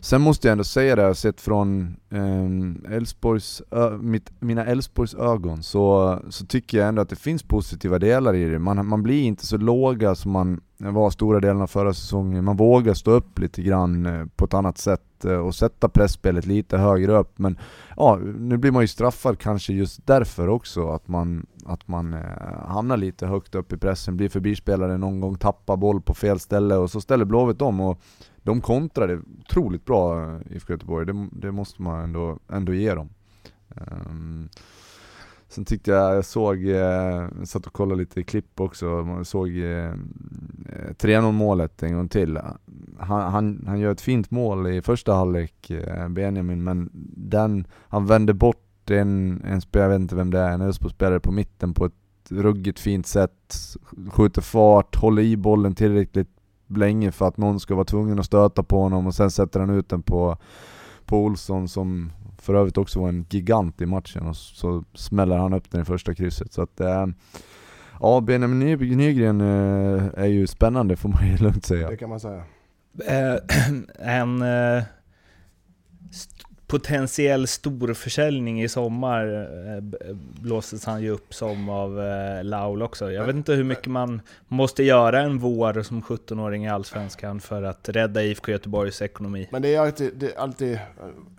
Sen 0.00 0.20
måste 0.20 0.48
jag 0.48 0.52
ändå 0.52 0.64
säga 0.64 0.96
det, 0.96 1.14
sett 1.14 1.40
från 1.40 1.96
eh, 2.10 2.94
Älvsborgs, 2.96 3.62
ö, 3.70 3.98
mitt, 3.98 4.30
mina 4.40 4.64
Älvsborgs 4.64 5.14
ögon, 5.14 5.62
så, 5.62 6.18
så 6.28 6.46
tycker 6.46 6.78
jag 6.78 6.88
ändå 6.88 7.02
att 7.02 7.08
det 7.08 7.16
finns 7.16 7.42
positiva 7.42 7.98
delar 7.98 8.34
i 8.34 8.44
det. 8.44 8.58
Man, 8.58 8.86
man 8.86 9.02
blir 9.02 9.22
inte 9.22 9.46
så 9.46 9.56
låga 9.56 10.14
som 10.14 10.30
man 10.30 10.60
var 10.78 11.10
stora 11.10 11.40
delen 11.40 11.62
av 11.62 11.66
förra 11.66 11.94
säsongen. 11.94 12.44
Man 12.44 12.56
vågar 12.56 12.94
stå 12.94 13.10
upp 13.10 13.38
lite 13.38 13.62
grann 13.62 14.06
eh, 14.06 14.26
på 14.36 14.44
ett 14.44 14.54
annat 14.54 14.78
sätt 14.78 15.24
eh, 15.24 15.32
och 15.32 15.54
sätta 15.54 15.88
pressspelet 15.88 16.46
lite 16.46 16.78
högre 16.78 17.18
upp. 17.18 17.38
Men 17.38 17.58
ja, 17.96 18.16
nu 18.38 18.56
blir 18.56 18.70
man 18.70 18.82
ju 18.82 18.88
straffad 18.88 19.38
kanske 19.38 19.72
just 19.72 20.06
därför 20.06 20.48
också, 20.48 20.88
att 20.88 21.08
man, 21.08 21.46
att 21.66 21.88
man 21.88 22.14
eh, 22.14 22.20
hamnar 22.68 22.96
lite 22.96 23.26
högt 23.26 23.54
upp 23.54 23.72
i 23.72 23.76
pressen, 23.76 24.16
blir 24.16 24.28
förbispelare 24.28 24.98
någon 24.98 25.20
gång, 25.20 25.38
tappar 25.38 25.76
boll 25.76 26.00
på 26.00 26.14
fel 26.14 26.40
ställe 26.40 26.76
och 26.76 26.90
så 26.90 27.00
ställer 27.00 27.24
Blåvitt 27.24 27.62
om. 27.62 27.80
Och 27.80 28.00
de 28.46 28.60
kontrade 28.60 29.20
otroligt 29.40 29.84
bra 29.84 30.24
eh, 30.24 30.56
i 30.56 30.60
Göteborg, 30.68 31.06
det, 31.06 31.28
det, 31.32 31.52
måste 31.52 31.82
man 31.82 32.00
ändå, 32.00 32.38
ändå 32.48 32.74
ge 32.74 32.94
dem. 32.94 33.08
Um, 33.68 34.48
sen 35.48 35.64
tyckte 35.64 35.90
jag, 35.90 36.16
jag 36.16 36.24
såg, 36.24 36.64
eh, 36.64 36.74
jag 37.38 37.48
satt 37.48 37.66
och 37.66 37.72
kollade 37.72 38.00
lite 38.00 38.22
klipp 38.22 38.60
också, 38.60 38.86
man 38.86 39.24
såg 39.24 39.48
eh, 39.48 39.86
eh 39.86 39.94
3-0 40.98 41.32
målet 41.32 41.82
en 41.82 41.94
gång 41.94 42.08
till. 42.08 42.38
Han, 42.98 43.32
han, 43.32 43.64
han 43.66 43.80
gör 43.80 43.92
ett 43.92 44.00
fint 44.00 44.30
mål 44.30 44.66
i 44.66 44.82
första 44.82 45.14
halvlek, 45.14 45.70
eh, 45.70 46.08
Benjamin, 46.08 46.64
men 46.64 46.90
den, 47.16 47.66
han 47.88 48.06
vänder 48.06 48.34
bort 48.34 48.90
en, 48.90 49.42
en 49.44 49.60
spelare, 49.60 49.92
jag 49.92 49.98
vet 49.98 50.02
inte 50.02 50.16
vem 50.16 50.30
det 50.30 50.38
är, 50.38 50.52
en 50.52 50.60
Elfsborgsspelare 50.60 51.20
på 51.20 51.32
mitten 51.32 51.74
på 51.74 51.86
ett 51.86 51.92
ruggigt 52.28 52.78
fint 52.78 53.06
sätt, 53.06 53.54
skjuter 54.10 54.42
fart, 54.42 54.96
håller 54.96 55.22
i 55.22 55.36
bollen 55.36 55.74
tillräckligt 55.74 56.35
länge 56.66 57.12
för 57.12 57.28
att 57.28 57.36
någon 57.36 57.60
ska 57.60 57.74
vara 57.74 57.84
tvungen 57.84 58.18
att 58.18 58.26
stöta 58.26 58.62
på 58.62 58.82
honom 58.82 59.06
och 59.06 59.14
sen 59.14 59.30
sätter 59.30 59.60
han 59.60 59.70
ut 59.70 59.88
den 59.88 60.02
på, 60.02 60.36
på 61.04 61.18
Olsson 61.18 61.68
som 61.68 62.12
för 62.38 62.54
övrigt 62.54 62.78
också 62.78 63.00
var 63.00 63.08
en 63.08 63.26
gigant 63.30 63.80
i 63.80 63.86
matchen 63.86 64.26
och 64.26 64.36
så 64.36 64.84
smäller 64.94 65.36
han 65.36 65.52
upp 65.52 65.70
den 65.70 65.82
i 65.82 65.84
första 65.84 66.14
krysset. 66.14 66.52
Så 66.52 66.62
att 66.62 66.80
äh, 66.80 67.06
ja, 68.00 68.20
Benjamin 68.20 68.58
Ny 68.58 68.96
Nygren 68.96 69.40
äh, 69.40 70.08
är 70.16 70.26
ju 70.26 70.46
spännande 70.46 70.96
får 70.96 71.08
man 71.08 71.28
ju 71.28 71.36
lugnt 71.36 71.64
säga. 71.64 71.90
Det 71.90 71.96
kan 71.96 72.10
man 72.10 72.20
säga. 72.20 72.44
Äh, 73.06 73.36
en 74.18 74.42
potentiell 76.66 77.46
storförsäljning 77.46 78.62
i 78.62 78.68
sommar 78.68 79.26
eh, 79.26 79.76
eh, 79.76 80.14
blåses 80.40 80.84
han 80.84 81.02
ju 81.02 81.10
upp 81.10 81.34
som 81.34 81.68
av 81.68 82.00
eh, 82.00 82.44
Laul 82.44 82.82
också. 82.82 83.12
Jag 83.12 83.24
vet 83.24 83.36
inte 83.36 83.52
hur 83.52 83.64
mycket 83.64 83.86
man 83.86 84.20
måste 84.48 84.82
göra 84.82 85.20
en 85.20 85.38
vår 85.38 85.82
som 85.82 86.02
17-åring 86.02 86.64
i 86.64 86.68
Allsvenskan 86.68 87.40
för 87.40 87.62
att 87.62 87.88
rädda 87.88 88.22
IFK 88.22 88.52
Göteborgs 88.52 89.02
ekonomi. 89.02 89.48
Men 89.52 89.62
det 89.62 89.74
är 89.74 89.80
alltid, 89.80 90.12
det 90.16 90.34
är 90.34 90.38
alltid 90.38 90.78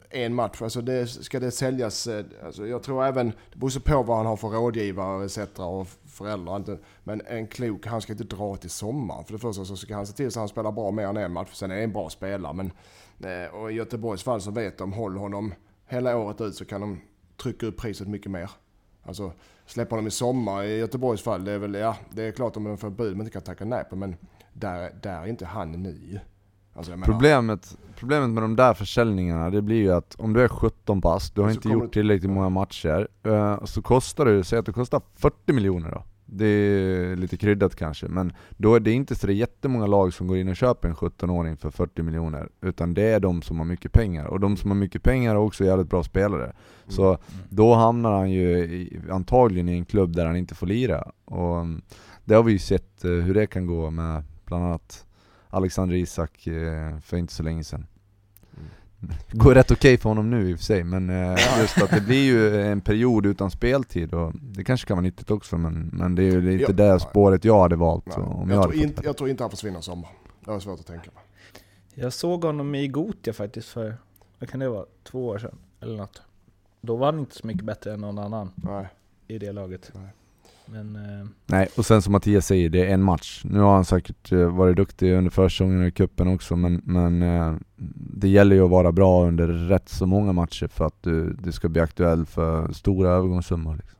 en 0.09 0.33
match. 0.33 0.61
Alltså 0.61 0.81
det, 0.81 1.07
ska 1.07 1.39
det 1.39 1.51
säljas, 1.51 2.07
alltså 2.45 2.67
jag 2.67 2.83
tror 2.83 3.05
även, 3.05 3.33
det 3.51 3.59
beror 3.59 3.79
på 3.79 4.03
vad 4.03 4.17
han 4.17 4.25
har 4.25 4.37
för 4.37 4.47
rådgivare 4.47 5.25
etc. 5.25 5.37
och 5.55 5.87
föräldrar. 6.05 6.77
Men 7.03 7.21
en 7.27 7.47
klok, 7.47 7.85
han 7.85 8.01
ska 8.01 8.11
inte 8.13 8.23
dra 8.23 8.55
till 8.55 8.69
sommaren. 8.69 9.25
För 9.25 9.33
det 9.33 9.39
första 9.39 9.65
så 9.65 9.77
ska 9.77 9.95
han 9.95 10.07
se 10.07 10.13
till 10.13 10.31
så 10.31 10.39
att 10.39 10.41
han 10.41 10.47
spelar 10.47 10.71
bra 10.71 10.91
mer 10.91 11.07
än 11.07 11.17
en 11.17 11.33
match. 11.33 11.49
Sen 11.53 11.71
är 11.71 11.81
en 11.81 11.93
bra 11.93 12.09
spelare. 12.09 12.53
Men 12.53 12.71
och 13.51 13.71
i 13.71 13.75
Göteborgs 13.75 14.23
fall 14.23 14.41
så 14.41 14.51
vet 14.51 14.77
de, 14.77 14.93
håll 14.93 15.17
honom 15.17 15.53
hela 15.87 16.17
året 16.17 16.41
ut 16.41 16.55
så 16.55 16.65
kan 16.65 16.81
de 16.81 17.01
trycka 17.37 17.65
upp 17.65 17.77
priset 17.77 18.07
mycket 18.07 18.31
mer. 18.31 18.51
Alltså 19.03 19.31
släppa 19.65 19.95
honom 19.95 20.07
i 20.07 20.11
sommar 20.11 20.63
i 20.63 20.77
Göteborgs 20.77 21.21
fall, 21.21 21.45
det 21.45 21.51
är 21.51 21.57
väl, 21.59 21.73
ja, 21.73 21.97
det 22.09 22.23
är 22.23 22.31
klart 22.31 22.57
om 22.57 22.63
de 22.63 22.77
får 22.77 22.89
bud 22.89 23.17
man 23.17 23.25
inte 23.25 23.33
kan 23.33 23.41
tacka 23.41 23.65
nej 23.65 23.83
på, 23.83 23.95
men 23.95 24.15
där, 24.53 24.91
där 25.01 25.21
är 25.21 25.27
inte 25.27 25.45
han 25.45 25.71
ny. 25.71 26.19
Alltså 26.73 26.91
problemet, 27.05 27.77
problemet 27.95 28.29
med 28.29 28.43
de 28.43 28.55
där 28.55 28.73
försäljningarna, 28.73 29.49
det 29.49 29.61
blir 29.61 29.77
ju 29.77 29.91
att 29.91 30.15
om 30.15 30.33
du 30.33 30.43
är 30.43 30.47
17 30.47 31.01
pass, 31.01 31.31
du 31.31 31.41
har 31.41 31.51
inte 31.51 31.69
gjort 31.69 31.93
tillräckligt 31.93 32.31
många 32.31 32.49
matcher, 32.49 33.07
uh, 33.27 33.65
så 33.65 33.81
kostar 33.81 34.25
det, 34.25 34.43
säg 34.43 34.59
att 34.59 34.65
det 34.65 34.71
kostar 34.71 35.01
40 35.15 35.53
miljoner 35.53 35.91
då. 35.91 36.03
Det 36.29 36.45
är 36.45 37.15
lite 37.15 37.37
kryddat 37.37 37.75
kanske, 37.75 38.07
men 38.07 38.33
då 38.57 38.75
är 38.75 38.79
det 38.79 38.91
inte 38.91 39.15
så 39.15 39.27
det 39.27 39.33
är 39.33 39.35
jättemånga 39.35 39.87
lag 39.87 40.13
som 40.13 40.27
går 40.27 40.37
in 40.37 40.49
och 40.49 40.55
köper 40.55 40.89
en 40.89 40.95
17-åring 40.95 41.57
för 41.57 41.71
40 41.71 42.01
miljoner, 42.01 42.49
utan 42.61 42.93
det 42.93 43.03
är 43.03 43.19
de 43.19 43.41
som 43.41 43.57
har 43.57 43.65
mycket 43.65 43.91
pengar. 43.91 44.25
Och 44.25 44.39
de 44.39 44.57
som 44.57 44.71
har 44.71 44.75
mycket 44.75 45.03
pengar 45.03 45.31
är 45.31 45.37
också 45.37 45.65
jävligt 45.65 45.89
bra 45.89 46.03
spelare. 46.03 46.43
Mm. 46.43 46.55
Så 46.87 47.17
då 47.49 47.73
hamnar 47.73 48.11
han 48.11 48.31
ju 48.31 48.57
i, 48.57 48.99
antagligen 49.11 49.69
i 49.69 49.73
en 49.73 49.85
klubb 49.85 50.15
där 50.15 50.25
han 50.25 50.35
inte 50.35 50.55
får 50.55 50.67
lira. 50.67 51.11
Och 51.25 51.59
mm, 51.59 51.81
det 52.25 52.35
har 52.35 52.43
vi 52.43 52.51
ju 52.51 52.59
sett 52.59 53.05
eh, 53.05 53.11
hur 53.11 53.33
det 53.33 53.47
kan 53.47 53.65
gå 53.65 53.89
med 53.89 54.23
bland 54.45 54.65
annat 54.65 55.05
Alexander 55.49 55.95
Isak 55.95 56.47
eh, 56.47 56.99
för 56.99 57.17
inte 57.17 57.33
så 57.33 57.43
länge 57.43 57.63
sedan. 57.63 57.85
Det 58.99 59.37
går 59.37 59.55
rätt 59.55 59.71
okej 59.71 59.93
okay 59.93 59.97
för 59.97 60.09
honom 60.09 60.29
nu 60.29 60.49
i 60.49 60.53
och 60.53 60.57
för 60.57 60.65
sig, 60.65 60.83
men 60.83 61.09
eh, 61.09 61.59
just 61.61 61.81
att 61.81 61.89
det 61.89 62.01
blir 62.01 62.23
ju 62.23 62.61
en 62.61 62.81
period 62.81 63.25
utan 63.25 63.51
speltid 63.51 64.13
och 64.13 64.33
det 64.35 64.63
kanske 64.63 64.87
kan 64.87 64.97
vara 64.97 65.03
nyttigt 65.03 65.31
också 65.31 65.57
men, 65.57 65.89
men 65.93 66.15
det 66.15 66.23
är 66.23 66.31
ju 66.31 66.41
lite 66.41 66.71
ja, 66.77 66.93
det 66.93 66.99
spåret 66.99 67.45
jag 67.45 67.61
hade 67.61 67.75
valt. 67.75 68.17
Om 68.17 68.49
jag, 68.49 68.57
jag, 68.57 68.63
tror 68.63 68.75
inte, 68.75 69.01
jag 69.05 69.17
tror 69.17 69.29
inte 69.29 69.43
han 69.43 69.51
försvinner 69.51 69.81
sommar. 69.81 70.09
Det 70.45 70.51
har 70.51 70.59
svårt 70.59 70.79
att 70.79 70.87
tänka 70.87 71.11
mig. 71.13 71.23
Jag 71.93 72.13
såg 72.13 72.43
honom 72.43 72.75
i 72.75 72.87
Gotia 72.87 73.33
faktiskt 73.33 73.67
för, 73.67 73.97
vad 74.39 74.49
kan 74.49 74.59
det 74.59 74.69
vara, 74.69 74.85
två 75.03 75.27
år 75.27 75.37
sedan 75.37 75.57
eller 75.79 75.97
något. 75.97 76.21
Då 76.81 76.95
var 76.95 77.05
han 77.05 77.19
inte 77.19 77.35
så 77.35 77.47
mycket 77.47 77.63
bättre 77.63 77.93
än 77.93 78.01
någon 78.01 78.19
annan 78.19 78.51
Nej. 78.55 78.87
i 79.27 79.37
det 79.37 79.51
laget. 79.51 79.91
Nej. 79.93 80.09
Men, 80.69 80.95
eh... 80.95 81.27
Nej, 81.45 81.67
och 81.77 81.85
sen 81.85 82.01
som 82.01 82.11
Mattias 82.11 82.45
säger, 82.45 82.69
det 82.69 82.85
är 82.85 82.93
en 82.93 83.03
match. 83.03 83.41
Nu 83.43 83.59
har 83.59 83.73
han 83.73 83.85
säkert 83.85 84.31
eh, 84.31 84.55
varit 84.55 84.75
duktig 84.75 85.13
under 85.13 85.31
försäsongen 85.31 85.87
i 85.87 85.91
cupen 85.91 86.27
också, 86.27 86.55
men, 86.55 86.81
men 86.85 87.21
eh, 87.21 87.55
det 88.19 88.27
gäller 88.27 88.55
ju 88.55 88.63
att 88.63 88.69
vara 88.69 88.91
bra 88.91 89.27
under 89.27 89.47
rätt 89.47 89.89
så 89.89 90.05
många 90.05 90.33
matcher 90.33 90.67
för 90.67 90.85
att 90.85 91.03
du, 91.03 91.33
du 91.33 91.51
ska 91.51 91.69
bli 91.69 91.81
aktuell 91.81 92.25
för 92.25 92.73
stora 92.73 93.09
övergångssummor. 93.09 93.75
Liksom. 93.75 93.99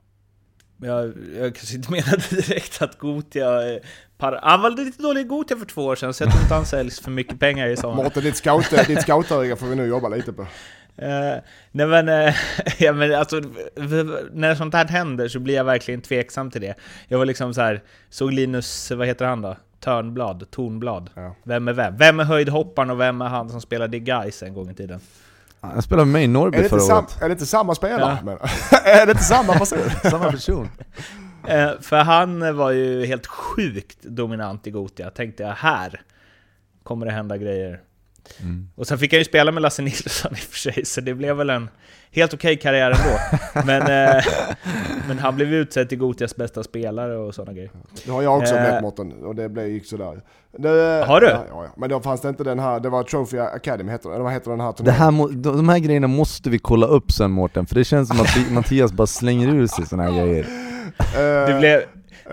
Jag, 0.81 1.13
jag 1.39 1.55
kanske 1.55 1.75
inte 1.75 1.91
menade 1.91 2.23
direkt 2.29 2.81
att 2.81 2.97
Gotia... 2.97 3.73
Eh, 3.73 3.79
par, 4.17 4.39
han 4.43 4.61
var 4.61 4.69
lite 4.69 5.01
dålig 5.01 5.21
i 5.21 5.23
Gotia 5.23 5.57
för 5.57 5.65
två 5.65 5.85
år 5.85 5.95
sedan, 5.95 6.13
så 6.13 6.23
jag 6.23 6.31
tror 6.31 6.43
inte 6.43 6.53
han 6.53 6.65
säljs 6.65 6.99
för 6.99 7.11
mycket 7.11 7.39
pengar 7.39 7.67
i 7.67 7.77
sommar. 7.77 8.03
Mårten, 8.03 8.23
ditt, 8.23 8.35
scout, 8.35 8.87
ditt 8.87 9.01
scoutöga 9.01 9.55
får 9.55 9.67
vi 9.67 9.75
nu 9.75 9.85
jobba 9.85 10.09
lite 10.09 10.33
på. 10.33 10.47
Uh, 11.01 11.41
nej 11.71 11.87
men, 11.87 12.09
uh, 12.09 12.33
ja, 12.77 12.93
men 12.93 13.15
alltså, 13.15 13.41
när 14.31 14.55
sånt 14.55 14.73
här 14.73 14.87
händer 14.87 15.27
så 15.27 15.39
blir 15.39 15.55
jag 15.55 15.63
verkligen 15.63 16.01
tveksam 16.01 16.51
till 16.51 16.61
det. 16.61 16.75
Jag 17.07 17.17
var 17.17 17.25
liksom 17.25 17.53
så 17.53 17.61
här, 17.61 17.83
såg 18.09 18.31
Linus, 18.31 18.91
vad 18.91 19.07
heter 19.07 19.25
han 19.25 19.41
då? 19.41 19.55
Törnblad? 19.79 20.51
Tornblad? 20.51 21.09
Ja. 21.13 21.35
Vem 21.43 21.67
är 21.67 21.73
vem? 21.73 21.97
Vem 21.97 22.19
är 22.19 22.23
höjdhopparen 22.23 22.89
och 22.89 22.99
vem 22.99 23.21
är 23.21 23.27
han 23.27 23.49
som 23.49 23.61
spelade 23.61 23.97
i 23.97 23.99
Gais 23.99 24.43
en 24.43 24.53
gång 24.53 24.69
i 24.69 24.73
tiden? 24.73 24.99
Han 25.61 25.81
spelade 25.81 26.05
med 26.05 26.13
mig 26.13 26.23
i 26.23 26.27
Norrby 26.27 26.63
förra 26.63 26.97
året. 26.97 27.21
Är 27.21 27.27
det 27.27 27.31
inte 27.31 27.45
samma 27.45 27.75
spelare? 27.75 28.17
Ja. 28.25 28.37
är 28.83 29.05
det 29.05 29.11
inte 29.11 29.23
samma 29.23 29.53
person? 29.53 29.79
samma 30.03 30.31
person. 30.31 30.69
Uh, 31.43 31.81
för 31.81 31.97
han 31.97 32.57
var 32.57 32.71
ju 32.71 33.05
helt 33.05 33.27
sjukt 33.27 34.03
dominant 34.03 34.67
i 34.67 34.71
Gotia, 34.71 35.09
tänkte 35.09 35.43
jag 35.43 35.53
här 35.53 36.01
kommer 36.87 37.05
det 37.05 37.11
hända 37.11 37.37
grejer. 37.37 37.81
Mm. 38.41 38.69
Och 38.75 38.87
sen 38.87 38.97
fick 38.97 39.13
han 39.13 39.19
ju 39.19 39.25
spela 39.25 39.51
med 39.51 39.61
Lasse 39.61 39.81
Nilsson 39.81 40.31
i 40.31 40.35
och 40.35 40.39
för 40.39 40.57
sig, 40.57 40.85
så 40.85 41.01
det 41.01 41.13
blev 41.13 41.35
väl 41.35 41.49
en 41.49 41.69
helt 42.11 42.33
okej 42.33 42.53
okay 42.53 42.61
karriär 42.61 42.91
ändå. 42.91 43.19
men, 43.67 43.81
eh, 43.81 44.23
men 45.07 45.19
han 45.19 45.35
blev 45.35 45.53
utsedd 45.53 45.89
till 45.89 45.97
Gotias 45.97 46.35
bästa 46.35 46.63
spelare 46.63 47.17
och 47.17 47.35
sådana 47.35 47.53
grejer. 47.53 47.71
Det 48.05 48.11
har 48.11 48.21
jag 48.21 48.37
också 48.37 48.55
eh, 48.55 48.61
med 48.61 48.81
Mårten, 48.81 49.25
och 49.25 49.35
det 49.35 49.49
blev, 49.49 49.67
gick 49.67 49.85
sådär. 49.85 50.21
Det, 50.57 51.05
har 51.07 51.21
du? 51.21 51.27
Ja, 51.27 51.45
ja, 51.49 51.67
Men 51.77 51.89
då 51.89 51.99
fanns 51.99 52.21
det 52.21 52.29
inte 52.29 52.43
den 52.43 52.59
här, 52.59 52.79
det 52.79 52.89
var 52.89 53.03
Trophy 53.03 53.37
Academy, 53.37 53.91
heter, 53.91 54.09
eller 54.09 54.23
vad 54.23 54.33
heter 54.33 54.51
den 54.51 54.59
här 54.59 54.71
turneringen? 54.71 55.17
Det 55.41 55.49
här, 55.49 55.53
de 55.53 55.69
här 55.69 55.79
grejerna 55.79 56.07
måste 56.07 56.49
vi 56.49 56.59
kolla 56.59 56.87
upp 56.87 57.11
sen 57.11 57.31
Mårten, 57.31 57.65
för 57.65 57.75
det 57.75 57.83
känns 57.83 58.09
som 58.09 58.21
att 58.21 58.51
Mattias 58.51 58.91
bara 58.91 59.07
slänger 59.07 59.47
ur 59.47 59.67
sig 59.67 59.85
sådana 59.85 60.11
här 60.11 60.21
grejer. 60.21 60.45
Det 61.47 61.59
blev, 61.59 61.81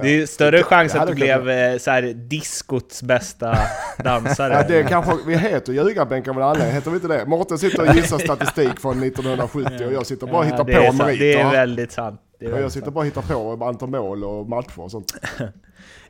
det 0.03 0.09
är 0.09 0.27
större 0.27 0.63
chans 0.63 0.95
att 0.95 1.09
du 1.09 1.15
blev 1.15 1.51
eh, 1.51 1.79
så 1.79 1.91
här, 1.91 2.03
diskots 2.03 3.03
bästa 3.03 3.59
dansare. 4.05 4.53
Ja, 4.53 4.63
det 4.69 4.79
är 4.79 4.83
kanske, 4.83 5.13
vi 5.27 5.37
heter 5.37 5.73
ljugarbänk 5.73 6.29
av 6.29 6.37
en 6.37 6.43
anledning, 6.43 6.75
heter 6.75 6.91
vi 6.91 6.97
inte 6.97 7.09
det? 7.09 7.27
Mårten 7.27 7.59
sitter 7.59 7.89
och 7.89 7.95
gissar 7.95 8.19
statistik 8.19 8.81
från 8.81 9.03
1970 9.03 9.87
och 9.87 9.93
jag 9.93 10.07
sitter 10.07 10.27
bara 10.27 10.39
och 10.39 10.45
hittar 10.45 10.71
ja, 10.71 10.91
på 10.91 10.97
meriter. 10.97 11.25
Det 11.25 11.41
är 11.41 11.51
väldigt 11.51 11.93
sant. 11.93 12.21
Är 12.41 12.45
väldigt 12.45 12.63
jag 12.63 12.73
sitter 12.73 12.91
bara 12.91 13.01
och 13.01 13.07
hittar 13.07 13.57
på 13.57 13.65
antal 13.65 13.89
mål 13.89 14.25
och 14.25 14.49
matcher 14.49 14.81
och 14.81 14.91
sånt. 14.91 15.15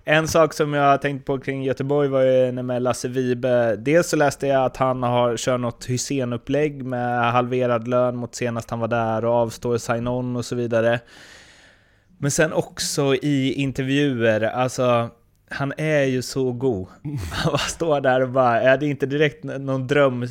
En 0.06 0.28
sak 0.28 0.52
som 0.52 0.74
jag 0.74 1.02
tänkte 1.02 1.24
på 1.24 1.38
kring 1.38 1.62
Göteborg 1.62 2.08
var 2.08 2.22
ju 2.22 2.52
med 2.52 2.82
Lasse 2.82 3.08
Vibe. 3.08 3.76
Dels 3.76 4.08
så 4.08 4.16
läste 4.16 4.46
jag 4.46 4.64
att 4.64 4.76
han 4.76 5.02
har 5.02 5.36
kört 5.36 5.60
något 5.60 5.84
Hysén-upplägg 5.84 6.84
med 6.84 7.32
halverad 7.32 7.88
lön 7.88 8.16
mot 8.16 8.34
senast 8.34 8.70
han 8.70 8.80
var 8.80 8.88
där 8.88 9.24
och 9.24 9.34
avstår 9.34 9.78
sign-on 9.78 10.36
och 10.36 10.44
så 10.44 10.54
vidare. 10.54 11.00
Men 12.18 12.30
sen 12.30 12.52
också 12.52 13.14
i 13.14 13.52
intervjuer, 13.52 14.40
alltså 14.40 15.10
han 15.48 15.72
är 15.76 16.04
ju 16.04 16.22
så 16.22 16.52
god. 16.52 16.88
Han 17.32 17.52
bara 17.52 17.58
står 17.58 18.00
där 18.00 18.20
och 18.20 18.28
bara, 18.28 18.60
är 18.60 18.78
det 18.78 18.86
inte 18.86 19.06
direkt 19.06 19.44
någon 19.44 19.86
dröm, 19.86 20.28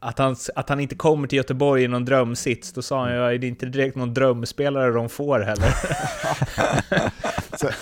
att, 0.00 0.18
han, 0.18 0.36
att 0.54 0.68
han 0.68 0.80
inte 0.80 0.94
kommer 0.94 1.28
till 1.28 1.36
Göteborg 1.36 1.82
i 1.84 1.88
någon 1.88 2.04
drömsits, 2.04 2.72
då 2.72 2.82
sa 2.82 3.00
han 3.00 3.12
ju, 3.12 3.18
är 3.18 3.38
det 3.38 3.46
inte 3.46 3.66
direkt 3.66 3.96
någon 3.96 4.14
drömspelare 4.14 4.92
de 4.92 5.08
får 5.08 5.40
heller? 5.40 5.74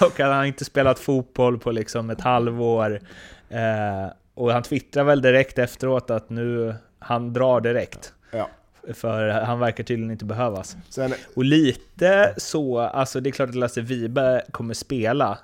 och 0.07 0.19
han 0.19 0.47
inte 0.47 0.65
spelat 0.65 0.99
fotboll 0.99 1.59
på 1.59 1.71
liksom 1.71 2.11
ett 2.11 2.21
halvår. 2.21 3.01
Eh, 3.49 4.13
och 4.35 4.53
han 4.53 4.63
twittrar 4.63 5.05
väl 5.05 5.23
direkt 5.23 5.59
efteråt 5.59 6.11
att 6.11 6.31
nu 6.31 6.75
Han 6.99 7.33
drar 7.33 7.61
direkt. 7.61 8.13
Ja. 8.31 8.49
För 8.95 9.29
han 9.29 9.59
verkar 9.59 9.85
tydligen 9.85 10.11
inte 10.11 10.25
behövas. 10.25 10.77
Sen, 10.89 11.15
Och 11.35 11.45
lite 11.45 12.35
så, 12.37 12.79
alltså 12.79 13.21
det 13.21 13.31
är 13.31 13.33
klart 13.33 13.49
att 13.49 13.55
Lasse 13.55 13.81
Vibe 13.81 14.43
kommer 14.51 14.75
spela 14.75 15.39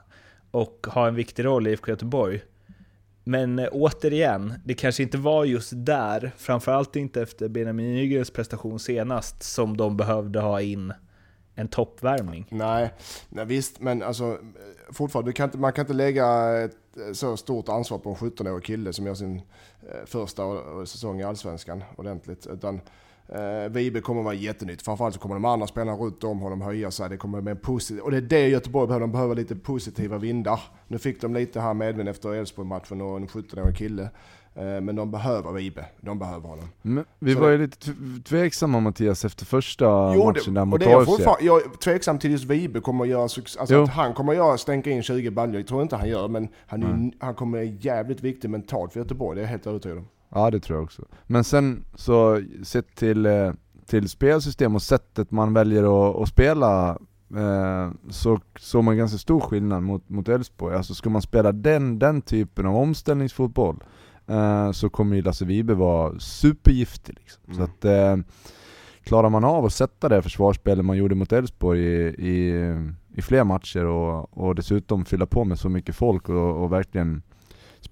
och 0.51 0.87
ha 0.91 1.09
en 1.09 1.15
viktig 1.15 1.45
roll 1.45 1.67
i 1.67 1.71
IFK 1.71 1.91
Göteborg. 1.91 2.41
Men 3.25 3.59
eh, 3.59 3.69
återigen, 3.73 4.55
det 4.65 4.75
kanske 4.75 5.03
inte 5.03 5.19
var 5.19 5.45
just 5.45 5.73
där, 5.75 6.33
framförallt 6.37 6.97
inte 6.97 7.23
efter 7.23 7.49
Benjamin 7.49 7.95
Nygrens 7.95 8.31
prestation 8.31 8.79
senast, 8.79 9.43
som 9.43 9.77
de 9.77 9.97
behövde 9.97 10.41
ha 10.41 10.61
in 10.61 10.93
en 11.55 11.69
toppvärmning. 11.69 12.47
nej, 12.51 12.93
nej, 13.29 13.45
visst, 13.45 13.81
men 13.81 14.03
alltså 14.03 14.39
fortfarande, 14.91 15.29
du 15.29 15.33
kan 15.33 15.45
inte, 15.45 15.59
man 15.59 15.73
kan 15.73 15.83
inte 15.83 15.95
lägga 15.95 16.59
ett 16.59 16.77
eh, 16.97 17.13
så 17.13 17.37
stort 17.37 17.69
ansvar 17.69 17.99
på 17.99 18.11
en 18.11 18.17
17-årig 18.17 18.65
kille 18.65 18.93
som 18.93 19.07
gör 19.07 19.15
sin 19.15 19.37
eh, 19.37 20.07
första 20.07 20.43
säsong 20.87 21.21
i 21.21 21.25
Allsvenskan 21.25 21.85
ordentligt. 21.97 22.47
Utan 22.47 22.81
eh, 23.29 23.69
Vibe 23.71 24.01
kommer 24.01 24.23
vara 24.23 24.35
jättenytt. 24.35 24.83
Framförallt 24.83 25.15
så 25.15 25.21
kommer 25.21 25.35
de 25.35 25.45
andra 25.45 25.67
spelarna 25.67 25.97
runt 25.99 26.25
om 26.25 26.39
honom 26.39 26.61
höja 26.61 26.91
sig. 26.91 27.09
Det 27.09 27.17
kommer 27.17 27.41
med 27.41 27.51
en 27.51 27.57
positiv, 27.57 28.03
och 28.03 28.11
det 28.11 28.17
är 28.17 28.21
det 28.21 28.49
Göteborg 28.49 28.87
behöver. 28.87 29.01
De 29.07 29.13
behöver 29.13 29.35
lite 29.35 29.57
positiva 29.57 30.19
vindar. 30.19 30.61
Nu 30.89 30.99
fick 30.99 31.21
de 31.21 31.35
lite 31.35 31.61
här 31.61 31.75
medvind 31.75 32.09
efter 32.09 32.35
Elfsborg-matchen 32.35 33.01
och 33.01 33.17
en 33.17 33.27
17-årig 33.29 33.77
kille. 33.77 34.11
Eh, 34.55 34.81
men 34.81 34.97
de 34.97 35.11
behöver 35.11 35.53
Vibe. 35.53 35.85
De 36.01 36.19
behöver 36.19 36.49
honom. 36.49 36.65
Men 36.83 37.05
vi 37.19 37.35
Så 37.35 37.41
var 37.41 37.47
det- 37.49 37.53
ju 37.57 37.63
lite 37.63 37.77
tv- 37.79 38.23
tveksamma 38.25 38.81
Mattias 38.81 39.25
efter 39.25 39.45
första 39.47 39.85
Jo, 40.15 40.25
matchen 40.25 40.55
där 40.55 40.61
det, 40.61 40.65
mot 40.65 40.81
det 40.81 40.91
jag 40.91 41.01
AFC. 41.03 41.07
fortfarande, 41.11 41.45
jag 41.45 41.65
är 41.65 41.69
tveksam 41.77 42.19
till 42.19 42.31
just 42.31 42.45
Vibe 42.45 42.81
kommer 42.81 43.05
att 43.05 43.11
göra. 43.11 43.23
Alltså 43.23 43.83
att 43.83 43.89
han 43.89 44.15
kommer 44.15 44.33
att 44.33 44.37
göra, 44.39 44.59
stänka 44.59 44.91
in 44.91 45.03
20 45.03 45.31
baljor, 45.31 45.57
jag 45.57 45.67
tror 45.67 45.83
inte 45.83 45.97
han 45.97 46.09
gör, 46.09 46.29
men 46.29 46.49
han, 46.67 46.83
är, 46.83 46.87
ju- 47.05 47.11
han 47.21 47.35
kommer 47.35 47.59
vara 47.59 47.65
jävligt 47.81 48.21
viktig 48.23 48.51
mentalt 48.51 48.93
för 48.93 49.01
Göteborg, 49.01 49.37
det 49.37 49.41
är 49.41 49.45
jag 49.45 49.51
helt 49.51 49.67
övertygad 49.67 49.99
om. 49.99 50.09
Ja 50.31 50.51
det 50.51 50.61
tror 50.61 50.77
jag 50.79 50.85
också. 50.85 51.03
Men 51.27 51.45
sen 51.45 51.85
så 51.95 52.43
sett 52.63 52.95
till, 52.97 53.27
eh, 53.27 53.53
till 53.87 54.09
spelsystem 54.09 54.75
och 54.75 54.83
sättet 54.83 55.31
man 55.31 55.55
väljer 55.55 56.11
att, 56.11 56.17
att 56.23 56.29
spela 56.29 56.91
eh, 57.37 57.91
så 58.11 58.41
såg 58.59 58.85
man 58.85 58.97
ganska 58.97 59.19
stor 59.19 59.41
skillnad 59.41 59.83
mot, 59.83 60.09
mot 60.09 60.29
Elfsborg. 60.29 60.77
Alltså 60.77 60.95
ska 60.95 61.11
man 61.11 61.23
spela 61.23 61.53
den, 61.53 61.99
den 61.99 62.23
typen 62.23 62.67
av 62.67 62.77
omställningsfotboll 62.77 63.85
eh, 64.27 64.73
så 64.73 64.91
kommer 64.91 65.17
ju 65.17 65.23
Lasse 65.23 65.45
Vibe 65.45 65.75
vara 65.75 66.19
supergiftig 66.19 67.15
liksom. 67.19 67.43
Så 67.55 67.61
Mm. 67.61 67.65
att 67.65 67.85
eh, 67.85 68.17
klarar 69.03 69.29
man 69.31 69.45
av 69.45 69.65
att 69.65 69.73
sätta 69.73 70.09
det 70.09 70.23
försvarsspelet 70.23 70.85
man 70.85 70.97
gjorde 70.97 71.15
mot 71.15 71.33
Elfsborg 71.33 71.81
i, 71.81 72.09
i, 72.29 72.65
i 73.15 73.23
fler 73.23 73.45
matcher 73.45 73.85
och, 73.85 74.39
och 74.39 74.55
dessutom 74.55 75.05
fylla 75.05 75.27
på 75.27 75.45
med 75.45 75.59
så 75.59 75.69
mycket 75.69 75.97
folk 75.97 76.29
och, 76.29 76.63
och 76.63 76.73
verkligen 76.73 77.23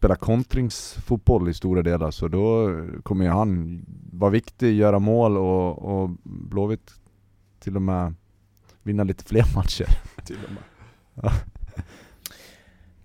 spela 0.07 0.17
kontringsfotboll 0.17 1.49
i 1.49 1.55
stora 1.55 1.83
delar 1.83 2.11
så 2.11 2.29
då 2.29 2.69
kommer 3.03 3.25
ju 3.25 3.31
han 3.31 3.81
vara 4.13 4.31
viktig, 4.31 4.75
göra 4.75 4.99
mål 4.99 5.37
och, 5.37 6.03
och 6.03 6.11
Blåvitt 6.23 6.91
till 7.61 7.77
och 7.77 7.83
med 7.83 8.15
vinna 8.83 9.05
lite 9.05 9.25
fler 9.25 9.45
matcher. 9.55 9.87
Till 10.25 10.37
och 10.47 10.53
med. 10.53 11.33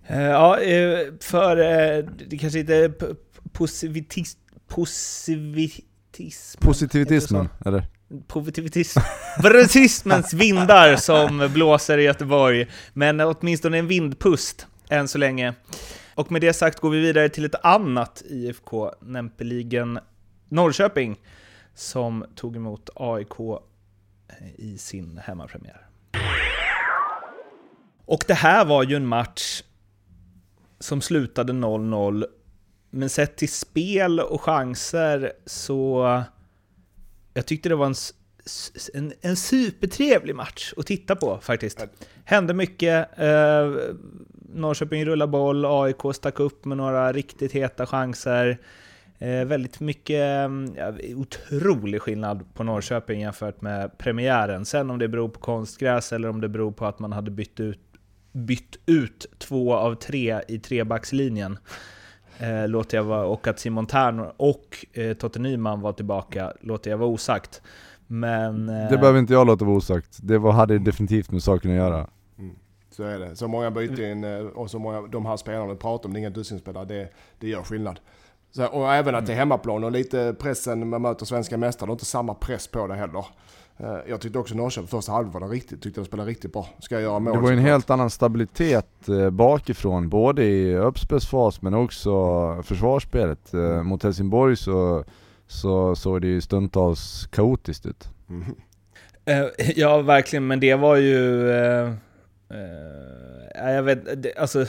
Eh, 0.06 0.22
Ja, 0.22 0.60
eh, 0.60 0.98
för 1.20 1.56
eh, 1.56 2.04
det 2.28 2.38
kanske 2.38 2.60
inte 2.60 2.76
är 2.76 2.88
p- 2.88 3.06
positivitis, 3.52 4.36
positivitism. 4.68 6.60
Positivitismen, 6.60 7.48
eller? 7.66 7.84
Positivismens 8.26 10.32
vindar 10.34 10.96
som 10.96 11.50
blåser 11.54 11.98
i 11.98 12.02
Göteborg. 12.02 12.66
Men 12.92 13.20
åtminstone 13.20 13.78
en 13.78 13.86
vindpust 13.86 14.66
än 14.88 15.08
så 15.08 15.18
länge. 15.18 15.54
Och 16.14 16.32
med 16.32 16.40
det 16.40 16.52
sagt 16.52 16.80
går 16.80 16.90
vi 16.90 17.00
vidare 17.00 17.28
till 17.28 17.44
ett 17.44 17.64
annat 17.64 18.22
IFK, 18.26 18.90
nämligen 19.00 19.98
Norrköping, 20.48 21.20
som 21.74 22.24
tog 22.34 22.56
emot 22.56 22.90
AIK 22.94 23.40
eh, 23.40 23.56
i 24.56 24.78
sin 24.78 25.18
hemmapremiär. 25.24 25.86
Och 28.04 28.24
det 28.26 28.34
här 28.34 28.64
var 28.64 28.82
ju 28.82 28.96
en 28.96 29.06
match 29.06 29.62
som 30.78 31.00
slutade 31.00 31.52
0-0, 31.52 32.24
men 32.90 33.08
sett 33.08 33.36
till 33.36 33.52
spel 33.52 34.20
och 34.20 34.40
chanser 34.40 35.32
så... 35.46 36.22
Jag 37.34 37.46
tyckte 37.46 37.68
det 37.68 37.74
var 37.74 37.86
en, 37.86 37.94
en, 38.94 39.12
en 39.20 39.36
supertrevlig 39.36 40.34
match 40.34 40.72
att 40.76 40.86
titta 40.86 41.16
på 41.16 41.38
faktiskt. 41.42 41.86
Hände 42.24 42.54
mycket, 42.54 43.18
eh, 43.18 43.72
Norrköping 44.54 45.04
rullade 45.04 45.30
boll, 45.30 45.64
AIK 45.64 46.14
stack 46.14 46.40
upp 46.40 46.64
med 46.64 46.76
några 46.76 47.12
riktigt 47.12 47.52
heta 47.52 47.86
chanser. 47.86 48.58
Eh, 49.18 49.44
väldigt 49.44 49.80
mycket, 49.80 50.20
mm, 50.20 50.74
ja, 50.76 50.92
otrolig 51.16 52.02
skillnad 52.02 52.54
på 52.54 52.64
Norrköping 52.64 53.20
jämfört 53.20 53.60
med 53.60 53.98
premiären. 53.98 54.64
Sen 54.64 54.90
om 54.90 54.98
det 54.98 55.08
beror 55.08 55.28
på 55.28 55.40
konstgräs 55.40 56.12
eller 56.12 56.28
om 56.28 56.40
det 56.40 56.48
beror 56.48 56.72
på 56.72 56.86
att 56.86 56.98
man 56.98 57.12
hade 57.12 57.30
bytt 57.30 57.60
ut, 57.60 57.80
bytt 58.32 58.76
ut 58.86 59.26
två 59.38 59.74
av 59.74 59.94
tre 59.94 60.40
i 60.48 60.58
trebackslinjen. 60.58 61.58
Eh, 62.38 62.68
låter 62.68 62.96
jag 62.96 63.04
vara, 63.04 63.24
och 63.24 63.46
att 63.46 63.58
Simon 63.58 63.86
Tern 63.86 64.20
och 64.36 64.86
eh, 64.92 65.16
Totte 65.16 65.38
Nyman 65.38 65.80
var 65.80 65.92
tillbaka, 65.92 66.52
låter 66.60 66.90
jag 66.90 66.98
vara 66.98 67.08
osagt. 67.08 67.62
Men... 68.12 68.68
Eh, 68.68 68.90
Det 68.90 68.98
behöver 68.98 69.18
inte 69.18 69.32
jag 69.32 69.46
låta 69.46 69.64
vara 69.64 69.76
osagt. 69.76 70.18
Det 70.22 70.38
var, 70.38 70.52
hade 70.52 70.78
definitivt 70.78 71.30
med 71.30 71.42
saken 71.42 71.70
att 71.70 71.76
göra. 71.76 72.06
Så 72.90 73.02
är 73.02 73.18
det. 73.18 73.36
Så 73.36 73.48
många 73.48 73.70
byten 73.70 74.04
in 74.04 74.24
eh, 74.24 74.40
och 74.40 74.70
så 74.70 74.78
många, 74.78 75.00
de 75.02 75.26
här 75.26 75.36
spelarna 75.36 75.72
vi 75.72 75.78
pratar 75.78 76.08
om, 76.08 76.12
det 76.12 76.18
är 76.18 76.20
inga 76.20 76.30
dussinspelare, 76.30 76.84
det, 76.84 77.08
det 77.38 77.48
gör 77.48 77.62
skillnad. 77.62 78.00
Så, 78.50 78.66
och 78.66 78.92
även 78.94 79.14
att 79.14 79.26
det 79.26 79.32
är 79.32 79.36
hemmaplan 79.36 79.84
och 79.84 79.92
lite 79.92 80.34
pressen, 80.38 80.88
man 80.88 81.02
möter 81.02 81.26
svenska 81.26 81.56
mästare, 81.56 81.86
det 81.86 81.90
är 81.90 81.92
inte 81.92 82.04
samma 82.04 82.34
press 82.34 82.66
på 82.68 82.86
det 82.86 82.94
heller. 82.94 83.24
Eh, 83.76 83.96
Jag 84.08 84.20
tyckte 84.20 84.38
också 84.38 84.54
Norrköping 84.54 84.88
första 84.88 85.22
det 85.22 85.46
riktigt, 85.46 85.82
tyckte 85.82 86.00
de 86.00 86.04
spelade 86.04 86.30
riktigt 86.30 86.52
bra. 86.52 86.66
Ska 86.78 86.94
jag 86.94 87.02
göra 87.02 87.18
mål 87.18 87.34
Det 87.34 87.40
var 87.40 87.50
ju 87.50 87.56
en 87.56 87.62
helt 87.64 87.90
annan 87.90 88.10
stabilitet 88.10 89.08
eh, 89.08 89.30
bakifrån, 89.30 90.08
både 90.08 90.44
i 90.44 90.76
uppspelsfas 90.76 91.62
men 91.62 91.74
också 91.74 92.12
försvarsspelet. 92.62 93.54
Eh, 93.54 93.82
mot 93.82 94.02
Helsingborg 94.02 94.56
så, 94.56 95.04
så 95.52 95.94
såg 95.94 96.20
det 96.20 96.26
ju 96.26 96.40
stundtals 96.40 97.28
kaotiskt 97.30 97.86
ut. 97.86 98.08
Mm. 98.28 98.44
Eh, 99.24 99.46
ja, 99.76 100.02
verkligen, 100.02 100.46
men 100.46 100.60
det 100.60 100.74
var 100.74 100.96
ju... 100.96 101.50
Eh, 101.50 101.92
eh, 102.50 103.72
jag 103.74 103.82
vet, 103.82 104.22
det, 104.22 104.36
alltså... 104.36 104.66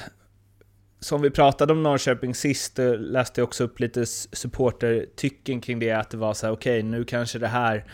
Som 1.00 1.22
vi 1.22 1.30
pratade 1.30 1.74
om 1.74 1.84
Norrköping 1.84 2.36
sist, 2.36 2.80
eh, 2.80 2.94
läste 2.94 3.42
jag 3.42 3.48
också 3.48 3.64
upp 3.64 3.80
lite 3.80 4.06
supportertycken 4.06 5.62
kring 5.62 5.80
det, 5.80 5.92
att 5.92 6.10
det 6.10 6.18
var 6.18 6.34
så 6.34 6.46
här: 6.46 6.54
okej, 6.54 6.84
nu 6.84 7.04
kanske 7.04 7.40
det 7.40 7.48
här... 7.48 7.86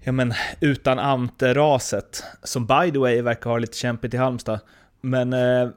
Ja 0.00 0.12
men, 0.12 0.34
utan 0.60 0.98
Ante-raset, 0.98 2.24
som 2.42 2.66
by 2.66 2.90
the 2.92 2.98
way 2.98 3.22
verkar 3.22 3.50
ha 3.50 3.58
lite 3.58 3.76
kämpigt 3.76 4.14
i 4.14 4.16
Halmstad, 4.16 4.60
men... 5.00 5.32
Eh, 5.32 5.68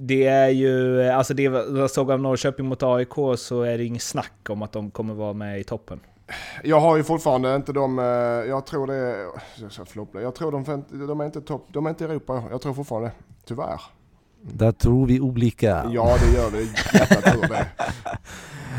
det 0.00 0.26
är 0.26 0.48
ju, 0.48 1.02
alltså 1.08 1.34
det 1.34 1.42
jag 1.42 1.90
såg 1.90 2.10
av 2.10 2.20
Norrköping 2.20 2.66
mot 2.66 2.82
AIK 2.82 3.12
så 3.36 3.62
är 3.62 3.78
det 3.78 3.84
inget 3.84 4.02
snack 4.02 4.32
om 4.48 4.62
att 4.62 4.72
de 4.72 4.90
kommer 4.90 5.14
vara 5.14 5.32
med 5.32 5.60
i 5.60 5.64
toppen. 5.64 6.00
Jag 6.64 6.80
har 6.80 6.96
ju 6.96 7.04
fortfarande 7.04 7.56
inte 7.56 7.72
de, 7.72 7.98
eh, 7.98 8.04
jag 8.48 8.66
tror 8.66 8.86
det 8.86 8.94
är, 8.94 9.16
jag 9.56 10.22
jag 10.22 10.34
tror 10.34 10.52
de, 10.52 10.84
de 11.06 11.20
är 11.20 11.24
inte 11.24 11.40
topp, 11.40 11.66
de 11.72 11.86
är 11.86 11.90
inte 11.90 12.04
i 12.04 12.06
Europa, 12.06 12.42
jag 12.50 12.60
tror 12.62 12.74
fortfarande, 12.74 13.10
tyvärr. 13.44 13.80
Där 14.42 14.72
tror 14.72 15.06
vi 15.06 15.20
olika. 15.20 15.90
Ja 15.92 16.16
det 16.24 16.38
gör 16.38 16.50
det, 16.50 16.62
hjärtat 16.98 17.24
tror 17.24 17.48
det. 17.48 17.66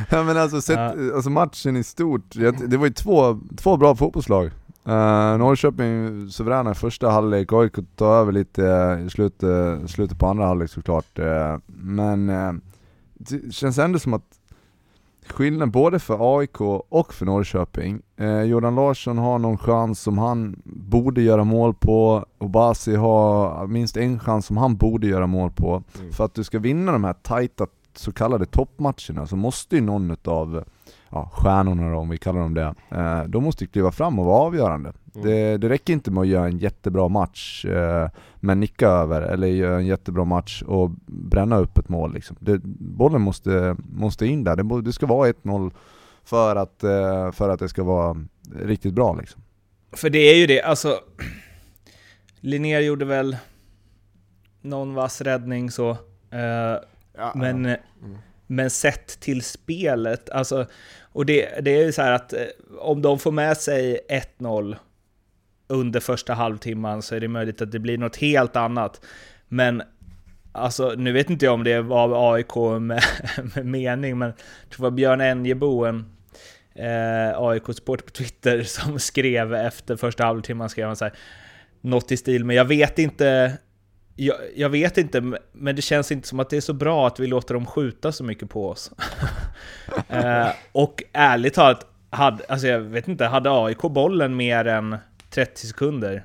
Ja 0.09 0.24
men 0.24 0.38
alltså, 0.38 0.61
sett, 0.61 0.76
Ja. 0.78 0.93
alltså 1.15 1.30
matchen 1.30 1.78
i 1.78 1.84
stort, 1.84 2.36
jag- 2.36 2.70
det 2.70 2.78
var 2.78 2.86
ju 2.86 2.93
två, 2.93 3.39
två 3.57 3.78
bra 3.78 3.95
fotbollslag. 3.95 4.51
Uh, 4.88 5.38
Norrköping 5.38 6.30
suveräna 6.30 6.71
i 6.71 6.75
första 6.75 7.09
halvlek, 7.09 7.53
AIK 7.53 7.75
tar 7.95 8.15
över 8.21 8.32
lite 8.32 8.67
eh, 8.67 9.05
i 9.05 9.09
slutet, 9.09 9.89
slutet 9.89 10.19
på 10.19 10.27
andra 10.27 10.45
halvlek 10.45 10.69
såklart. 10.69 11.19
Eh, 11.19 11.57
men 11.67 12.30
eh, 12.30 12.53
det 13.13 13.53
känns 13.53 13.77
ändå 13.77 13.99
som 13.99 14.13
att 14.13 14.39
skillnaden 15.27 15.71
både 15.71 15.99
för 15.99 16.39
AIK 16.39 16.61
och 16.89 17.13
för 17.13 17.25
Norrköping, 17.25 18.01
eh, 18.17 18.41
Jordan 18.41 18.75
Larsson 18.75 19.17
har 19.17 19.39
någon 19.39 19.57
chans 19.57 20.01
som 20.01 20.17
han 20.17 20.61
borde 20.65 21.21
göra 21.21 21.43
mål 21.43 21.73
på, 21.73 22.25
Obasi 22.38 22.95
har 22.95 23.67
minst 23.67 23.97
en 23.97 24.19
chans 24.19 24.45
som 24.45 24.57
han 24.57 24.75
borde 24.75 25.07
göra 25.07 25.27
mål 25.27 25.51
på. 25.51 25.84
Mm. 25.99 26.11
För 26.11 26.25
att 26.25 26.34
du 26.34 26.43
ska 26.43 26.59
vinna 26.59 26.91
de 26.91 27.03
här 27.03 27.13
tajta 27.13 27.67
så 27.95 28.11
kallade 28.11 28.45
toppmatcherna 28.45 29.27
så 29.27 29.36
måste 29.36 29.75
ju 29.75 29.82
någon 29.82 30.17
av 30.25 30.63
ja, 31.12 31.30
stjärnorna 31.34 31.91
då, 31.91 31.97
om 31.97 32.10
vi 32.10 32.18
kallar 32.18 32.39
dem 32.39 32.53
det, 32.53 32.76
eh, 32.89 33.24
de 33.24 33.43
måste 33.43 33.64
ju 33.64 33.68
kliva 33.68 33.91
fram 33.91 34.20
och 34.20 34.26
vara 34.26 34.41
avgörande. 34.41 34.93
Mm. 35.16 35.28
Det, 35.28 35.57
det 35.57 35.70
räcker 35.70 35.93
inte 35.93 36.12
med 36.12 36.22
att 36.22 36.28
göra 36.28 36.45
en 36.45 36.57
jättebra 36.57 37.07
match 37.07 37.66
eh, 37.66 38.10
men 38.36 38.60
nicka 38.60 38.88
över, 38.88 39.22
eller 39.22 39.47
göra 39.47 39.76
en 39.78 39.86
jättebra 39.86 40.26
match 40.26 40.62
och 40.62 40.89
bränna 41.05 41.57
upp 41.57 41.78
ett 41.78 41.89
mål 41.89 42.14
liksom. 42.14 42.38
det, 42.39 42.60
Bollen 42.80 43.22
måste, 43.22 43.76
måste 43.91 44.28
in 44.28 44.43
där, 44.43 44.55
det, 44.55 44.82
det 44.82 44.93
ska 44.93 45.05
vara 45.05 45.30
1-0 45.32 45.72
för 46.24 46.55
att, 46.55 46.84
eh, 46.84 47.32
för 47.32 47.49
att 47.49 47.60
det 47.60 47.70
ska 47.70 47.84
vara 47.84 48.26
riktigt 48.62 48.93
bra 48.93 49.14
liksom. 49.16 49.41
För 49.91 50.10
det 50.10 50.20
är 50.20 50.36
ju 50.36 50.47
det, 50.47 50.62
alltså... 50.62 50.99
Linnér 52.41 52.80
gjorde 52.80 53.05
väl 53.05 53.38
någon 54.62 54.93
vass 54.93 55.22
räddning 55.22 55.72
så. 55.72 55.89
eh, 56.32 56.78
Ja, 57.18 57.32
men 57.36 57.66
ja. 57.66 57.72
eh, 57.72 57.78
Mm. 58.03 58.18
Men 58.52 58.70
sett 58.70 59.20
till 59.20 59.41
spelet, 59.41 60.30
alltså, 60.30 60.66
och 61.02 61.26
det, 61.26 61.60
det 61.62 61.72
är 61.72 61.86
ju 61.86 61.91
så 61.91 62.02
här 62.02 62.12
att 62.12 62.34
eh, 62.34 62.39
om 62.80 63.02
de 63.02 63.20
får 63.20 63.32
med 63.32 63.58
sig 63.58 64.00
1-0 64.39 64.76
under 65.68 66.00
första 66.00 66.34
halvtimman 66.34 67.02
så 67.02 67.16
är 67.16 67.20
det 67.20 67.28
möjligt 67.28 67.62
att 67.62 67.72
det 67.72 67.80
blir 67.80 67.97
något 67.97 68.16
helt 68.16 68.56
annat. 68.56 69.06
Men 69.47 69.84
alltså, 70.52 70.93
nu 70.97 71.12
vet 71.12 71.30
inte 71.30 71.45
jag 71.45 71.54
om 71.54 71.64
det 71.64 71.82
var 71.82 72.34
AIK 72.34 72.56
med, 72.82 73.04
med 73.56 73.66
mening, 73.66 74.18
men 74.18 74.28
jag 74.28 74.70
tror 74.70 74.86
det 74.86 74.89
var 74.89 74.91
Björn 74.91 75.22
Enjebo, 75.22 75.86
en 75.86 76.06
eh, 76.76 77.41
AIK-supporter 77.41 78.06
på 78.06 78.12
Twitter, 78.12 78.64
som 78.64 79.00
skrev 79.00 79.54
efter 79.54 79.95
första 79.95 80.26
halvtimman, 80.26 80.70
skrev 80.70 80.88
han 80.88 80.95
så 80.95 81.06
här, 81.06 81.14
något 81.82 82.12
i 82.12 82.18
stil 82.18 82.45
med 82.45 82.56
jag 82.56 82.66
vet 82.66 83.00
inte 83.00 83.58
jag, 84.20 84.36
jag, 84.55 84.70
vet 84.70 84.97
inte, 84.97 85.22
men 85.51 85.76
det 85.76 85.82
känns 85.82 86.11
inte 86.11 86.28
som 86.28 86.39
att 86.39 86.49
det 86.49 86.57
är 86.57 86.61
så 86.61 86.74
bra 86.74 87.07
att 87.07 87.20
vi 87.20 87.28
låter 87.28 87.53
dem 87.53 87.65
skjuta 87.65 88.11
så 88.11 88.24
mycket 88.24 88.49
på 88.49 88.70
oss. 88.70 88.91
eh, 90.07 90.47
och 90.72 91.03
ärligt 91.13 91.53
talat, 91.53 91.86
hade, 92.09 92.43
alltså 92.49 92.67
jag 92.67 92.80
vet 92.80 93.07
inte, 93.07 93.26
hade 93.26 93.51
AIK 93.51 93.82
bollen 93.82 94.36
mer 94.36 94.65
än 94.65 94.97
30 95.30 95.67
sekunder 95.67 96.24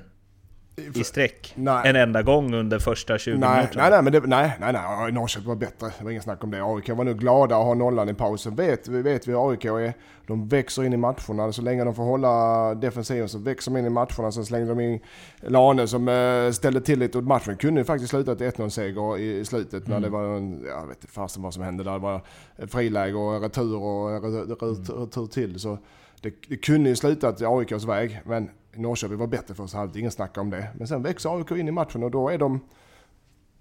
i 0.77 1.03
sträck 1.03 1.53
nej. 1.55 1.89
en 1.89 1.95
enda 1.95 2.21
gång 2.21 2.53
under 2.53 2.79
första 2.79 3.17
20 3.17 3.37
nej, 3.37 3.57
minuterna. 3.57 3.81
Nej, 3.81 3.91
nej, 3.91 4.01
men 4.01 4.13
det, 4.13 4.19
nej, 4.19 4.57
nej, 4.59 4.73
nej, 4.73 5.11
Norrköping 5.11 5.47
var 5.47 5.55
bättre. 5.55 5.87
Det 5.97 6.03
var 6.03 6.11
ingen 6.11 6.23
snack 6.23 6.43
om 6.43 6.51
det. 6.51 6.63
AIK 6.63 6.89
var 6.89 7.03
nu 7.03 7.13
glada 7.13 7.57
att 7.57 7.65
ha 7.65 7.73
nollan 7.73 8.09
i 8.09 8.13
pausen. 8.13 8.55
Vet, 8.55 8.87
vi 8.87 9.01
vet 9.01 9.27
hur 9.27 9.51
AIK 9.51 9.65
är. 9.65 9.93
De 10.27 10.47
växer 10.47 10.83
in 10.83 10.93
i 10.93 10.97
matcherna. 10.97 11.51
Så 11.51 11.61
länge 11.61 11.83
de 11.83 11.95
får 11.95 12.03
hålla 12.03 12.75
defensiven 12.75 13.29
så 13.29 13.37
växer 13.37 13.71
de 13.71 13.79
in 13.79 13.85
i 13.85 13.89
matcherna. 13.89 14.31
Sen 14.31 14.45
slängde 14.45 14.69
de 14.69 14.79
in 14.79 14.99
Lane 15.41 15.87
som 15.87 16.07
äh, 16.07 16.51
ställde 16.51 16.81
till 16.81 16.99
lite. 16.99 17.17
Och 17.17 17.23
matchen 17.23 17.57
kunde 17.57 17.81
ju 17.81 17.85
faktiskt 17.85 18.09
sluta 18.09 18.35
till 18.35 18.47
1-0-seger 18.47 19.17
i, 19.17 19.39
i 19.39 19.45
slutet. 19.45 19.87
Mm. 19.87 20.01
När 20.01 20.07
det 20.07 20.11
var 20.11 20.37
en, 20.37 20.63
jag 20.65 20.87
vet 20.87 20.97
inte 20.97 21.07
fasen 21.07 21.43
vad 21.43 21.53
som 21.53 21.63
hände 21.63 21.83
där. 21.83 21.93
Det 21.93 21.99
var 21.99 22.21
friläge 22.67 23.17
och 23.17 23.41
retur 23.41 23.75
och 23.75 24.23
retur, 24.23 24.99
retur 24.99 25.27
till. 25.27 25.59
Så 25.59 25.77
det, 26.21 26.33
det 26.47 26.57
kunde 26.57 26.89
ju 26.89 26.95
sluta 26.95 27.31
till 27.31 27.45
AIKs 27.45 27.85
väg. 27.85 28.21
Men 28.25 28.49
Norrköping 28.77 29.17
var 29.17 29.27
bättre 29.27 29.53
första 29.53 29.77
halvlek, 29.77 29.97
ingen 29.97 30.11
snack 30.11 30.37
om 30.37 30.49
det. 30.49 30.67
Men 30.77 30.87
sen 30.87 31.01
växer 31.01 31.37
AIK 31.37 31.51
in 31.51 31.67
i 31.67 31.71
matchen 31.71 32.03
och 32.03 32.11
då 32.11 32.29
är 32.29 32.37
de, 32.37 32.59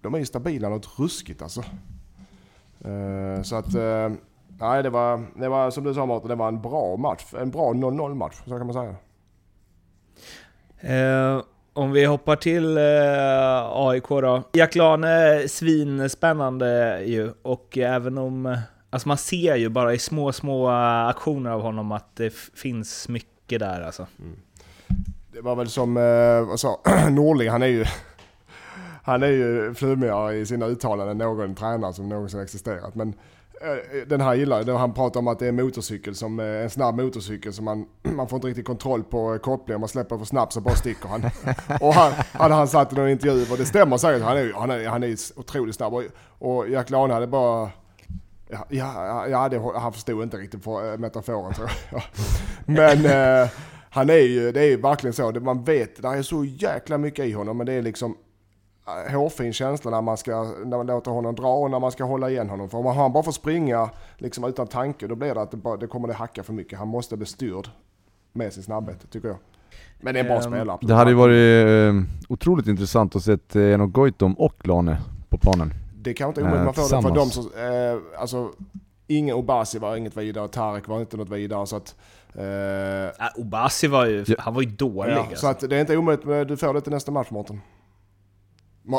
de 0.00 0.14
är 0.14 0.18
ju 0.18 0.24
stabila 0.24 0.68
något 0.68 0.98
ruskigt 0.98 1.42
alltså. 1.42 1.64
Uh, 2.86 3.42
så 3.42 3.56
att, 3.56 3.74
uh, 3.74 4.12
nej 4.60 4.82
det 4.82 4.90
var, 4.90 5.22
det 5.36 5.48
var 5.48 5.70
som 5.70 5.84
du 5.84 5.94
sa 5.94 6.06
Martin, 6.06 6.28
det 6.28 6.34
var 6.34 6.48
en 6.48 6.62
bra 6.62 6.96
match. 6.96 7.34
En 7.38 7.50
bra 7.50 7.72
0-0 7.72 8.14
match, 8.14 8.36
så 8.44 8.58
kan 8.58 8.66
man 8.66 8.74
säga. 8.74 8.96
Uh, 11.36 11.42
om 11.72 11.92
vi 11.92 12.04
hoppar 12.04 12.36
till 12.36 12.78
AIK 13.72 14.08
då. 14.08 14.42
Jack 14.52 14.74
Lane, 14.74 15.48
svinspännande 15.48 17.02
ju. 17.04 17.32
Och 17.42 17.78
även 17.78 18.18
om... 18.18 18.58
Alltså 18.90 19.08
man 19.08 19.18
ser 19.18 19.56
ju 19.56 19.68
bara 19.68 19.94
i 19.94 19.98
små, 19.98 20.32
små 20.32 20.68
aktioner 21.08 21.50
av 21.50 21.60
honom 21.60 21.92
att 21.92 22.16
det 22.16 22.34
finns 22.34 23.08
mycket 23.08 23.60
där 23.60 23.80
alltså. 23.80 24.06
Mm. 24.18 24.36
Det 25.34 25.40
var 25.40 25.56
väl 25.56 25.68
som, 25.68 25.96
eh, 25.96 26.48
vad 26.48 26.60
sa, 26.60 26.80
Norling, 27.10 27.50
han 27.50 27.62
är 27.62 27.66
ju 27.66 27.84
han 29.02 29.22
är 29.22 29.28
ju 29.28 29.74
flumigare 29.74 30.36
i 30.36 30.46
sina 30.46 30.66
uttalanden 30.66 31.20
än 31.20 31.26
någon 31.26 31.54
tränare 31.54 31.92
som 31.92 32.08
någonsin 32.08 32.40
existerat. 32.40 32.94
Men 32.94 33.14
eh, 33.60 34.06
den 34.06 34.20
här 34.20 34.34
gillar 34.34 34.64
jag. 34.66 34.78
Han 34.78 34.94
pratar 34.94 35.20
om 35.20 35.28
att 35.28 35.38
det 35.38 35.44
är 35.44 35.48
en 35.48 35.56
motorcykel, 35.56 36.14
som, 36.14 36.40
eh, 36.40 36.46
en 36.46 36.70
snabb 36.70 37.00
motorcykel 37.00 37.52
som 37.52 37.64
man, 37.64 37.86
man 38.02 38.28
får 38.28 38.36
inte 38.36 38.48
riktigt 38.48 38.66
kontroll 38.66 39.04
på 39.04 39.38
kopplingen. 39.38 39.80
Man 39.80 39.88
släpper 39.88 40.18
för 40.18 40.24
snabbt 40.24 40.52
så 40.52 40.60
bara 40.60 40.74
sticker 40.74 41.08
han. 41.08 41.22
och 41.80 41.94
han, 41.94 42.12
hade 42.32 42.54
han 42.54 42.68
sagt 42.68 42.92
i 42.92 42.96
någon 42.96 43.08
intervju, 43.08 43.46
och 43.50 43.58
det 43.58 43.64
stämmer 43.64 43.96
säkert, 43.96 44.22
han 44.22 44.36
är, 44.36 44.52
han 44.52 44.70
är, 44.70 44.86
han 44.86 45.02
är 45.02 45.16
otroligt 45.36 45.74
snabb. 45.74 45.94
Och, 45.94 46.02
och 46.38 46.68
Jack 46.68 46.90
Lane 46.90 47.14
hade 47.14 47.26
bara 47.26 47.70
Ja, 48.50 48.66
ja, 48.68 49.26
ja 49.28 49.48
det, 49.48 49.58
han 49.74 49.92
förstod 49.92 50.22
inte 50.22 50.36
riktigt 50.36 50.64
för, 50.64 50.96
metaforen 50.96 51.54
tror 51.54 51.70
jag. 51.90 52.02
Men 52.66 53.06
eh, 53.06 53.50
han 53.94 54.10
är 54.10 54.14
ju, 54.14 54.52
det 54.52 54.60
är 54.60 54.64
ju 54.64 54.76
verkligen 54.76 55.14
så, 55.14 55.32
man 55.40 55.64
vet, 55.64 56.02
det 56.02 56.08
är 56.08 56.22
så 56.22 56.44
jäkla 56.44 56.98
mycket 56.98 57.24
i 57.24 57.32
honom 57.32 57.56
men 57.56 57.66
det 57.66 57.72
är 57.72 57.82
liksom 57.82 58.16
äh, 58.86 59.14
hårfin 59.14 59.52
känsla 59.52 59.90
när 59.90 60.02
man, 60.02 60.16
ska, 60.16 60.42
när 60.42 60.76
man 60.76 60.86
låter 60.86 61.10
honom 61.10 61.34
dra 61.34 61.54
och 61.54 61.70
när 61.70 61.80
man 61.80 61.92
ska 61.92 62.04
hålla 62.04 62.30
igen 62.30 62.50
honom. 62.50 62.70
För 62.70 62.78
om 62.78 62.86
han 62.86 63.12
bara 63.12 63.22
får 63.22 63.32
springa 63.32 63.90
liksom 64.18 64.44
utan 64.44 64.66
tanke 64.66 65.06
då 65.06 65.14
blir 65.14 65.34
det 65.34 65.42
att 65.42 65.50
det, 65.50 65.56
bara, 65.56 65.76
det 65.76 65.86
kommer 65.86 66.08
det 66.08 66.14
hacka 66.14 66.42
för 66.42 66.52
mycket. 66.52 66.78
Han 66.78 66.88
måste 66.88 67.16
bli 67.16 67.26
styrd 67.26 67.68
med 68.32 68.52
sin 68.52 68.62
snabbhet 68.62 69.10
tycker 69.10 69.28
jag. 69.28 69.36
Men 70.00 70.14
det 70.14 70.20
är 70.20 70.24
en 70.24 70.28
bra 70.28 70.36
um, 70.36 70.42
spelare. 70.42 70.78
Det 70.82 70.94
hade 70.94 71.10
ju 71.10 71.16
varit 71.16 71.66
uh, 71.66 72.02
otroligt 72.28 72.66
intressant 72.66 73.16
att 73.16 73.22
se 73.22 73.38
uh, 73.56 73.74
Enok 73.74 73.92
Goitom 73.92 74.34
och 74.34 74.68
Lane 74.68 75.02
på 75.28 75.38
planen. 75.38 75.74
Det 75.94 76.14
kan 76.14 76.28
inte 76.28 76.40
omöjligt 76.40 76.60
uh, 76.60 76.64
man 76.64 76.74
får 76.74 76.96
det 76.96 77.02
för 77.02 77.14
de 77.14 77.30
som, 77.30 77.44
uh, 77.44 78.20
alltså 78.20 78.50
ingen 79.06 79.36
Obasi 79.36 79.78
var 79.78 79.96
inget 79.96 80.16
vidare, 80.16 80.48
Tarek 80.48 80.88
var 80.88 81.00
inte 81.00 81.16
något 81.16 81.30
vidare 81.30 81.66
så 81.66 81.76
att 81.76 81.94
Uh, 82.38 83.40
Obasi 83.40 83.88
var 83.88 84.06
ju, 84.06 84.24
han 84.38 84.54
var 84.54 84.62
ju 84.62 84.68
dålig. 84.68 85.12
Ja, 85.12 85.18
alltså. 85.18 85.36
Så 85.36 85.46
att 85.46 85.60
det 85.60 85.76
är 85.76 85.80
inte 85.80 85.96
omöjligt, 85.96 86.26
men 86.26 86.46
du 86.46 86.56
får 86.56 86.74
det 86.74 86.80
till 86.80 86.92
nästa 86.92 87.12
match 87.12 87.30
Mårten. 87.30 87.60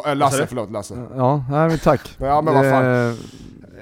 Äh, 0.06 0.16
Lasse, 0.16 0.48
förlåt 0.48 0.72
Lasse. 0.72 1.08
Ja, 1.16 1.46
nej 1.50 1.68
men 1.70 1.78
tack. 1.78 2.16
ja 2.20 2.42
men 2.42 2.54
vad 2.54 2.70
fan. 2.70 2.86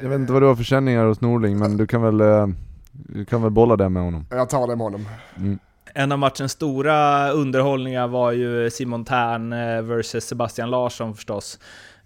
Jag 0.01 0.09
vet 0.09 0.19
inte 0.19 0.33
vad 0.33 0.41
du 0.41 0.45
har 0.45 0.55
för 0.55 0.63
känningar 0.63 1.05
hos 1.05 1.21
Norling, 1.21 1.59
men 1.59 1.77
du 1.77 1.87
kan 1.87 2.01
väl, 2.01 2.21
eh, 2.21 2.47
du 2.91 3.25
kan 3.25 3.41
väl 3.41 3.51
bolla 3.51 3.75
det 3.75 3.89
med 3.89 4.03
honom. 4.03 4.25
Jag 4.29 4.49
tar 4.49 4.67
det 4.67 4.75
med 4.75 4.83
honom. 4.83 5.05
Mm. 5.37 5.59
En 5.95 6.11
av 6.11 6.19
matchens 6.19 6.51
stora 6.51 7.29
underhållningar 7.31 8.07
var 8.07 8.31
ju 8.31 8.69
Simon 8.69 9.05
Tern 9.05 9.53
eh, 9.53 9.81
vs 9.81 10.25
Sebastian 10.27 10.69
Larsson 10.69 11.15
förstås. 11.15 11.59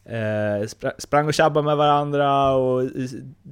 Eh, 0.08 0.68
sprang 0.98 1.28
och 1.28 1.34
tjabbade 1.34 1.66
med 1.66 1.78
varandra 1.78 2.52
och 2.52 2.84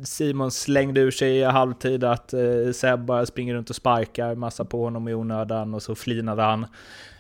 Simon 0.04 0.52
slängde 0.52 1.02
ur 1.02 1.12
sig 1.12 1.38
i 1.38 1.44
halvtid 1.44 2.04
att 2.04 2.34
eh, 2.34 2.72
Seb 2.74 3.00
bara 3.00 3.26
springer 3.26 3.54
runt 3.54 3.70
och 3.70 3.76
sparkar 3.76 4.36
massa 4.36 4.66
på 4.66 4.84
honom 4.84 5.08
i 5.08 5.14
onödan 5.14 5.74
och 5.74 5.84
så 5.84 5.96
flinade 5.96 6.42
han. 6.42 6.64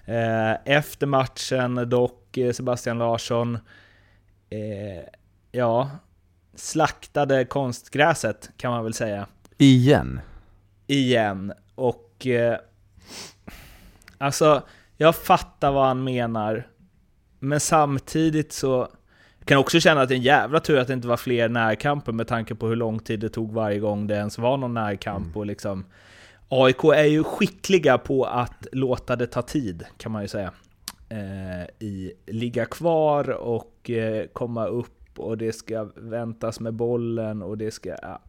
Eh, 0.05 0.53
efter 0.65 1.07
matchen 1.07 1.89
dock, 1.89 2.37
Sebastian 2.53 2.97
Larsson, 2.97 3.55
eh, 4.49 5.03
ja, 5.51 5.89
slaktade 6.55 7.45
konstgräset 7.45 8.49
kan 8.57 8.71
man 8.71 8.83
väl 8.83 8.93
säga. 8.93 9.27
Igen? 9.57 10.19
Igen. 10.87 11.53
Och 11.75 12.27
eh, 12.27 12.57
alltså, 14.17 14.63
jag 14.97 15.15
fattar 15.15 15.71
vad 15.71 15.87
han 15.87 16.03
menar. 16.03 16.67
Men 17.39 17.59
samtidigt 17.59 18.53
så 18.53 18.87
kan 19.45 19.57
också 19.57 19.79
känna 19.79 20.01
att 20.01 20.09
det 20.09 20.15
är 20.15 20.17
en 20.17 20.21
jävla 20.21 20.59
tur 20.59 20.77
att 20.79 20.87
det 20.87 20.93
inte 20.93 21.07
var 21.07 21.17
fler 21.17 21.49
närkamper 21.49 22.11
med 22.11 22.27
tanke 22.27 22.55
på 22.55 22.67
hur 22.67 22.75
lång 22.75 22.99
tid 22.99 23.19
det 23.19 23.29
tog 23.29 23.53
varje 23.53 23.79
gång 23.79 24.07
det 24.07 24.15
ens 24.15 24.37
var 24.37 24.57
någon 24.57 24.73
närkamp. 24.73 25.25
Mm. 25.25 25.37
Och 25.37 25.45
liksom, 25.45 25.85
AIK 26.49 26.83
är 26.83 27.03
ju 27.03 27.23
skickliga 27.23 27.97
på 27.97 28.25
att 28.25 28.67
låta 28.71 29.15
det 29.15 29.27
ta 29.27 29.41
tid, 29.41 29.83
kan 29.97 30.11
man 30.11 30.21
ju 30.21 30.27
säga. 30.27 30.51
Eh, 31.09 31.87
I 31.87 32.13
ligga 32.25 32.65
kvar 32.65 33.29
och 33.29 33.89
eh, 33.89 34.27
komma 34.33 34.65
upp 34.65 35.19
och 35.19 35.37
det 35.37 35.53
ska 35.53 35.89
väntas 35.95 36.59
med 36.59 36.73
bollen 36.73 37.41
och 37.41 37.57
det 37.57 37.71
ska... 37.71 37.95
Ja. 38.01 38.21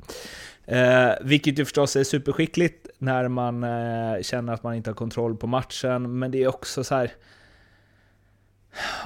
Eh, 0.64 1.12
vilket 1.20 1.58
ju 1.58 1.64
förstås 1.64 1.96
är 1.96 2.04
superskickligt 2.04 2.86
när 2.98 3.28
man 3.28 3.64
eh, 3.64 4.22
känner 4.22 4.52
att 4.52 4.62
man 4.62 4.74
inte 4.74 4.90
har 4.90 4.94
kontroll 4.94 5.36
på 5.36 5.46
matchen, 5.46 6.18
men 6.18 6.30
det 6.30 6.42
är 6.42 6.48
också 6.48 6.84
så 6.84 6.94
här 6.94 7.12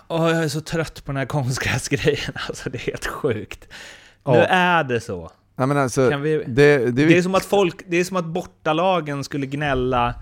Åh, 0.08 0.30
jag 0.30 0.44
är 0.44 0.48
så 0.48 0.60
trött 0.60 1.04
på 1.04 1.12
den 1.12 1.16
här 1.16 1.26
konstgräsgrejen. 1.26 2.32
Alltså 2.48 2.70
det 2.70 2.78
är 2.78 2.86
helt 2.86 3.06
sjukt. 3.06 3.68
Ja. 4.24 4.32
Nu 4.32 4.38
är 4.38 4.84
det 4.84 5.00
så. 5.00 5.30
Men 5.56 5.76
alltså, 5.76 6.16
vi... 6.16 6.44
det, 6.46 6.78
det, 6.78 6.90
det, 6.90 7.18
är 7.18 7.22
som 7.22 7.34
att 7.34 7.44
folk, 7.44 7.82
det 7.86 7.96
är 7.96 8.04
som 8.04 8.16
att 8.16 8.24
bortalagen 8.24 9.24
skulle 9.24 9.46
gnälla 9.46 10.14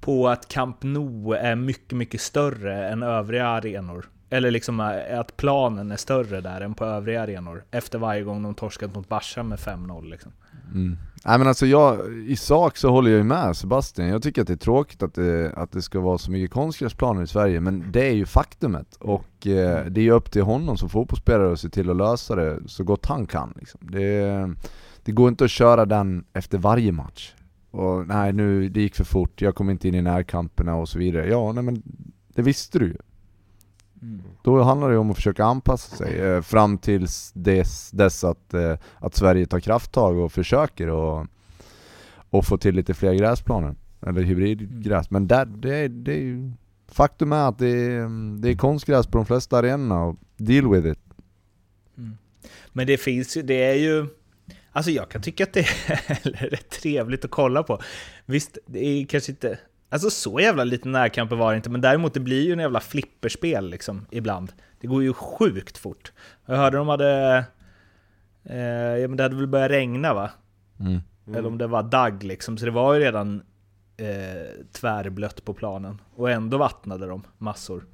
på 0.00 0.28
att 0.28 0.48
Camp 0.48 0.82
Nou 0.82 1.34
är 1.34 1.54
mycket, 1.54 1.92
mycket 1.92 2.20
större 2.20 2.88
än 2.88 3.02
övriga 3.02 3.46
arenor. 3.46 4.06
Eller 4.30 4.50
liksom 4.50 4.80
eh, 4.80 5.20
att 5.20 5.36
planen 5.36 5.90
är 5.92 5.96
större 5.96 6.40
där 6.40 6.60
än 6.60 6.74
på 6.74 6.84
övriga 6.84 7.22
arenor. 7.22 7.64
Efter 7.70 7.98
varje 7.98 8.22
gång 8.22 8.42
de 8.42 8.54
torskat 8.54 8.94
mot 8.94 9.08
Barca 9.08 9.42
med 9.42 9.58
5-0 9.58 10.10
liksom. 10.10 10.32
Mm. 10.74 10.98
Nej 11.24 11.38
men 11.38 11.48
alltså 11.48 11.66
jag, 11.66 12.14
i 12.26 12.36
sak 12.36 12.76
så 12.76 12.90
håller 12.90 13.10
jag 13.10 13.18
ju 13.18 13.24
med 13.24 13.56
Sebastian. 13.56 14.08
Jag 14.08 14.22
tycker 14.22 14.42
att 14.42 14.46
det 14.46 14.54
är 14.54 14.56
tråkigt 14.56 15.02
att 15.02 15.14
det, 15.14 15.52
att 15.56 15.72
det 15.72 15.82
ska 15.82 16.00
vara 16.00 16.18
så 16.18 16.30
mycket 16.30 16.50
konstgräsplaner 16.50 17.22
i 17.22 17.26
Sverige, 17.26 17.60
men 17.60 17.92
det 17.92 18.08
är 18.08 18.12
ju 18.12 18.26
faktumet. 18.26 18.96
Och 19.00 19.46
eh, 19.46 19.84
det 19.86 20.00
är 20.00 20.04
ju 20.04 20.10
upp 20.10 20.30
till 20.30 20.42
honom 20.42 20.76
som 20.76 20.88
fotbollsspelare 20.88 21.52
att 21.52 21.60
se 21.60 21.68
till 21.68 21.90
att 21.90 21.96
lösa 21.96 22.34
det 22.34 22.58
så 22.66 22.84
gott 22.84 23.06
han 23.06 23.26
kan. 23.26 23.54
Liksom. 23.56 23.80
Det, 23.82 24.50
det 25.04 25.12
går 25.12 25.28
inte 25.28 25.44
att 25.44 25.50
köra 25.50 25.86
den 25.86 26.24
efter 26.32 26.58
varje 26.58 26.92
match. 26.92 27.34
Och 27.70 28.06
nej 28.06 28.32
nu, 28.32 28.68
det 28.68 28.80
gick 28.80 28.94
för 28.94 29.04
fort, 29.04 29.42
jag 29.42 29.54
kom 29.54 29.70
inte 29.70 29.88
in 29.88 29.94
i 29.94 30.02
närkamperna 30.02 30.74
och 30.74 30.88
så 30.88 30.98
vidare. 30.98 31.28
Ja, 31.28 31.52
nej 31.52 31.64
men 31.64 31.82
det 32.34 32.42
visste 32.42 32.78
du 32.78 32.86
ju. 32.86 32.96
Mm. 34.02 34.22
Då 34.42 34.62
handlar 34.62 34.90
det 34.90 34.98
om 34.98 35.10
att 35.10 35.16
försöka 35.16 35.44
anpassa 35.44 35.96
sig 35.96 36.20
eh, 36.20 36.40
fram 36.42 36.78
tills 36.78 37.32
dess, 37.34 37.90
dess 37.90 38.24
att, 38.24 38.54
eh, 38.54 38.76
att 38.98 39.14
Sverige 39.14 39.46
tar 39.46 39.60
krafttag 39.60 40.18
och 40.18 40.32
försöker 40.32 40.88
och, 40.88 41.26
och 42.30 42.44
få 42.44 42.58
till 42.58 42.74
lite 42.74 42.94
fler 42.94 43.14
gräsplaner. 43.14 43.74
Eller 44.06 44.22
hybridgräs. 44.22 45.10
Men 45.10 45.28
där, 45.28 45.44
det, 45.44 45.88
det 45.88 46.12
är 46.12 46.20
ju, 46.20 46.52
faktum 46.88 47.32
är 47.32 47.48
att 47.48 47.58
det 47.58 47.98
det 48.38 48.48
är 48.48 48.56
konstgräs 48.56 49.06
på 49.06 49.18
de 49.18 49.26
flesta 49.26 49.58
arenorna 49.58 50.04
och 50.04 50.16
deal 50.36 50.70
with 50.70 50.86
it. 50.86 51.00
Mm. 51.98 52.16
Men 52.72 52.86
det 52.86 52.96
finns 52.96 53.36
ju, 53.36 53.42
det 53.42 53.64
är 53.64 53.74
ju 53.74 54.06
Alltså 54.72 54.90
jag 54.90 55.08
kan 55.08 55.22
tycka 55.22 55.44
att 55.44 55.52
det 55.52 55.60
är 55.90 56.48
rätt 56.50 56.70
trevligt 56.70 57.24
att 57.24 57.30
kolla 57.30 57.62
på. 57.62 57.80
Visst, 58.26 58.58
det 58.66 58.86
är 58.86 59.06
kanske 59.06 59.32
inte... 59.32 59.58
Alltså 59.92 60.10
så 60.10 60.40
jävla 60.40 60.64
lite 60.64 60.88
närkamper 60.88 61.36
var 61.36 61.52
det 61.52 61.56
inte, 61.56 61.70
men 61.70 61.80
däremot 61.80 62.14
det 62.14 62.20
blir 62.20 62.42
ju 62.42 62.52
en 62.52 62.58
jävla 62.58 62.80
flipperspel 62.80 63.70
liksom 63.70 64.06
ibland. 64.10 64.52
Det 64.80 64.86
går 64.86 65.02
ju 65.02 65.12
sjukt 65.12 65.78
fort. 65.78 66.12
Jag 66.46 66.56
hörde 66.56 66.76
de 66.76 66.88
hade... 66.88 67.44
Eh, 68.44 68.58
ja, 68.98 69.08
men 69.08 69.16
det 69.16 69.22
hade 69.22 69.36
väl 69.36 69.46
börjat 69.46 69.70
regna 69.70 70.14
va? 70.14 70.30
Mm. 70.80 71.00
Eller 71.26 71.46
om 71.46 71.58
det 71.58 71.66
var 71.66 71.82
dagg 71.82 72.22
liksom, 72.22 72.58
så 72.58 72.64
det 72.64 72.70
var 72.70 72.94
ju 72.94 73.00
redan 73.00 73.42
eh, 73.96 74.64
tvärblött 74.72 75.44
på 75.44 75.54
planen. 75.54 76.00
Och 76.14 76.30
ändå 76.30 76.58
vattnade 76.58 77.06
de 77.06 77.22
massor. 77.38 77.86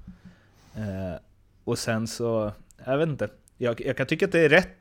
Eh, 0.74 1.20
och 1.64 1.78
sen 1.78 2.06
så, 2.06 2.52
jag 2.84 2.98
vet 2.98 3.08
inte. 3.08 3.28
Jag, 3.56 3.80
jag 3.80 3.96
kan 3.96 4.06
tycka 4.06 4.24
att 4.24 4.32
det 4.32 4.40
är 4.40 4.48
rätt 4.48 4.76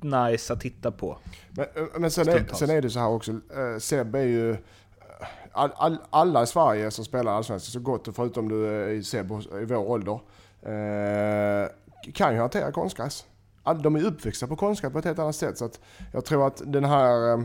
nice 0.00 0.52
att 0.52 0.60
titta 0.60 0.90
på. 0.90 1.18
Men, 1.50 1.66
eh, 1.74 2.00
men 2.00 2.10
sen, 2.10 2.28
är, 2.28 2.54
sen 2.54 2.70
är 2.70 2.82
det 2.82 2.90
så 2.90 2.98
här 2.98 3.08
också, 3.08 3.32
eh, 3.32 3.78
Seb 3.78 4.14
är 4.14 4.22
ju... 4.22 4.56
All, 5.52 5.70
all, 5.76 5.98
alla 6.10 6.42
i 6.42 6.46
Sverige 6.46 6.90
som 6.90 7.04
spelar 7.04 7.32
allsvenskan 7.32 7.72
så 7.72 7.80
gott, 7.80 8.08
och 8.08 8.14
förutom 8.14 8.48
du 8.48 8.66
är 8.66 8.88
i 8.88 9.02
Sebo 9.02 9.40
i 9.40 9.64
vår 9.64 9.90
ålder, 9.90 10.20
eh, 10.62 11.68
kan 12.12 12.34
ju 12.34 12.40
hantera 12.40 12.72
konstgräs. 12.72 13.24
All, 13.62 13.82
de 13.82 13.96
är 13.96 14.04
uppväxta 14.04 14.46
på 14.46 14.56
konstgräs 14.56 14.92
på 14.92 14.98
ett 14.98 15.04
helt 15.04 15.18
annat 15.18 15.36
sätt. 15.36 15.58
Så 15.58 15.64
att 15.64 15.80
jag 16.12 16.24
tror 16.24 16.46
att 16.46 16.62
den 16.66 16.84
här... 16.84 17.32
eh, 17.32 17.42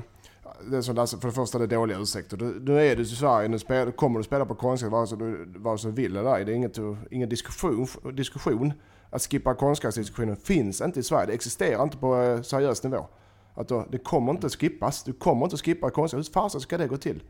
Det 0.71 0.83
som 0.83 0.95
Lasse, 0.95 1.17
för 1.17 1.27
det 1.27 1.33
första 1.33 1.57
det 1.57 1.65
är 1.65 1.67
dåliga 1.67 1.99
ursäkter. 1.99 2.37
Du, 2.37 2.59
nu 2.59 2.79
är 2.81 2.95
du 2.95 3.01
i 3.01 3.05
Sverige, 3.05 3.47
nu 3.47 3.59
spel, 3.59 3.91
kommer 3.91 4.19
du 4.19 4.23
spela 4.23 4.45
på 4.45 4.55
konstgräs 4.55 4.91
vare 4.91 5.07
sig 5.07 5.17
du, 5.17 5.53
vare 5.57 5.77
sig 5.77 5.91
du 5.91 5.95
vill 6.01 6.17
eller 6.17 6.35
ej. 6.35 6.45
Det 6.45 6.51
är 6.51 6.55
inget, 6.55 6.77
ingen 7.11 7.29
diskussion, 7.29 7.87
diskussion. 8.13 8.73
Att 9.09 9.21
skippa 9.21 9.53
konstgräsdiskussionen 9.55 10.35
finns 10.35 10.81
inte 10.81 10.99
i 10.99 11.03
Sverige. 11.03 11.25
Det 11.25 11.33
existerar 11.33 11.83
inte 11.83 11.97
på 11.97 12.15
eh, 12.21 12.41
seriös 12.41 12.83
nivå. 12.83 13.07
Att 13.53 13.67
då, 13.67 13.85
det 13.91 13.97
kommer 13.97 14.31
inte 14.31 14.49
skippas. 14.49 15.03
Du 15.03 15.13
kommer 15.13 15.45
inte 15.45 15.57
skippa 15.57 15.89
konstgräs. 15.89 16.27
Hur 16.27 16.33
fasen 16.33 16.61
ska 16.61 16.77
det 16.77 16.87
gå 16.87 16.97
till? 16.97 17.23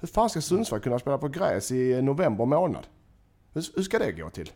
Hur 0.00 0.08
fan 0.08 0.30
ska 0.30 0.40
Sundsvall 0.40 0.80
kunna 0.80 0.98
spela 0.98 1.18
på 1.18 1.28
gräs 1.28 1.72
i 1.72 2.02
november 2.02 2.46
månad? 2.46 2.86
Hur, 3.54 3.64
hur 3.76 3.82
ska 3.82 3.98
det 3.98 4.12
gå 4.12 4.30
till? 4.30 4.50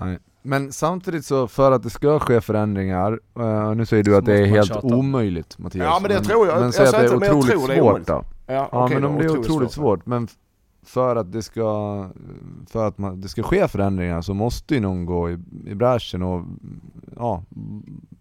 Nej. 0.00 0.18
Men 0.42 0.72
samtidigt 0.72 1.24
så, 1.24 1.48
för 1.48 1.72
att 1.72 1.82
det 1.82 1.90
ska 1.90 2.18
ske 2.18 2.40
förändringar, 2.40 3.20
eh, 3.38 3.74
nu 3.74 3.86
säger 3.86 4.02
du 4.04 4.16
att 4.16 4.24
det 4.24 4.38
är 4.38 4.46
helt 4.46 4.68
tjata. 4.68 4.86
omöjligt 4.96 5.58
Mattias. 5.58 5.84
Ja, 5.84 5.98
men 6.02 6.10
det 6.10 6.20
tror 6.20 6.46
jag. 6.46 6.54
Men 6.54 6.64
Jag 6.64 6.74
säg 6.74 6.86
att 6.86 6.92
det 6.92 6.98
är 6.98 7.18
men 7.18 7.30
otroligt 7.30 7.50
tror 7.50 7.68
det 7.68 7.74
är 7.74 7.78
svårt 7.80 8.06
då. 8.06 8.24
Ja, 8.46 8.54
Ja 8.72 8.84
okej 8.84 9.00
men 9.00 9.04
om 9.10 9.18
det 9.18 9.24
är 9.24 9.38
otroligt 9.38 9.72
svårt, 9.72 10.06
men 10.06 10.24
f- 10.24 10.36
för 10.84 11.16
att 11.16 11.32
det 11.32 11.42
ska, 11.42 12.06
för 12.66 12.88
att 12.88 12.98
man, 12.98 13.20
det 13.20 13.28
ska 13.28 13.42
ske 13.42 13.68
förändringar 13.68 14.22
så 14.22 14.34
måste 14.34 14.74
ju 14.74 14.80
någon 14.80 15.06
gå 15.06 15.30
i, 15.30 15.38
i 15.66 15.74
bräschen 15.74 16.22
och 16.22 16.44
ja, 17.16 17.42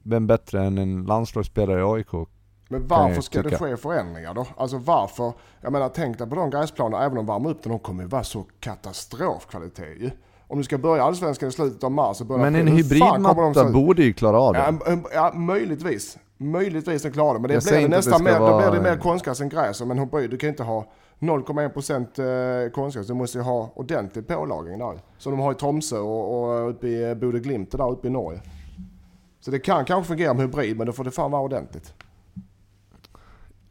vem 0.04 0.28
bättre 0.28 0.64
än 0.64 0.78
en 0.78 1.04
landslagsspelare 1.04 1.80
i 1.80 1.84
AIK? 1.84 2.28
Men 2.72 2.88
varför 2.88 3.22
ska 3.22 3.42
det 3.42 3.58
ske 3.58 3.78
förändringar 3.78 4.34
då? 4.34 4.46
Alltså 4.58 4.78
varför? 4.78 5.34
Jag 5.62 5.72
menar 5.72 5.90
tänk 5.90 6.18
dig 6.18 6.30
på 6.30 6.36
de 6.36 6.50
gräsplanerna, 6.50 7.04
även 7.06 7.18
om 7.18 7.26
de 7.26 7.34
värmer 7.34 7.50
upp 7.50 7.64
den, 7.64 7.72
de 7.72 7.80
kommer 7.80 8.04
ju 8.04 8.10
vara 8.10 8.24
så 8.24 8.46
katastrofkvalitet 8.60 9.98
ju. 10.00 10.12
Om 10.48 10.58
du 10.58 10.64
ska 10.64 10.78
börja 10.78 11.04
allsvenskan 11.04 11.50
i 11.50 11.52
slutet 11.52 11.84
av 11.84 11.92
mars 11.92 12.22
och 12.22 12.28
börja 12.28 12.42
Men 12.44 12.56
en 12.56 12.68
hybridmatta 12.68 13.70
borde 13.72 14.04
ju 14.04 14.14
klara 14.14 14.40
av 14.40 14.54
det. 14.54 14.60
Ja, 14.86 14.98
ja, 15.14 15.32
möjligtvis. 15.34 16.18
Möjligtvis 16.38 17.02
den 17.04 17.12
klarar 17.12 17.34
det, 17.34 17.40
men 17.40 17.48
det 17.48 17.54
Jag 17.54 17.64
blir 17.64 17.88
nästan 17.90 18.24
mer, 18.24 18.32
då 18.32 18.38
blir 18.40 18.48
vara- 18.68 18.72
det 18.72 18.82
mer 18.82 18.98
konstgräs 18.98 19.42
än 19.42 19.50
gräs. 19.50 19.82
Men 19.82 20.00
hon- 20.00 20.10
du 20.12 20.38
kan 20.38 20.48
ju 20.48 20.50
inte 20.50 20.64
ha 20.64 20.86
0,1% 21.20 22.20
eh, 22.66 22.72
konstgräs, 22.72 23.08
du 23.08 23.14
måste 23.14 23.38
ju 23.38 23.44
ha 23.44 23.70
ordentlig 23.76 24.28
pålagring 24.28 24.80
där. 24.80 25.00
Som 25.18 25.32
de 25.32 25.40
har 25.40 25.52
i 25.52 25.56
Tromsö 25.56 25.98
och, 25.98 26.44
och 26.44 26.70
uppe 26.70 26.88
i 26.88 27.16
Bode 27.16 27.40
Glimt 27.40 27.72
där 27.72 27.92
uppe 27.92 28.08
i 28.08 28.12
Norge. 28.12 28.42
Så 29.40 29.52
det 29.52 29.60
kan 29.60 29.86
kanske 29.86 30.08
fungera 30.08 30.34
med 30.34 30.46
hybrid, 30.46 30.78
men 30.78 30.88
då 30.88 30.94
får 30.94 31.04
det 31.04 31.12
fan 31.12 31.32
vara 31.32 31.42
ordentligt. 31.42 31.94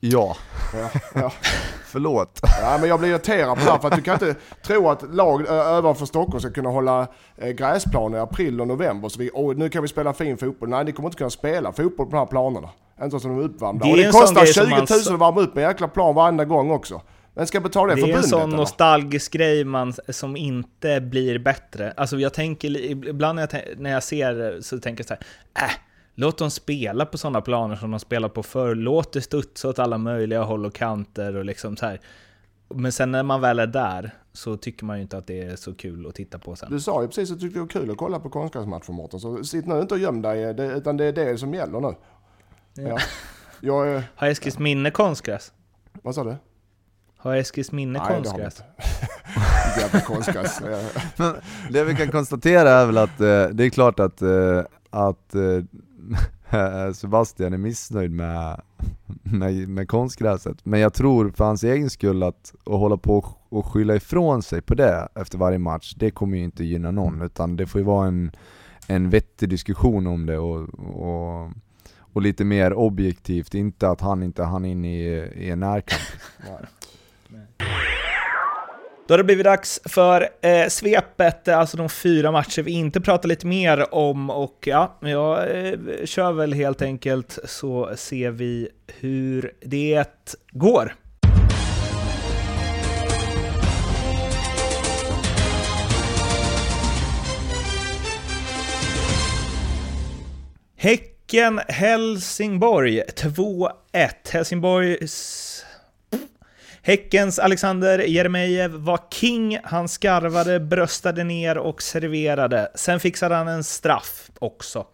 Ja, 0.01 0.37
Ja, 0.73 0.91
ja. 1.15 1.33
förlåt. 1.85 2.41
Ja, 2.63 2.79
men 2.81 2.89
jag 2.89 3.01
blir 3.01 3.11
irriterad 3.11 3.59
på 3.59 3.65
det 3.65 3.71
här 3.71 3.79
för 3.79 3.89
att 3.89 3.97
du 3.97 4.03
kan 4.03 4.15
inte 4.15 4.35
tro 4.63 4.89
att 4.89 5.15
lag 5.15 5.41
ovanför 5.79 6.07
Stockholm 6.07 6.41
ska 6.41 6.51
kunna 6.51 6.71
hålla 6.71 7.07
eh, 7.37 7.49
gräsplaner 7.49 8.19
i 8.19 8.21
april 8.21 8.61
och 8.61 8.69
november. 8.69 9.09
Så 9.09 9.19
vi, 9.19 9.31
åh, 9.35 9.57
nu 9.57 9.69
kan 9.69 9.83
vi 9.83 9.89
spela 9.89 10.13
fin 10.13 10.39
fotboll. 10.39 10.69
Nej, 10.69 10.85
ni 10.85 10.93
kommer 10.93 11.09
inte 11.09 11.19
kunna 11.19 11.31
spela 11.31 11.73
fotboll 11.73 12.07
på 12.07 12.13
de 12.13 12.19
här 12.19 12.27
planerna. 12.27 12.69
Inte 13.03 13.21
som 13.21 13.31
de 13.31 13.41
är 13.41 13.45
uppvärmda. 13.45 13.85
Det 13.85 13.91
är 13.91 13.93
och 13.93 13.99
det 13.99 14.11
kostar 14.11 14.43
grej 14.43 14.55
som 14.55 14.65
20 14.65 15.11
000 15.11 15.19
man 15.19 15.29
att 15.29 15.37
värma 15.37 15.41
upp 15.41 15.57
en 15.57 15.63
jäkla 15.63 15.89
plan 15.89 16.15
varenda 16.15 16.45
gång 16.45 16.71
också. 16.71 17.03
Vem 17.35 17.47
ska 17.47 17.61
betala 17.61 17.95
det? 17.95 18.03
Det 18.03 18.13
är 18.13 18.17
en 18.17 18.23
sån 18.23 18.43
eller? 18.43 18.57
nostalgisk 18.57 19.33
grej 19.33 19.65
man, 19.65 19.95
som 20.09 20.37
inte 20.37 21.01
blir 21.01 21.39
bättre. 21.39 21.95
Alltså 21.97 22.19
jag 22.19 22.35
tänker, 22.35 22.77
ibland 23.09 23.37
när 23.37 23.49
jag, 23.51 23.81
när 23.81 23.91
jag 23.91 24.03
ser 24.03 24.33
det 24.33 24.63
så 24.63 24.79
tänker 24.79 25.05
jag 25.05 25.09
så 25.09 25.25
här, 25.55 25.69
äh, 25.69 25.73
låt 26.15 26.39
dem 26.39 26.51
spela 26.51 27.07
på 27.07 27.19
sådana 27.19 27.41
planer 27.41 27.77
som 27.77 27.91
de 27.91 28.01
spelar 28.01 28.29
på 28.29 28.43
förr. 28.43 28.75
Låt 28.75 29.13
det 29.13 29.21
studsa 29.21 29.69
åt 29.69 29.79
alla 29.79 29.99
möjliga 29.99 30.43
håll 30.43 30.67
och 30.67 30.75
kanter 30.75 31.37
och 31.37 31.45
liksom 31.45 31.77
så 31.77 31.87
här. 31.87 32.01
Men 32.75 32.93
sen 32.93 33.13
när 33.13 33.23
man 33.23 33.41
väl 33.41 33.59
är 33.59 33.67
där 33.67 34.15
så 34.33 34.57
tycker 34.57 34.85
man 34.85 34.97
ju 34.97 35.03
inte 35.03 35.19
att 35.19 35.27
det 35.27 35.43
är 35.43 35.57
så 35.57 35.75
kul 35.75 36.07
att 36.07 36.15
titta 36.15 36.39
på 36.39 36.57
sen. 36.57 36.71
Du 36.71 36.81
sa 36.81 37.03
ju 37.03 37.09
precis 37.09 37.31
att 37.31 37.41
du 37.41 37.47
tyckte 37.47 37.59
det 37.59 37.63
var 37.63 37.69
kul 37.69 37.91
att 37.91 37.97
kolla 37.97 38.21
på 38.21 38.31
konstgräsmatcher 38.31 38.93
Mårten. 38.93 39.21
Så 39.21 39.45
sitt 39.45 39.67
nu 39.67 39.81
inte 39.81 39.95
och 39.95 40.01
göm 40.01 40.23
dig, 40.23 40.55
det, 40.55 40.67
utan 40.67 40.97
det 40.97 41.05
är 41.05 41.13
det 41.13 41.39
som 41.39 41.55
gäller 41.55 41.81
nu. 41.81 41.95
Ja. 42.75 42.99
Jag, 43.61 43.95
eh, 43.95 44.03
Har 44.15 44.29
Eskils 44.29 44.59
minne 44.59 44.91
konstgräs? 44.91 45.53
vad 46.03 46.15
sa 46.15 46.25
du? 46.25 46.37
Har 47.17 47.37
Eskils 47.37 47.73
minne 47.73 47.99
Nej, 47.99 48.09
det 48.09 48.15
konstgräs? 48.15 48.61
inte. 48.61 49.81
Jävla 49.81 50.01
konstgräs. 50.01 50.61
Ja. 50.71 51.01
Men 51.17 51.35
det 51.71 51.85
vi 51.85 51.95
kan 51.97 52.09
konstatera 52.11 52.71
är 52.71 52.87
väl 52.87 52.99
att 52.99 53.21
eh, 53.21 53.45
det 53.45 53.65
är 53.65 53.71
klart 53.71 54.01
att, 54.01 54.23
eh, 54.23 54.63
att 54.91 55.35
eh, 55.35 55.41
Sebastian 56.95 57.53
är 57.53 57.59
missnöjd 57.59 58.11
med, 58.11 58.61
med, 59.23 59.69
med 59.69 59.89
konstgräset. 59.89 60.67
Men 60.67 60.81
jag 60.81 60.95
tror 60.95 61.31
för 61.31 61.45
hans 61.45 61.65
egen 61.65 61.91
skull 61.91 62.23
att, 62.23 62.55
att 62.65 62.79
hålla 62.79 62.97
på 62.97 63.27
och 63.49 63.67
skylla 63.67 63.95
ifrån 63.95 64.43
sig 64.43 64.63
på 64.63 64.75
det 64.75 65.09
efter 65.15 65.39
varje 65.39 65.59
match, 65.59 65.95
det 65.97 66.11
kommer 66.11 66.39
ju 66.39 66.45
inte 66.45 66.65
gynna 66.65 66.91
någon. 66.91 67.23
Utan 67.23 67.57
det 67.57 67.67
får 67.67 67.81
ju 67.81 67.85
vara 67.85 68.09
en, 68.09 68.31
en 68.87 69.11
vettig 69.11 69.49
diskussion 69.49 70.07
om 70.07 70.27
det 70.27 70.39
och, 70.39 70.69
och, 70.79 71.51
och 71.99 72.23
lite 72.23 72.45
mer 72.45 72.73
objektivt, 72.73 73.55
inte 73.55 73.89
att 73.89 74.01
han 74.01 74.23
inte 74.23 74.45
hann 74.45 74.65
in 74.65 74.85
i, 74.85 75.05
i 75.37 75.51
en 75.51 75.61
närkamp. 75.61 76.03
Då 79.11 79.15
har 79.15 79.19
det 79.19 79.25
blivit 79.25 79.45
dags 79.45 79.81
för 79.85 80.29
eh, 80.43 80.69
svepet, 80.69 81.49
eh, 81.49 81.59
alltså 81.59 81.77
de 81.77 81.89
fyra 81.89 82.33
matcher 82.33 82.63
vi 82.63 82.71
inte 82.71 83.01
pratar 83.01 83.29
lite 83.29 83.47
mer 83.47 83.95
om. 83.95 84.31
Och 84.31 84.59
ja, 84.67 84.99
jag 85.01 85.39
eh, 85.39 85.79
kör 86.05 86.33
väl 86.33 86.53
helt 86.53 86.83
enkelt 86.83 87.39
så 87.45 87.91
ser 87.97 88.31
vi 88.31 88.69
hur 88.87 89.53
det 89.61 90.05
går. 90.51 90.95
Häcken-Helsingborg 100.77 103.03
2-1. 103.17 103.71
Helsingborgs 104.33 105.50
Häckens 106.83 107.39
Alexander 107.39 107.99
Jeremejeff 107.99 108.73
var 108.73 109.01
king. 109.11 109.59
Han 109.65 109.89
skarvade, 109.89 110.61
bröstade 110.61 111.25
ner 111.25 111.59
och 111.59 111.83
serverade. 111.83 112.71
Sen 112.75 113.01
fixade 113.01 113.35
han 113.35 113.49
en 113.49 113.65
straff 113.65 114.31
också. 114.39 114.87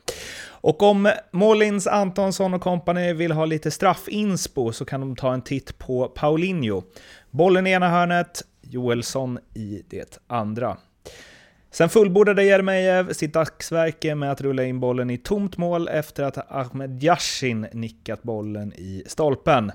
Och 0.49 0.83
om 0.83 1.13
Målins, 1.31 1.87
Antonsson 1.87 2.55
och 2.55 2.61
kompani 2.61 3.13
vill 3.13 3.33
ha 3.33 3.45
lite 3.45 3.71
straffinspo 3.71 4.73
så 4.73 4.85
kan 4.85 5.01
de 5.01 5.17
ta 5.17 5.35
en 5.35 5.43
titt 5.43 5.79
på 5.79 6.09
Paulinho. 6.09 6.83
Bollen 7.31 7.67
i 7.67 7.71
ena 7.71 7.89
hörnet, 7.89 8.43
Joelsson 8.63 9.39
i 9.55 9.83
det 9.89 10.19
andra. 10.27 10.77
Sen 11.71 11.89
fullbordade 11.89 12.45
Jeremejeff 12.45 13.17
sitt 13.17 13.33
dagsverke 13.33 14.15
med 14.15 14.33
att 14.33 14.41
rulla 14.41 14.65
in 14.65 14.81
bollen 14.81 15.11
i 15.11 15.19
tomt 15.19 15.57
mål 15.57 15.89
efter 15.89 16.23
att 16.23 16.53
Ahmed 16.53 17.03
Yashin 17.03 17.67
nickat 17.73 18.23
bollen 18.23 18.73
i 18.73 19.03
stolpen. 19.07 19.73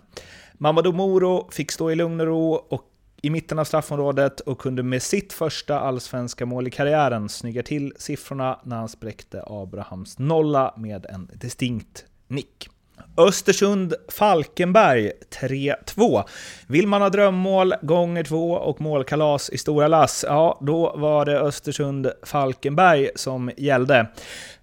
Mamadou 0.62 0.93
Moro 0.93 1.49
fick 1.51 1.72
stå 1.72 1.91
i 1.91 1.95
lugn 1.95 2.22
och 2.22 2.28
ro 2.28 2.53
och 2.53 2.84
i 3.22 3.30
mitten 3.30 3.59
av 3.59 3.64
straffområdet 3.64 4.39
och 4.39 4.59
kunde 4.59 4.84
med 4.84 5.03
sitt 5.03 5.34
första 5.34 5.80
allsvenska 5.80 6.45
mål 6.45 6.68
i 6.68 6.72
karriären 6.72 7.30
snygga 7.30 7.64
till 7.64 7.93
siffrorna 7.97 8.59
när 8.64 8.76
han 8.76 8.89
spräckte 8.89 9.43
Abrahams 9.47 10.20
nolla 10.20 10.74
med 10.78 11.05
en 11.05 11.30
distinkt 11.34 12.05
nick. 12.28 12.70
Östersund-Falkenberg 13.18 15.12
3-2. 15.41 16.24
Vill 16.68 16.88
man 16.88 17.01
ha 17.01 17.09
drömmål 17.09 17.74
gånger 17.82 18.24
två 18.24 18.51
och 18.51 18.82
målkalas 18.82 19.49
i 19.49 19.57
stora 19.57 19.88
lass, 19.88 20.26
ja 20.28 20.59
då 20.62 20.95
var 20.97 21.26
det 21.26 21.39
Östersund-Falkenberg 21.39 23.09
som 23.16 23.51
gällde. 23.57 24.07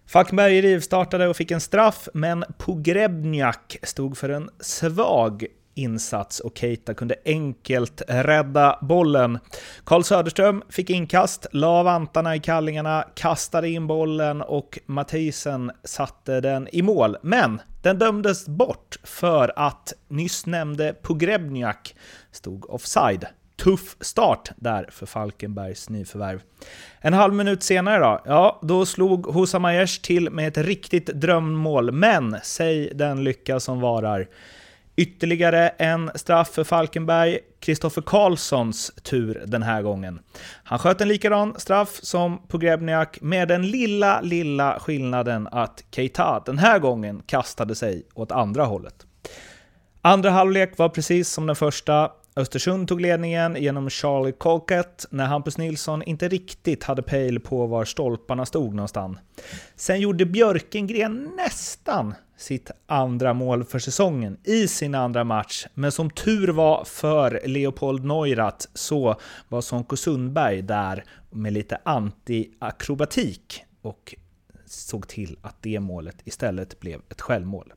Falkenberg 0.06 0.62
rivstartade 0.62 1.28
och 1.28 1.36
fick 1.36 1.50
en 1.50 1.60
straff, 1.60 2.08
men 2.14 2.44
Pogrebniak 2.58 3.76
stod 3.82 4.18
för 4.18 4.28
en 4.28 4.50
svag 4.60 5.46
insats 5.78 6.40
och 6.40 6.58
Keita 6.58 6.94
kunde 6.94 7.14
enkelt 7.24 8.02
rädda 8.08 8.78
bollen. 8.82 9.38
Karl 9.84 10.02
Söderström 10.02 10.62
fick 10.68 10.90
inkast, 10.90 11.46
la 11.52 11.82
vantarna 11.82 12.36
i 12.36 12.40
kallingarna, 12.40 13.04
kastade 13.14 13.68
in 13.68 13.86
bollen 13.86 14.42
och 14.42 14.78
Mathisen 14.86 15.70
satte 15.84 16.40
den 16.40 16.68
i 16.72 16.82
mål. 16.82 17.16
Men 17.22 17.60
den 17.82 17.98
dömdes 17.98 18.46
bort 18.46 18.98
för 19.02 19.52
att 19.56 19.92
nyss 20.08 20.46
nämnde 20.46 20.94
Pogrebniak 21.02 21.94
stod 22.32 22.70
offside 22.70 23.26
tuff 23.58 23.96
start 24.00 24.50
där 24.56 24.88
för 24.90 25.06
Falkenbergs 25.06 25.88
nyförvärv. 25.88 26.40
En 27.00 27.12
halv 27.12 27.34
minut 27.34 27.62
senare 27.62 27.98
då, 27.98 28.22
ja, 28.24 28.60
då 28.62 28.86
slog 28.86 29.26
Hosa 29.26 29.58
Majers 29.58 29.98
till 29.98 30.30
med 30.30 30.48
ett 30.48 30.66
riktigt 30.66 31.06
drömmål, 31.06 31.92
men 31.92 32.36
säg 32.42 32.92
den 32.94 33.24
lycka 33.24 33.60
som 33.60 33.80
varar. 33.80 34.28
Ytterligare 34.98 35.68
en 35.68 36.10
straff 36.14 36.48
för 36.48 36.64
Falkenberg, 36.64 37.38
Kristoffer 37.60 38.02
Karlssons 38.02 38.92
tur 39.02 39.44
den 39.46 39.62
här 39.62 39.82
gången. 39.82 40.20
Han 40.64 40.78
sköt 40.78 41.00
en 41.00 41.08
likadan 41.08 41.54
straff 41.56 41.98
som 42.02 42.38
Pogrebniak 42.48 43.20
med 43.20 43.48
den 43.48 43.70
lilla, 43.70 44.20
lilla 44.20 44.80
skillnaden 44.80 45.48
att 45.52 45.84
Keita 45.90 46.42
den 46.46 46.58
här 46.58 46.78
gången 46.78 47.22
kastade 47.26 47.74
sig 47.74 48.02
åt 48.14 48.32
andra 48.32 48.64
hållet. 48.64 49.06
Andra 50.02 50.30
halvlek 50.30 50.78
var 50.78 50.88
precis 50.88 51.28
som 51.28 51.46
den 51.46 51.56
första, 51.56 52.10
Östersund 52.36 52.88
tog 52.88 53.00
ledningen 53.00 53.56
genom 53.56 53.90
Charlie 53.90 54.32
Colkett 54.32 55.06
när 55.10 55.26
Hampus 55.26 55.58
Nilsson 55.58 56.02
inte 56.02 56.28
riktigt 56.28 56.84
hade 56.84 57.02
pejl 57.02 57.40
på 57.40 57.66
var 57.66 57.84
stolparna 57.84 58.46
stod 58.46 58.74
någonstans. 58.74 59.18
Sen 59.76 60.00
gjorde 60.00 60.26
Björkengren 60.26 61.32
nästan 61.36 62.14
sitt 62.38 62.70
andra 62.86 63.34
mål 63.34 63.64
för 63.64 63.78
säsongen 63.78 64.36
i 64.44 64.68
sin 64.68 64.94
andra 64.94 65.24
match, 65.24 65.66
men 65.74 65.92
som 65.92 66.10
tur 66.10 66.48
var 66.48 66.84
för 66.84 67.40
Leopold 67.44 68.04
Neurath 68.04 68.66
så 68.74 69.20
var 69.48 69.60
Sonko 69.60 69.96
Sundberg 69.96 70.62
där 70.62 71.04
med 71.30 71.52
lite 71.52 71.78
anti-akrobatik 71.84 73.64
och 73.82 74.14
såg 74.66 75.08
till 75.08 75.36
att 75.42 75.56
det 75.60 75.80
målet 75.80 76.16
istället 76.24 76.80
blev 76.80 77.00
ett 77.08 77.20
självmål. 77.20 77.72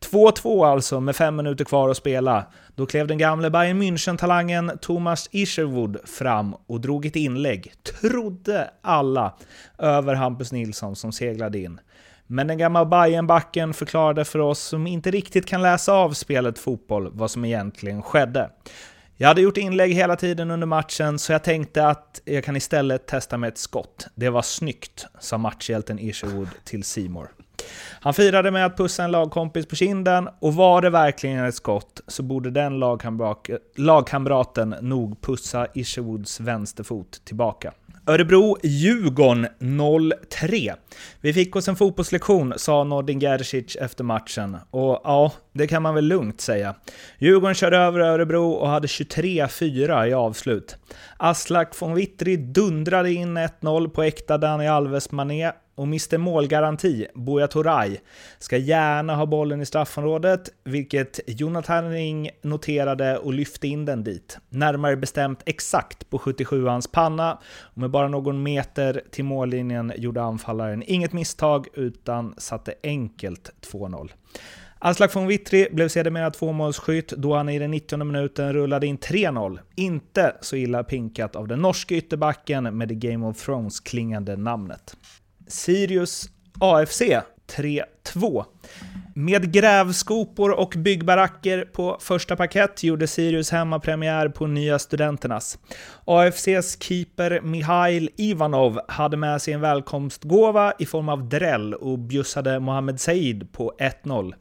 2-2 0.00 0.66
alltså 0.66 1.00
med 1.00 1.16
fem 1.16 1.36
minuter 1.36 1.64
kvar 1.64 1.88
att 1.88 1.96
spela. 1.96 2.46
Då 2.74 2.86
klev 2.86 3.06
den 3.06 3.18
gamle 3.18 3.50
Bayern 3.50 3.82
München-talangen 3.82 4.78
Thomas 4.78 5.28
Isherwood 5.32 5.96
fram 6.04 6.54
och 6.66 6.80
drog 6.80 7.06
ett 7.06 7.16
inlägg, 7.16 7.72
trodde 8.00 8.70
alla, 8.82 9.34
över 9.78 10.14
Hampus 10.14 10.52
Nilsson 10.52 10.96
som 10.96 11.12
seglade 11.12 11.58
in. 11.58 11.80
Men 12.30 12.46
den 12.46 12.58
gamla 12.58 12.84
Bayernbacken 12.84 13.74
förklarade 13.74 14.24
för 14.24 14.38
oss 14.38 14.58
som 14.60 14.86
inte 14.86 15.10
riktigt 15.10 15.46
kan 15.46 15.62
läsa 15.62 15.92
av 15.92 16.12
spelet 16.12 16.58
fotboll 16.58 17.10
vad 17.12 17.30
som 17.30 17.44
egentligen 17.44 18.02
skedde. 18.02 18.50
Jag 19.16 19.28
hade 19.28 19.40
gjort 19.40 19.56
inlägg 19.56 19.92
hela 19.92 20.16
tiden 20.16 20.50
under 20.50 20.66
matchen, 20.66 21.18
så 21.18 21.32
jag 21.32 21.44
tänkte 21.44 21.86
att 21.86 22.20
jag 22.24 22.44
kan 22.44 22.56
istället 22.56 23.06
testa 23.06 23.36
med 23.36 23.48
ett 23.48 23.58
skott. 23.58 24.06
Det 24.14 24.30
var 24.30 24.42
snyggt, 24.42 25.06
sa 25.20 25.38
matchhjälten 25.38 25.98
Isherwood 25.98 26.48
till 26.64 26.84
Seymour. 26.84 27.28
Han 28.00 28.14
firade 28.14 28.50
med 28.50 28.66
att 28.66 28.76
pussa 28.76 29.04
en 29.04 29.10
lagkompis 29.10 29.66
på 29.66 29.76
kinden 29.76 30.28
och 30.40 30.54
var 30.54 30.82
det 30.82 30.90
verkligen 30.90 31.44
ett 31.44 31.54
skott 31.54 32.00
så 32.06 32.22
borde 32.22 32.50
den 32.50 32.80
lagkamraten 33.76 34.74
nog 34.80 35.20
pussa 35.20 35.66
Isherwoods 35.74 36.40
vänsterfot 36.40 37.24
tillbaka. 37.24 37.72
Örebro-Djurgården 38.08 39.46
0-3. 39.58 40.74
Vi 41.20 41.32
fick 41.32 41.56
oss 41.56 41.68
en 41.68 41.76
fotbollslektion, 41.76 42.54
sa 42.56 42.84
Nordin 42.84 43.20
Gerzic 43.20 43.76
efter 43.76 44.04
matchen. 44.04 44.56
Och 44.70 45.00
ja, 45.04 45.32
det 45.52 45.66
kan 45.66 45.82
man 45.82 45.94
väl 45.94 46.04
lugnt 46.04 46.40
säga. 46.40 46.74
Djurgården 47.18 47.54
körde 47.54 47.76
över 47.76 48.00
Örebro 48.00 48.50
och 48.50 48.68
hade 48.68 48.86
23-4 48.86 50.06
i 50.06 50.12
avslut. 50.12 50.76
Aslak 51.16 51.82
von 51.82 51.94
Wittry 51.94 52.36
dundrade 52.36 53.12
in 53.12 53.38
1-0 53.38 53.88
på 53.88 54.02
äkta 54.02 54.38
Dani 54.38 54.68
Alves 54.68 55.12
Mané 55.12 55.52
och 55.78 55.84
Mr 55.84 56.18
Målgaranti, 56.18 57.06
Buya 57.14 57.46
Toray, 57.46 57.96
ska 58.38 58.56
gärna 58.56 59.14
ha 59.14 59.26
bollen 59.26 59.60
i 59.60 59.66
straffområdet, 59.66 60.48
vilket 60.64 61.20
Jonathan 61.26 61.90
Ring 61.90 62.30
noterade 62.42 63.18
och 63.18 63.32
lyfte 63.32 63.68
in 63.68 63.84
den 63.84 64.04
dit. 64.04 64.38
Närmare 64.48 64.96
bestämt 64.96 65.42
exakt 65.46 66.10
på 66.10 66.18
77ans 66.18 66.88
panna, 66.92 67.38
och 67.60 67.78
med 67.78 67.90
bara 67.90 68.08
någon 68.08 68.42
meter 68.42 69.02
till 69.10 69.24
mållinjen 69.24 69.92
gjorde 69.96 70.22
anfallaren 70.22 70.82
inget 70.86 71.12
misstag 71.12 71.66
utan 71.74 72.34
satte 72.38 72.74
enkelt 72.82 73.50
2-0. 73.72 74.10
Aslak 74.80 75.16
von 75.16 75.26
Witry 75.26 75.68
blev 75.72 75.88
sedermera 75.88 76.30
tvåmålsskytt 76.30 77.08
då 77.08 77.34
han 77.34 77.48
i 77.48 77.58
den 77.58 77.70
90 77.70 78.04
minuten 78.04 78.52
rullade 78.52 78.86
in 78.86 78.98
3-0. 78.98 79.58
Inte 79.74 80.36
så 80.40 80.56
illa 80.56 80.84
pinkat 80.84 81.36
av 81.36 81.48
den 81.48 81.62
norske 81.62 81.94
ytterbacken 81.94 82.64
med 82.64 82.88
det 82.88 82.94
Game 82.94 83.26
of 83.26 83.46
Thrones-klingande 83.46 84.36
namnet. 84.36 84.96
Sirius 85.48 86.28
AFC 86.60 87.24
3-2. 87.56 88.44
Med 89.14 89.52
grävskopor 89.52 90.50
och 90.50 90.74
byggbaracker 90.76 91.64
på 91.64 91.96
första 92.00 92.36
parkett 92.36 92.82
gjorde 92.82 93.06
Sirius 93.06 93.50
hemmapremiär 93.50 94.28
på 94.28 94.46
Nya 94.46 94.78
Studenternas. 94.78 95.58
AFCs 96.04 96.82
keeper 96.82 97.40
Mihail 97.40 98.10
Ivanov 98.16 98.80
hade 98.88 99.16
med 99.16 99.42
sig 99.42 99.54
en 99.54 99.60
välkomstgåva 99.60 100.72
i 100.78 100.86
form 100.86 101.08
av 101.08 101.28
dräll 101.28 101.74
och 101.74 101.98
bjussade 101.98 102.60
Mohamed 102.60 103.00
Said 103.00 103.52
på 103.52 103.72
1-0. 104.04 104.34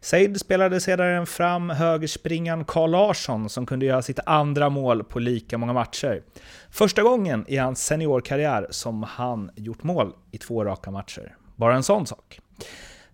Said 0.00 0.40
spelade 0.40 0.80
sedan 0.80 1.26
fram 1.26 1.70
högerspringaren 1.70 2.64
Carl 2.64 2.90
Larsson 2.90 3.48
som 3.48 3.66
kunde 3.66 3.86
göra 3.86 4.02
sitt 4.02 4.20
andra 4.26 4.68
mål 4.68 5.04
på 5.04 5.18
lika 5.18 5.58
många 5.58 5.72
matcher. 5.72 6.22
Första 6.70 7.02
gången 7.02 7.44
i 7.48 7.56
hans 7.56 7.86
seniorkarriär 7.86 8.66
som 8.70 9.02
han 9.02 9.50
gjort 9.56 9.82
mål 9.82 10.12
i 10.30 10.38
två 10.38 10.64
raka 10.64 10.90
matcher. 10.90 11.36
Bara 11.56 11.74
en 11.74 11.82
sån 11.82 12.06
sak. 12.06 12.40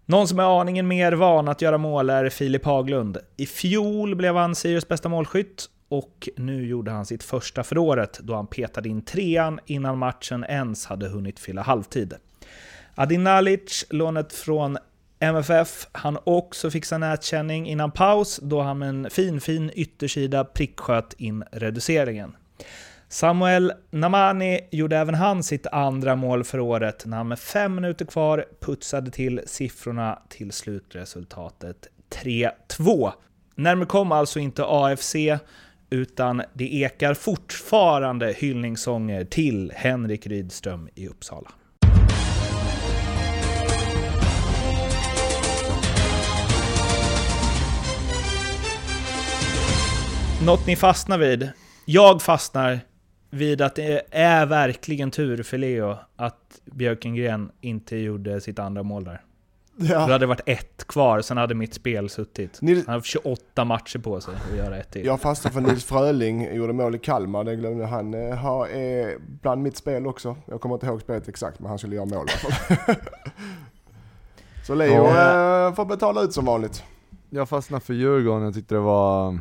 Någon 0.07 0.29
som 0.29 0.39
är 0.39 0.61
aningen 0.61 0.89
mer 0.89 1.13
van 1.13 1.49
att 1.49 1.63
göra 1.63 1.79
mål 1.79 2.11
är 2.11 2.29
Filip 2.29 2.65
Haglund. 2.65 3.19
I 3.37 3.47
fjol 3.47 4.15
blev 4.15 4.37
han 4.37 4.55
Sirius 4.55 4.89
bästa 4.89 5.09
målskytt 5.09 5.69
och 5.89 6.29
nu 6.37 6.67
gjorde 6.67 6.91
han 6.91 7.07
sitt 7.07 7.23
första 7.23 7.63
för 7.63 7.79
året 7.79 8.19
då 8.23 8.35
han 8.35 8.47
petade 8.47 8.89
in 8.89 9.03
trean 9.03 9.61
innan 9.67 9.99
matchen 9.99 10.45
ens 10.49 10.87
hade 10.87 11.09
hunnit 11.09 11.39
fylla 11.39 11.63
halvtid. 11.63 12.15
Adin 12.95 13.25
Nalic, 13.25 13.87
lånet 13.91 14.33
från 14.33 14.79
MFF, 15.19 15.87
han 15.93 16.19
också 16.25 16.71
fixa 16.71 16.99
nätkänning 16.99 17.69
innan 17.69 17.91
paus 17.91 18.41
då 18.43 18.61
han 18.61 18.79
med 18.79 18.89
en 18.89 19.11
fin, 19.11 19.41
fin 19.41 19.71
yttersida 19.75 20.45
pricksköt 20.45 21.15
in 21.19 21.45
reduceringen. 21.53 22.37
Samuel 23.13 23.73
Namani 23.91 24.61
gjorde 24.71 24.97
även 24.97 25.15
han 25.15 25.43
sitt 25.43 25.67
andra 25.67 26.17
mål 26.17 26.45
för 26.45 26.61
året 26.61 27.07
när 27.07 27.17
han 27.17 27.29
med 27.29 27.39
fem 27.39 27.75
minuter 27.75 28.05
kvar 28.05 28.45
putsade 28.61 29.11
till 29.11 29.41
siffrorna 29.47 30.19
till 30.29 30.53
slutresultatet 30.53 31.89
3-2. 32.11 33.13
Närmare 33.55 33.87
kom 33.87 34.13
alltså 34.13 34.39
inte 34.39 34.65
AFC, 34.67 35.15
utan 35.91 36.43
det 36.53 36.75
ekar 36.75 37.15
fortfarande 37.15 38.33
hyllningssånger 38.33 39.25
till 39.25 39.73
Henrik 39.77 40.27
Rydström 40.27 40.89
i 40.95 41.09
Uppsala. 41.09 41.51
Något 50.47 50.67
ni 50.67 50.77
fastnar 50.77 51.19
vid? 51.19 51.51
Jag 51.85 52.23
fastnar 52.23 52.81
vid 53.35 53.61
att 53.61 53.75
det 53.75 54.03
är 54.11 54.47
verkligen 54.47 55.11
tur 55.11 55.43
för 55.43 55.59
Leo 55.59 55.97
att 56.17 56.61
Björkengren 56.65 57.51
inte 57.61 57.97
gjorde 57.97 58.41
sitt 58.41 58.59
andra 58.59 58.83
mål 58.83 59.05
där. 59.05 59.23
Ja. 59.77 60.07
Det 60.07 60.13
hade 60.13 60.27
varit 60.27 60.41
ett 60.47 60.87
kvar, 60.87 61.21
sen 61.21 61.37
hade 61.37 61.55
mitt 61.55 61.75
spel 61.75 62.09
suttit. 62.11 62.63
Nils... 62.63 62.87
Han 62.87 62.93
hade 62.93 63.05
28 63.05 63.65
matcher 63.65 63.99
på 63.99 64.21
sig 64.21 64.35
att 64.35 64.57
göra 64.57 64.77
ett 64.77 64.91
till. 64.91 65.07
Jag 65.07 65.21
fastnade 65.21 65.55
för 65.55 65.61
Nils 65.61 65.85
Fröling, 65.85 66.55
gjorde 66.55 66.73
mål 66.73 66.95
i 66.95 66.99
Kalmar, 66.99 67.45
det 67.45 67.57
glömde 67.57 67.87
han. 67.87 68.15
Eh, 68.15 68.35
har, 68.37 68.67
är 68.67 69.19
bland 69.43 69.63
mitt 69.63 69.77
spel 69.77 70.07
också. 70.07 70.37
Jag 70.47 70.61
kommer 70.61 70.75
inte 70.75 70.87
ihåg 70.87 71.01
spelet 71.01 71.29
exakt, 71.29 71.61
men 71.61 71.69
han 71.69 71.79
skulle 71.79 71.97
göra 71.97 72.07
mål. 72.07 72.27
Så 74.67 74.75
Leo 74.75 74.93
ja. 74.93 75.69
äh, 75.69 75.75
får 75.75 75.85
betala 75.85 76.23
ut 76.23 76.33
som 76.33 76.45
vanligt. 76.45 76.83
Jag 77.31 77.49
fastnade 77.49 77.85
för 77.85 77.95
Djurgården, 77.95 78.43
jag 78.43 78.55
tyckte 78.55 78.75
det 78.75 78.81
var 78.81 79.39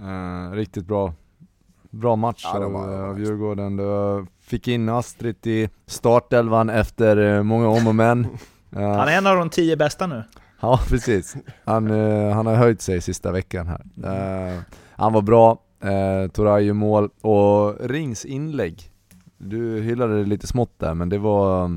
äh, 0.00 0.52
riktigt 0.52 0.86
bra 0.86 1.12
bra 1.94 2.16
match 2.16 2.40
ja, 2.44 2.64
av, 2.64 2.76
av 3.10 3.20
Djurgården. 3.20 3.76
Du 3.76 4.26
fick 4.40 4.68
in 4.68 4.88
Astrid 4.88 5.46
i 5.46 5.68
startelvan 5.86 6.70
efter 6.70 7.16
eh, 7.16 7.42
många 7.42 7.68
om 7.68 7.86
och 7.86 7.94
men. 7.94 8.26
Han 8.70 9.08
är 9.08 9.18
en 9.18 9.26
av 9.26 9.36
de 9.36 9.50
tio 9.50 9.76
bästa 9.76 10.06
nu. 10.06 10.24
Ja, 10.60 10.80
precis. 10.88 11.36
Han, 11.64 11.90
uh, 11.90 12.32
han 12.32 12.46
har 12.46 12.54
höjt 12.54 12.80
sig 12.80 13.00
sista 13.00 13.32
veckan 13.32 13.66
här. 13.66 13.80
Uh, 14.54 14.60
han 14.90 15.12
var 15.12 15.22
bra, 15.22 15.58
uh, 15.84 16.30
Toray 16.30 16.72
mål 16.72 17.10
och 17.20 17.90
Rings 17.90 18.24
inlägg. 18.24 18.90
Du 19.38 19.80
hyllade 19.80 20.18
det 20.18 20.24
lite 20.24 20.46
smått 20.46 20.78
där, 20.78 20.94
men 20.94 21.08
det 21.08 21.18
var, 21.18 21.70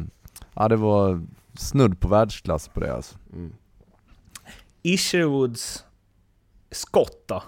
ja, 0.53 0.67
det 0.67 0.75
var 0.75 1.25
snudd 1.57 1.99
på 1.99 2.07
världsklass 2.07 2.67
på 2.67 2.79
det 2.79 2.95
alltså. 2.95 3.15
Mm. 3.33 3.53
Isherwoods 4.81 5.83
skott 6.71 7.23
då? 7.25 7.43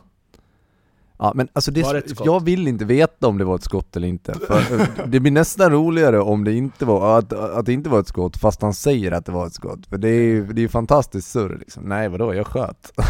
Ja 1.22 1.32
men 1.36 1.48
alltså 1.54 1.72
det, 1.72 1.82
det 1.82 2.26
jag 2.26 2.44
vill 2.44 2.68
inte 2.68 2.86
veta 2.86 3.28
om 3.28 3.38
det 3.38 3.46
var 3.46 3.56
ett 3.56 3.64
skott 3.64 3.96
eller 3.96 4.08
inte. 4.08 4.34
För 4.48 4.80
eh, 4.80 4.88
det 5.06 5.20
blir 5.20 5.32
nästan 5.32 5.72
roligare 5.72 6.20
om 6.20 6.44
det 6.44 6.54
inte 6.54 6.86
var, 6.86 7.20
att, 7.20 7.34
att 7.34 7.66
det 7.66 7.74
inte 7.74 7.90
var 7.90 8.00
ett 8.00 8.08
skott 8.08 8.38
fast 8.38 8.62
han 8.62 8.74
säger 8.74 9.12
att 9.12 9.26
det 9.26 9.32
var 9.32 9.48
ett 9.48 9.54
skott. 9.54 9.88
För 9.90 9.98
det 9.98 10.10
är 10.10 10.24
ju 10.24 10.46
det 10.54 10.64
är 10.64 10.68
fantastiskt 10.68 11.32
surr 11.32 11.58
liksom. 11.60 11.84
Nej 11.84 12.10
vadå, 12.10 12.34
jag 12.36 12.48
sköt. 12.48 12.92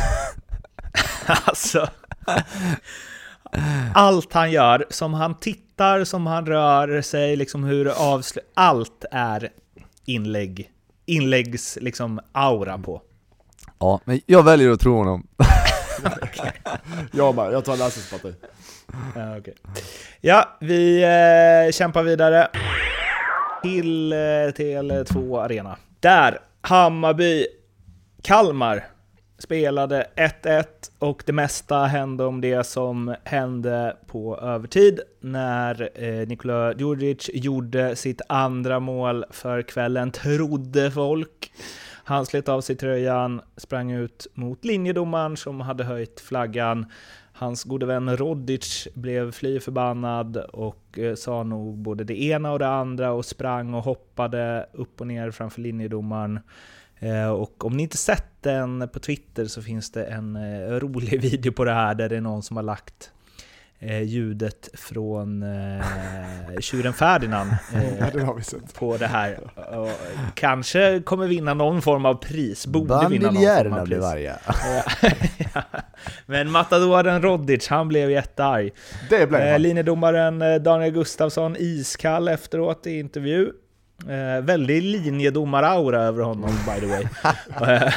Alltså. 1.46 1.88
Allt 3.94 4.34
han 4.34 4.52
gör, 4.52 4.86
som 4.90 5.14
han 5.14 5.40
tittar, 5.40 6.04
som 6.04 6.28
han 6.28 6.46
rör 6.46 7.02
sig, 7.02 7.36
liksom 7.36 7.64
hur 7.64 7.88
avslut... 7.88 8.46
Allt 8.54 9.06
är 9.12 9.50
inlägg. 10.06 10.70
Inläggs 11.06 11.78
liksom 11.82 12.20
aura 12.32 12.78
på. 12.78 13.02
Ja, 13.80 14.00
men 14.06 14.20
jag 14.26 14.44
väljer 14.44 14.72
att 14.72 14.80
tro 14.80 14.98
honom. 14.98 15.28
Jag 17.12 17.36
bara, 17.36 17.52
jag 17.52 17.66
tar 17.66 17.78
Lasses 17.78 18.12
parti. 18.12 18.36
Ja, 19.16 19.38
okay. 19.38 19.54
ja 20.22 20.58
vi 20.60 21.04
eh, 21.04 21.72
kämpar 21.72 22.04
vidare. 22.04 22.48
Till 23.64 24.14
eh, 24.14 24.16
Tele2 24.16 25.44
Arena. 25.44 25.78
Där, 26.00 26.40
Hammarby, 26.62 27.46
Kalmar 28.22 28.84
spelade 29.40 30.08
1-1 30.16 30.66
och 31.00 31.24
det 31.26 31.34
mesta 31.34 31.86
hände 31.86 32.26
om 32.26 32.42
det 32.42 32.64
som 32.64 33.16
hände 33.24 33.98
på 34.08 34.38
övertid 34.38 35.00
när 35.20 35.90
eh, 35.94 36.28
Nikola 36.28 36.74
Djurdjic 36.74 37.30
gjorde 37.34 37.96
sitt 37.96 38.22
andra 38.30 38.80
mål 38.80 39.26
för 39.32 39.62
kvällen, 39.62 40.12
trodde 40.12 40.92
folk. 40.92 41.52
Han 42.10 42.26
slet 42.26 42.50
av 42.50 42.62
sig 42.62 42.76
tröjan, 42.76 43.42
sprang 43.58 43.92
ut 43.92 44.28
mot 44.34 44.66
linjedomaren 44.66 45.38
som 45.38 45.62
hade 45.62 45.84
höjt 45.84 46.20
flaggan. 46.20 46.86
Hans 47.34 47.64
gode 47.64 47.86
vän 47.86 48.18
Rodic 48.18 48.88
blev 48.94 49.32
fly 49.32 49.60
förbannad 49.60 50.38
och 50.38 51.00
eh, 51.00 51.16
sa 51.16 51.44
nog 51.44 51.78
både 51.78 52.04
det 52.04 52.22
ena 52.24 52.52
och 52.52 52.60
det 52.60 52.68
andra 52.68 53.12
och 53.12 53.26
sprang 53.26 53.74
och 53.74 53.84
hoppade 53.84 54.70
upp 54.74 55.02
och 55.02 55.08
ner 55.08 55.32
framför 55.32 55.62
linjedomaren. 55.62 56.40
Eh, 57.00 57.30
och 57.30 57.66
om 57.66 57.78
ni 57.78 57.84
inte 57.84 57.98
sett 57.98 58.42
den 58.42 58.90
på 58.94 59.00
Twitter 59.00 59.46
så 59.46 59.62
finns 59.62 59.92
det 59.92 60.04
en 60.06 60.36
eh, 60.36 60.80
rolig 60.80 61.22
video 61.32 61.52
på 61.52 61.64
det 61.64 61.74
här 61.74 61.96
där 61.96 62.10
det 62.10 62.18
är 62.18 62.22
någon 62.22 62.44
som 62.44 62.58
har 62.58 62.64
lagt 62.64 63.12
ljudet 63.82 64.70
från 64.74 65.44
eh, 65.44 65.86
tjuren 66.60 66.94
Ferdinand 66.94 67.50
eh, 67.74 67.98
Ja, 68.00 68.06
det 68.14 68.22
har 68.22 68.34
vi 68.34 68.44
sett. 68.44 68.74
på 68.74 68.98
det 68.98 69.08
här. 69.08 69.40
Och 69.72 69.90
kanske 70.34 71.02
kommer 71.06 71.28
vinna 71.28 71.54
någon 71.54 71.82
form 71.82 72.06
av 72.06 72.14
pris, 72.16 72.68
borde 72.68 73.08
vinna 73.10 73.32
någon 73.32 73.44
form 73.44 73.74
av 73.74 73.86
pris. 73.86 74.04
arga. 74.04 74.36
Ja. 75.54 75.62
Men 76.26 76.52
matadoren 76.52 77.22
Rodic, 77.22 77.68
han 77.68 77.88
blev 77.88 78.12
jättearg. 78.12 78.72
Det 79.10 79.28
blev 79.28 79.42
Eh, 79.42 79.60
linjedomaren 79.60 80.42
eh, 80.42 80.56
Daniel 80.56 80.92
Gustafsson 80.94 81.56
iskall 81.60 82.28
efteråt 82.28 82.88
i 82.88 83.00
intervju. 83.00 83.52
Eh, 84.10 84.42
väldigt 84.44 84.84
linjedomaraura 84.84 86.02
över 86.02 86.24
honom 86.24 86.50
by 86.50 86.80
the 86.80 86.86
way. 86.88 87.06
Eh, 87.78 87.94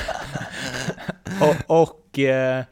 och 1.68 1.80
och 1.82 2.18
eh, 2.18 2.64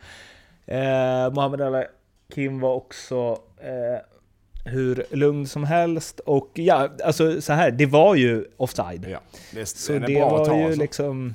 eh, 0.66 1.32
Mohamed 1.32 1.60
Al 1.60 1.84
Kim 2.30 2.60
var 2.60 2.74
också 2.74 3.38
eh, 3.60 3.98
hur 4.64 5.04
lugn 5.10 5.46
som 5.46 5.64
helst 5.64 6.20
och 6.20 6.50
ja, 6.54 6.88
alltså 7.04 7.40
så 7.40 7.52
här, 7.52 7.70
det 7.70 7.86
var 7.86 8.14
ju 8.14 8.44
offside. 8.56 9.06
Ja, 9.08 9.18
det, 9.54 9.66
Så 9.66 9.92
det 9.92 10.20
var 10.20 10.44
ta 10.44 10.56
ju 10.56 10.64
alltså. 10.64 10.80
liksom... 10.80 11.34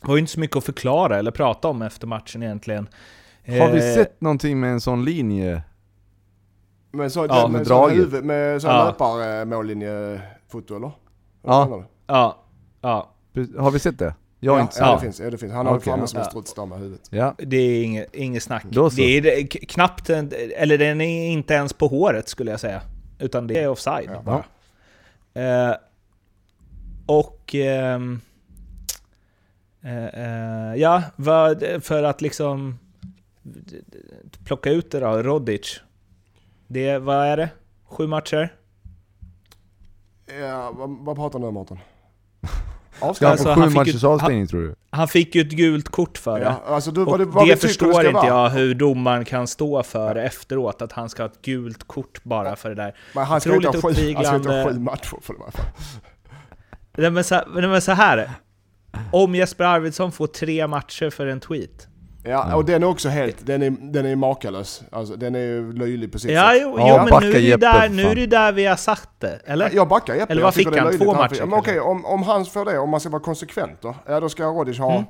var 0.00 0.14
ju 0.14 0.20
inte 0.20 0.32
så 0.32 0.40
mycket 0.40 0.56
att 0.56 0.64
förklara 0.64 1.18
eller 1.18 1.30
prata 1.30 1.68
om 1.68 1.82
efter 1.82 2.06
matchen 2.06 2.42
egentligen. 2.42 2.88
Har 3.46 3.70
vi 3.72 3.88
Eh, 3.88 3.94
sett 3.94 4.20
någonting 4.20 4.60
med 4.60 4.70
en 4.72 4.80
sån 4.80 5.04
linje? 5.04 5.62
Med, 6.92 7.12
så, 7.12 7.26
Ja, 7.26 7.48
med, 7.48 7.58
med 7.58 7.66
sån 7.66 7.76
draget. 7.76 7.98
huvud, 7.98 8.24
med 8.24 8.62
sån 8.62 8.70
Ja. 8.70 8.84
löparmållinjefoto 8.84 10.76
eller? 10.76 10.90
Ja. 11.42 11.84
Ja, 12.06 12.42
ja. 12.80 13.08
Har 13.58 13.70
vi 13.70 13.78
sett 13.78 13.98
det? 13.98 14.14
Jag 14.44 14.58
ja, 14.58 14.60
inte 14.62 14.76
ja, 14.78 14.94
det 14.94 15.00
finns, 15.00 15.20
ja, 15.20 15.30
det 15.30 15.38
finns. 15.38 15.52
Han 15.52 15.66
har 15.66 15.74
Okej, 15.76 15.84
framme 15.84 16.02
ja. 16.02 16.06
som 16.06 16.18
en 16.18 16.24
Ja. 16.24 16.30
struts 16.30 16.54
där 16.54 16.66
med 16.66 16.78
huvudet. 16.78 17.00
Ja. 17.10 17.34
Det 17.38 17.56
är 17.56 17.84
inget, 17.84 18.14
inget 18.14 18.42
snack. 18.42 18.64
Det 18.70 19.02
är 19.02 19.46
knappt, 19.46 20.10
en, 20.10 20.32
eller 20.56 20.78
den 20.78 21.00
är 21.00 21.28
inte 21.28 21.54
ens 21.54 21.72
på 21.72 21.86
håret 21.86 22.28
skulle 22.28 22.50
jag 22.50 22.60
säga. 22.60 22.82
Utan 23.18 23.46
det 23.46 23.58
är 23.62 23.68
offside. 23.68 24.10
Ja. 24.12 24.22
bara. 25.34 25.70
Eh, 25.70 25.76
och... 27.06 27.54
ehm, 27.54 28.20
eh, 29.82 30.06
eh, 30.06 30.74
ja, 30.76 31.02
vad, 31.16 31.64
för 31.80 32.02
att 32.02 32.20
liksom 32.20 32.78
plocka 34.44 34.70
ut 34.70 34.90
det 34.90 35.00
då, 35.00 35.22
Rodic. 35.22 35.80
Det, 36.66 36.98
vad 36.98 37.26
är 37.26 37.36
det? 37.36 37.50
Sju 37.84 38.06
matcher? 38.06 38.54
Ja, 40.40 40.72
vad, 40.74 40.90
vad 40.90 41.16
pratar 41.16 41.38
du 41.38 41.46
om 41.46 41.54
Mårten? 41.54 41.78
Ska 42.96 43.26
han 43.26 43.32
Alltså, 43.32 43.44
få 43.44 43.50
han 43.50 43.62
sju 43.62 43.68
fick 43.68 43.76
matchers 43.76 44.04
avstängning 44.04 44.46
tror 44.46 44.60
du? 44.60 44.74
Han 44.90 45.08
fick 45.08 45.34
ju 45.34 45.40
ett 45.40 45.52
gult 45.52 45.88
kort 45.88 46.18
för 46.18 46.40
det. 46.40 46.44
Ja, 46.44 46.62
alltså 46.66 46.90
du, 46.90 47.04
det, 47.04 47.46
det, 47.46 47.56
förstår 47.56 48.00
inte 48.00 48.12
vara. 48.12 48.26
jag 48.26 48.50
hur 48.50 48.74
domaren 48.74 49.24
kan 49.24 49.46
stå 49.46 49.82
för 49.82 50.16
efteråt, 50.16 50.82
att 50.82 50.92
han 50.92 51.08
ska 51.08 51.22
ha 51.22 51.30
ett 51.30 51.42
gult 51.42 51.84
kort 51.84 52.24
bara 52.24 52.56
för 52.56 52.68
det 52.68 52.74
där. 52.74 52.96
Men 53.14 53.24
han 53.24 53.40
ska 53.40 53.54
inte 53.54 53.68
ha 53.68 53.72
sju, 53.72 54.14
han 54.14 54.24
ska 54.24 54.36
inte 54.36 54.48
ha 54.52 54.70
sju 54.70 54.78
matcher 54.78 55.16
för 55.22 55.32
det 55.34 55.38
i 55.38 55.42
alla 55.42 55.52
fall. 55.52 55.64
Nej 56.96 57.10
men, 57.10 57.24
så, 57.24 57.40
nej, 57.54 57.68
men 57.68 57.82
så 57.82 57.92
här. 57.92 58.30
Om 59.12 59.34
Jesper 59.34 59.64
Arvidsson 59.64 60.12
får 60.12 60.26
tre 60.26 60.66
matcher 60.66 61.10
för 61.10 61.26
en 61.26 61.40
tweet. 61.40 61.88
Ja, 62.24 62.54
och 62.56 62.64
den 62.64 62.82
är 62.82 62.86
också 62.86 63.08
helt, 63.08 63.46
den 63.46 63.62
är, 63.62 63.70
den 63.80 64.06
är 64.06 64.16
makalös. 64.16 64.82
Alltså 64.92 65.16
den 65.16 65.34
är 65.34 65.38
ju 65.40 65.72
löjlig 65.72 66.12
på 66.12 66.18
sitt 66.18 66.30
Ja, 66.30 66.50
sätt. 66.52 66.58
jo, 66.62 66.74
Ja, 66.78 67.06
jo 67.10 67.14
men 67.20 67.22
nu 67.22 67.28
är, 67.28 67.32
det 67.32 67.40
Jeppe, 67.40 67.60
där, 67.60 67.88
nu 67.88 68.02
är 68.02 68.14
det 68.14 68.26
där 68.26 68.52
vi 68.52 68.64
har 68.66 68.76
satt 68.76 69.08
det, 69.20 69.40
eller? 69.44 69.70
Jag 69.74 69.88
backar 69.88 70.14
Jeppe. 70.14 70.32
Eller 70.32 70.42
vad 70.42 70.54
fick 70.54 70.76
han? 70.76 70.98
Två 70.98 71.04
Han 71.12 71.16
matcher, 71.16 71.34
fick- 71.34 71.44
Men 71.44 71.58
okej, 71.58 71.80
om, 71.80 72.04
om 72.04 72.22
han 72.22 72.44
får 72.44 72.64
det, 72.64 72.78
om 72.78 72.90
man 72.90 73.00
ska 73.00 73.08
vara 73.10 73.22
konsekvent 73.22 73.80
då, 73.82 73.94
ja 74.06 74.20
då 74.20 74.28
ska 74.28 74.44
Rodic 74.44 74.78
ha 74.78 74.92
Mm. 74.92 75.04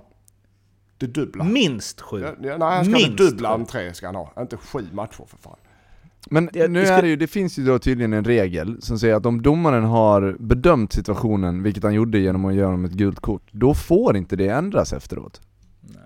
det 0.98 1.06
dubbla. 1.06 1.44
Minst 1.44 2.00
sju. 2.00 2.20
Ja, 2.20 2.28
nej, 2.40 2.50
han 2.50 2.58
ska 2.58 2.68
ha 2.68 2.82
det 2.84 3.08
Minst 3.08 3.16
dubbla 3.18 3.54
än 3.54 3.64
tre 3.66 3.94
ska 3.94 4.06
han 4.06 4.14
ha. 4.14 4.32
Inte 4.40 4.56
sju 4.56 4.80
matcher 4.92 5.24
för 5.28 5.36
fan. 5.42 5.56
Men 6.30 6.50
Det- 6.52 6.68
nu 6.68 6.82
är 6.84 7.02
det 7.02 7.08
ju, 7.08 7.16
det 7.16 7.26
finns 7.26 7.58
ju 7.58 7.64
då 7.64 7.78
tydligen 7.78 8.12
en 8.12 8.24
regel 8.24 8.82
som 8.82 8.98
säger 8.98 9.14
att 9.14 9.26
om 9.26 9.42
domaren 9.42 9.84
har 9.84 10.36
bedömt 10.38 10.92
situationen, 10.92 11.62
vilket 11.62 11.82
han 11.82 11.94
gjorde 11.94 12.18
genom 12.18 12.44
att 12.44 12.54
göra 12.54 12.66
honom 12.66 12.84
ett 12.84 12.92
gult 12.92 13.20
kort, 13.20 13.42
då 13.50 13.74
får 13.74 14.16
inte 14.16 14.36
det 14.36 14.48
ändras 14.48 14.92
efteråt. 14.92 15.40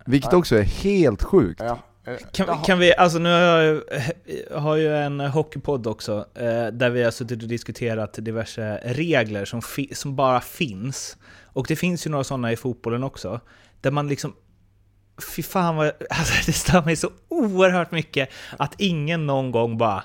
Vilket 0.06 0.32
Nej. 0.32 0.38
också 0.38 0.56
är 0.56 0.62
helt 0.62 1.22
sjukt. 1.22 1.60
Ja. 1.64 1.78
Kan, 2.32 2.62
kan 2.62 2.78
vi, 2.78 2.94
alltså 2.94 3.18
nu 3.18 3.28
har 3.28 3.38
jag, 3.38 3.82
har 4.60 4.76
ju 4.76 4.96
en 4.96 5.20
hockeypodd 5.20 5.86
också, 5.86 6.26
eh, 6.34 6.66
där 6.66 6.90
vi 6.90 7.02
har 7.02 7.10
suttit 7.10 7.42
och 7.42 7.48
diskuterat 7.48 8.12
diverse 8.12 8.80
regler 8.84 9.44
som, 9.44 9.62
fi, 9.62 9.94
som 9.94 10.16
bara 10.16 10.40
finns. 10.40 11.16
Och 11.44 11.66
det 11.68 11.76
finns 11.76 12.06
ju 12.06 12.10
några 12.10 12.24
sådana 12.24 12.52
i 12.52 12.56
fotbollen 12.56 13.02
också, 13.02 13.40
där 13.80 13.90
man 13.90 14.08
liksom 14.08 14.34
Fy 15.36 15.42
fan 15.42 15.76
vad, 15.76 15.86
alltså 16.10 16.34
det 16.46 16.52
stör 16.52 16.84
mig 16.84 16.96
så 16.96 17.10
oerhört 17.28 17.90
mycket 17.90 18.28
att 18.56 18.74
ingen 18.78 19.26
någon 19.26 19.50
gång 19.50 19.78
bara 19.78 20.04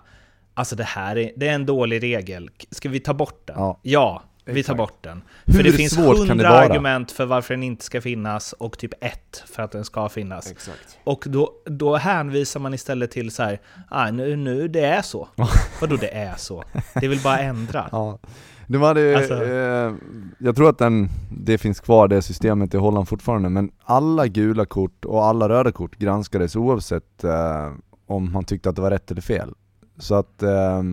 Alltså 0.53 0.75
det 0.75 0.83
här 0.83 1.17
är, 1.17 1.31
det 1.35 1.47
är 1.47 1.53
en 1.53 1.65
dålig 1.65 2.03
regel, 2.03 2.49
ska 2.71 2.89
vi 2.89 2.99
ta 2.99 3.13
bort 3.13 3.47
den? 3.47 3.75
Ja. 3.81 4.23
Vi 4.51 4.63
tar 4.63 4.75
bort 4.75 4.97
den. 5.03 5.21
Hur 5.45 5.53
för 5.53 5.63
det 5.63 5.71
finns 5.71 5.97
hundra 5.97 6.49
argument 6.49 7.11
för 7.11 7.25
varför 7.25 7.53
den 7.53 7.63
inte 7.63 7.85
ska 7.85 8.01
finnas 8.01 8.53
och 8.53 8.77
typ 8.77 8.93
ett 9.01 9.43
för 9.45 9.63
att 9.63 9.71
den 9.71 9.85
ska 9.85 10.09
finnas. 10.09 10.51
Exakt. 10.51 10.97
Och 11.03 11.23
då, 11.27 11.51
då 11.65 11.95
hänvisar 11.95 12.59
man 12.59 12.73
istället 12.73 13.11
till 13.11 13.31
så 13.31 13.43
här, 13.43 13.59
ah, 13.89 14.11
nu, 14.11 14.35
nu 14.35 14.67
det 14.67 14.85
är 14.85 15.01
så. 15.01 15.27
Vadå 15.81 15.95
det 15.95 16.09
är 16.15 16.35
så? 16.37 16.63
Det 17.01 17.07
väl 17.07 17.19
bara 17.23 17.39
ändra? 17.39 17.89
Ja. 17.91 18.19
De 18.67 18.81
hade, 18.81 19.17
Alltså- 19.17 19.43
eh, 19.43 19.93
jag 20.39 20.55
tror 20.55 20.69
att 20.69 20.77
den, 20.77 21.09
det 21.31 21.57
finns 21.57 21.79
kvar 21.79 22.07
det 22.07 22.21
systemet 22.21 22.73
i 22.73 22.77
Holland 22.77 23.07
fortfarande, 23.07 23.49
men 23.49 23.71
alla 23.83 24.27
gula 24.27 24.65
kort 24.65 25.05
och 25.05 25.25
alla 25.25 25.49
röda 25.49 25.71
kort 25.71 25.95
granskades 25.95 26.55
oavsett 26.55 27.23
eh, 27.23 27.71
om 28.07 28.31
man 28.31 28.43
tyckte 28.43 28.69
att 28.69 28.75
det 28.75 28.81
var 28.81 28.91
rätt 28.91 29.11
eller 29.11 29.21
fel. 29.21 29.53
Så 30.01 30.15
att 30.15 30.43
eh, 30.43 30.83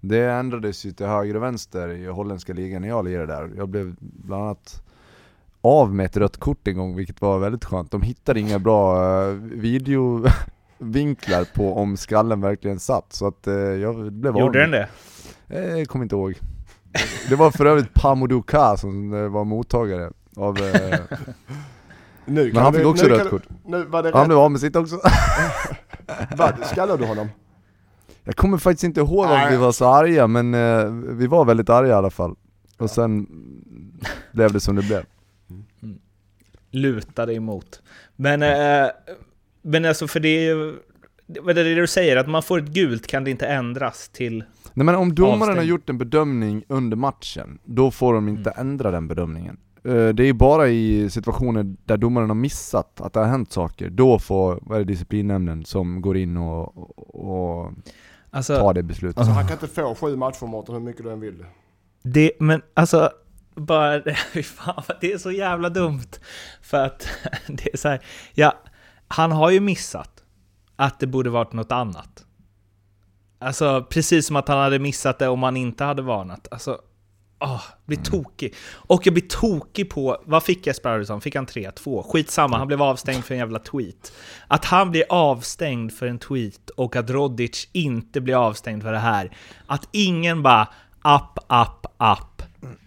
det 0.00 0.24
ändrades 0.30 0.84
ju 0.86 0.92
till 0.92 1.06
höger 1.06 1.36
och 1.36 1.42
vänster 1.42 1.88
i 1.88 2.06
holländska 2.06 2.52
ligan 2.52 2.82
när 2.82 2.88
jag 2.88 3.04
lirade 3.04 3.26
där. 3.32 3.50
Jag 3.56 3.68
blev 3.68 3.94
bland 4.00 4.42
annat 4.44 4.82
av 5.60 5.94
med 5.94 6.06
ett 6.06 6.16
rött 6.16 6.36
kort 6.36 6.68
en 6.68 6.76
gång, 6.76 6.96
vilket 6.96 7.20
var 7.20 7.38
väldigt 7.38 7.64
skönt. 7.64 7.90
De 7.90 8.02
hittade 8.02 8.40
inga 8.40 8.58
bra 8.58 8.96
eh, 9.22 9.28
videovinklar 9.42 11.54
på 11.54 11.76
om 11.78 11.96
skallen 11.96 12.40
verkligen 12.40 12.80
satt, 12.80 13.12
så 13.12 13.26
att 13.26 13.46
eh, 13.46 13.54
jag 13.54 14.12
blev 14.12 14.34
av 14.36 14.40
Gjorde 14.40 14.58
med- 14.58 14.70
den 14.70 14.86
det? 15.48 15.72
Eh, 15.72 15.78
Jag 15.78 15.88
kommer 15.88 16.02
inte 16.02 16.14
ihåg. 16.16 16.34
Det 17.28 17.36
var 17.36 17.50
för 17.50 17.66
övrigt 17.66 17.94
Pamoduka 17.94 18.76
som 18.76 19.14
eh, 19.14 19.28
var 19.28 19.44
mottagare 19.44 20.10
av... 20.36 20.58
Eh, 20.58 20.98
Nu 22.26 22.50
men 22.52 22.62
han 22.62 22.72
vi- 22.72 22.78
fick 22.78 22.88
också 22.88 23.06
nu 23.06 23.12
rött 23.14 23.30
kort. 23.30 23.42
Nu 23.66 23.84
var 23.84 24.02
det 24.02 24.10
Han 24.12 24.20
rätt. 24.20 24.28
blev 24.28 24.38
av 24.38 24.50
med 24.50 24.60
sitt 24.60 24.76
också. 24.76 24.96
Vad, 26.36 26.66
Skallade 26.66 27.02
du 27.02 27.08
honom? 27.08 27.28
Jag 28.24 28.36
kommer 28.36 28.58
faktiskt 28.58 28.84
inte 28.84 29.00
ihåg 29.00 29.26
om 29.30 29.40
vi 29.50 29.56
var 29.56 29.72
så 29.72 29.88
arga, 29.88 30.26
men 30.26 30.54
eh, 30.54 30.84
vi 31.16 31.26
var 31.26 31.44
väldigt 31.44 31.70
arga 31.70 31.88
i 31.88 31.92
alla 31.92 32.10
fall. 32.10 32.34
Och 32.78 32.90
sen 32.90 33.26
blev 34.32 34.52
det 34.52 34.60
som 34.60 34.76
det 34.76 34.82
blev. 34.82 35.04
Lutade 36.70 37.34
emot. 37.34 37.82
Men, 38.16 38.42
eh, 38.42 38.90
Men 39.62 39.84
alltså 39.84 40.08
för 40.08 40.20
det 40.20 40.28
är 40.28 40.40
ju... 40.54 40.74
Vad 41.26 41.58
är 41.58 41.64
det 41.64 41.74
du 41.74 41.86
säger? 41.86 42.16
Att 42.16 42.28
man 42.28 42.42
får 42.42 42.58
ett 42.58 42.68
gult 42.68 43.06
kan 43.06 43.24
det 43.24 43.30
inte 43.30 43.46
ändras 43.46 44.08
till... 44.08 44.44
Nej 44.76 44.86
men 44.86 44.94
om 44.94 45.14
domaren 45.14 45.40
har 45.40 45.48
Avstängd. 45.48 45.68
gjort 45.68 45.90
en 45.90 45.98
bedömning 45.98 46.64
under 46.68 46.96
matchen, 46.96 47.58
då 47.64 47.90
får 47.90 48.14
de 48.14 48.28
inte 48.28 48.50
ändra 48.50 48.90
den 48.90 49.08
bedömningen. 49.08 49.56
Eh, 49.84 50.08
Det 50.08 50.22
är 50.28 50.32
bara 50.32 50.68
i 50.68 51.10
situationer 51.10 51.74
där 51.84 51.96
domaren 51.96 52.30
har 52.30 52.34
missat 52.34 53.00
att 53.00 53.12
det 53.12 53.20
har 53.20 53.26
hänt 53.26 53.52
saker, 53.52 53.90
då 53.90 54.18
får, 54.18 54.58
vad 54.62 54.76
är 54.80 54.84
det, 54.84 54.92
disciplinnämnden 54.92 55.64
som 55.64 56.02
går 56.02 56.16
in 56.16 56.36
och, 56.36 56.78
och, 57.24 57.72
Alltså, 58.30 58.56
tar 58.58 58.74
det 58.74 58.82
beslutet. 58.82 59.18
Alltså 59.18 59.32
han 59.32 59.46
kan 59.46 59.52
inte 59.52 59.66
få 59.66 59.94
sju 59.94 60.16
matcher 60.16 60.46
Mårten 60.46 60.74
hur 60.74 60.82
mycket 60.82 61.02
du 61.04 61.12
än 61.12 61.20
vill. 61.20 61.44
det, 62.02 62.32
men 62.40 62.62
alltså... 62.74 63.10
Bara, 63.56 64.02
fy 64.32 64.42
fan, 64.42 64.82
det 65.00 65.12
är 65.12 65.18
så 65.18 65.30
jävla 65.30 65.68
dumt. 65.68 66.10
För 66.62 66.84
att 66.84 67.08
det 67.48 67.72
är 67.74 67.76
så 67.76 67.88
här, 67.88 68.00
ja, 68.34 68.52
han 69.08 69.32
har 69.32 69.50
ju 69.50 69.60
missat 69.60 70.24
att 70.76 71.00
det 71.00 71.06
borde 71.06 71.30
varit 71.30 71.52
något 71.52 71.72
annat. 71.72 72.24
Alltså, 73.38 73.84
precis 73.90 74.26
som 74.26 74.36
att 74.36 74.48
han 74.48 74.58
hade 74.58 74.78
missat 74.78 75.18
det 75.18 75.28
om 75.28 75.42
han 75.42 75.56
inte 75.56 75.84
hade 75.84 76.02
varnat. 76.02 76.48
Alltså, 76.50 76.78
åh, 77.40 77.62
blir 77.86 77.96
tokig. 77.98 78.54
Och 78.72 79.06
jag 79.06 79.14
blir 79.14 79.28
tokig 79.28 79.90
på, 79.90 80.22
vad 80.24 80.42
fick 80.42 80.66
Jesper 80.66 80.88
Arvidsson? 80.90 81.20
Fick 81.20 81.34
han 81.34 81.46
3? 81.46 81.70
2? 81.70 82.02
Skitsamma, 82.02 82.58
han 82.58 82.66
blev 82.66 82.82
avstängd 82.82 83.24
för 83.24 83.34
en 83.34 83.38
jävla 83.38 83.58
tweet. 83.58 84.12
Att 84.48 84.64
han 84.64 84.90
blir 84.90 85.04
avstängd 85.08 85.92
för 85.92 86.06
en 86.06 86.18
tweet 86.18 86.70
och 86.70 86.96
att 86.96 87.10
Rodic 87.10 87.68
inte 87.72 88.20
blir 88.20 88.34
avstängd 88.46 88.82
för 88.82 88.92
det 88.92 88.98
här. 88.98 89.36
Att 89.66 89.88
ingen 89.92 90.42
bara, 90.42 90.68
app, 91.02 91.38
app, 91.46 91.86
app. 91.96 92.42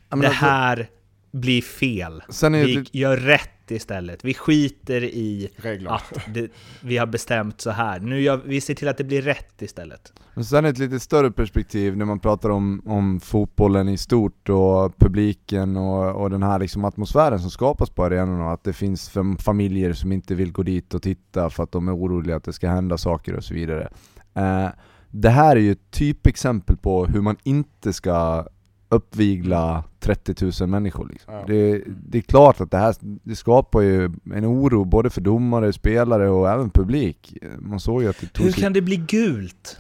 men 0.09 0.19
Det 0.19 0.27
alltså- 0.27 0.45
här 0.45 0.89
blir 1.31 1.61
fel. 1.61 2.23
Vi 2.67 2.75
lite- 2.75 2.97
gör 2.97 3.17
rätt 3.17 3.49
istället. 3.71 4.25
Vi 4.25 4.33
skiter 4.33 5.03
i 5.03 5.49
Regler. 5.55 5.91
att 5.91 6.13
det, 6.33 6.51
vi 6.81 6.97
har 6.97 7.07
bestämt 7.07 7.61
så 7.61 7.71
här. 7.71 7.99
Nu 7.99 8.21
gör, 8.21 8.41
vi 8.45 8.61
ser 8.61 8.73
till 8.75 8.87
att 8.87 8.97
det 8.97 9.03
blir 9.03 9.21
rätt 9.21 9.61
istället. 9.61 10.13
Men 10.33 10.45
sen 10.45 10.65
ett 10.65 10.77
lite 10.77 10.99
större 10.99 11.31
perspektiv 11.31 11.97
när 11.97 12.05
man 12.05 12.19
pratar 12.19 12.49
om, 12.49 12.81
om 12.85 13.19
fotbollen 13.19 13.89
i 13.89 13.97
stort 13.97 14.49
och 14.49 14.97
publiken 14.97 15.77
och, 15.77 16.21
och 16.21 16.29
den 16.29 16.43
här 16.43 16.59
liksom 16.59 16.85
atmosfären 16.85 17.39
som 17.39 17.49
skapas 17.49 17.89
på 17.89 18.03
arenorna 18.05 18.45
och 18.45 18.53
att 18.53 18.63
det 18.63 18.73
finns 18.73 19.11
fam- 19.11 19.37
familjer 19.41 19.93
som 19.93 20.11
inte 20.11 20.35
vill 20.35 20.51
gå 20.51 20.63
dit 20.63 20.93
och 20.93 21.01
titta 21.01 21.49
för 21.49 21.63
att 21.63 21.71
de 21.71 21.87
är 21.87 21.95
oroliga 21.95 22.35
att 22.35 22.43
det 22.43 22.53
ska 22.53 22.69
hända 22.69 22.97
saker 22.97 23.33
och 23.35 23.43
så 23.43 23.53
vidare. 23.53 23.89
Eh, 24.33 24.67
det 25.11 25.29
här 25.29 25.55
är 25.55 25.59
ju 25.59 25.71
ett 25.71 25.91
typexempel 25.91 26.77
på 26.77 27.05
hur 27.05 27.21
man 27.21 27.37
inte 27.43 27.93
ska 27.93 28.47
uppvigla 28.89 29.83
30 29.99 30.51
000 30.61 30.69
människor 30.69 31.07
liksom. 31.11 31.33
Ja. 31.33 31.43
det, 31.47 31.83
det 32.07 32.17
är 32.17 32.21
klart 32.21 32.61
att 32.61 32.71
det 32.71 32.77
här 32.77 32.95
det 33.01 33.35
skapar 33.35 33.81
ju 33.81 34.05
en 34.33 34.45
oro 34.45 34.85
både 34.85 35.09
för 35.09 35.21
domare, 35.21 35.73
spelare 35.73 36.29
och 36.29 36.49
även 36.49 36.69
publik. 36.69 37.37
Man 37.59 37.79
såg 37.79 38.01
ju 38.03 38.09
att 38.09 38.19
det 38.21 38.27
tog 38.27 38.45
Hur 38.45 38.51
sig- 38.53 38.61
kan 38.63 38.73
det 38.73 38.81
bli 38.81 38.97
gult? 38.97 39.77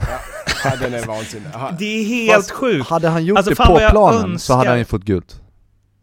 Ja, 0.63 0.75
den 0.81 0.93
är 0.93 1.05
vansinnig. 1.07 1.47
Det 1.79 1.85
är 1.85 2.03
helt 2.05 2.35
Fast 2.35 2.51
sjukt! 2.51 2.89
Hade 2.89 3.07
han 3.07 3.25
gjort 3.25 3.37
Alltså, 3.37 3.49
det 3.49 3.55
på 3.55 3.89
planen 3.91 4.19
så 4.21 4.27
önskar- 4.27 4.55
hade 4.55 4.69
han 4.69 4.79
ju 4.79 4.85
fått 4.85 5.03
gult. 5.03 5.41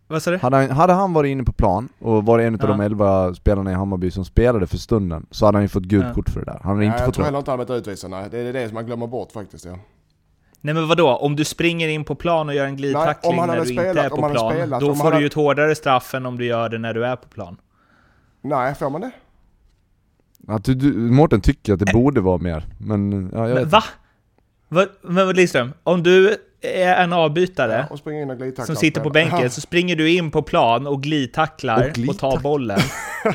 Vad 0.08 0.22
sa 0.22 0.30
du? 0.30 0.36
Hade 0.36 0.56
han, 0.56 0.70
hade 0.70 0.92
han 0.92 1.12
varit 1.12 1.28
inne 1.30 1.44
på 1.44 1.52
plan 1.52 1.88
och 2.00 2.24
varit 2.24 2.44
en 2.46 2.54
av 2.54 2.60
Ja. 2.62 2.66
de 2.66 2.80
elva 2.80 3.34
spelarna 3.34 3.70
i 3.70 3.74
Hammarby 3.74 4.10
som 4.10 4.24
spelade 4.24 4.66
för 4.66 4.76
stunden 4.76 5.26
så 5.30 5.46
hade 5.46 5.58
han 5.58 5.62
ju 5.64 5.68
fått 5.68 5.82
gult 5.82 6.04
Ja. 6.08 6.14
kort 6.14 6.28
för 6.30 6.40
det 6.40 6.46
där. 6.46 6.60
Han 6.62 6.72
hade 6.72 6.84
ja, 6.84 6.90
inte 6.92 6.98
jag 6.98 7.06
fått 7.06 7.14
tror 7.14 7.24
heller 7.24 7.38
inte 7.38 7.50
han 7.50 7.58
blivit 7.58 7.70
utvisad. 7.88 8.10
Nej. 8.10 8.28
Det 8.30 8.38
är 8.38 8.52
det 8.52 8.66
som 8.68 8.74
man 8.74 8.86
glömmer 8.86 9.06
bort 9.06 9.32
faktiskt. 9.32 9.64
Ja. 9.64 9.78
Nej 10.64 10.74
men 10.74 10.88
vadå, 10.88 11.08
om 11.16 11.36
du 11.36 11.44
springer 11.44 11.88
in 11.88 12.04
på 12.04 12.14
plan 12.14 12.48
och 12.48 12.54
gör 12.54 12.66
en 12.66 12.76
glidtackling 12.76 13.32
om 13.32 13.38
han 13.38 13.48
när 13.48 13.54
hade 13.56 13.66
du 13.66 13.72
inte 13.72 13.82
spelat- 13.84 14.04
är 14.04 14.08
på 14.16 14.22
hade 14.22 14.34
plan, 14.34 14.52
spelat, 14.52 14.80
då 14.80 14.86
får 14.86 14.94
han 14.94 15.06
du 15.06 15.12
hade- 15.12 15.20
ju 15.20 15.26
ett 15.26 15.34
hårdare 15.34 15.74
straff 15.74 16.14
än 16.14 16.26
om 16.26 16.38
du 16.38 16.44
gör 16.46 16.68
det 16.68 16.78
när 16.78 16.94
du 16.94 17.06
är 17.06 17.16
på 17.16 17.28
plan. 17.28 17.56
Nej, 18.42 18.74
får 18.74 18.90
man 18.90 19.00
det? 19.00 19.10
Att 20.48 20.64
du, 20.64 20.74
du, 20.74 20.92
Mårten 20.92 21.40
tycker 21.40 21.72
att 21.72 21.78
det 21.78 21.92
borde 21.92 22.20
vara 22.20 22.38
mer, 22.38 22.64
men 22.78 23.30
ja, 23.32 23.38
jag 23.38 23.54
Men 23.54 23.64
vet 23.64 23.72
va? 23.72 23.82
va? 24.68 24.86
Men 25.02 25.26
vad, 25.26 25.36
Lidström, 25.36 25.72
om 25.82 26.02
du 26.02 26.36
en 26.64 27.12
avbytare 27.12 27.86
Och 27.90 28.06
och 28.06 28.12
glidtackla. 28.38 28.66
som 28.66 28.76
sitter 28.76 29.00
på 29.00 29.10
bänken 29.10 29.50
så 29.50 29.60
springer 29.60 29.96
du 29.96 30.10
in 30.10 30.30
på 30.30 30.42
plan 30.42 30.86
och 30.86 31.02
glidtacklar 31.02 31.78
Och 31.80 31.84
och, 31.86 31.92
glidtacklar. 31.92 32.30
tar 32.30 32.38
bollen. 32.40 32.78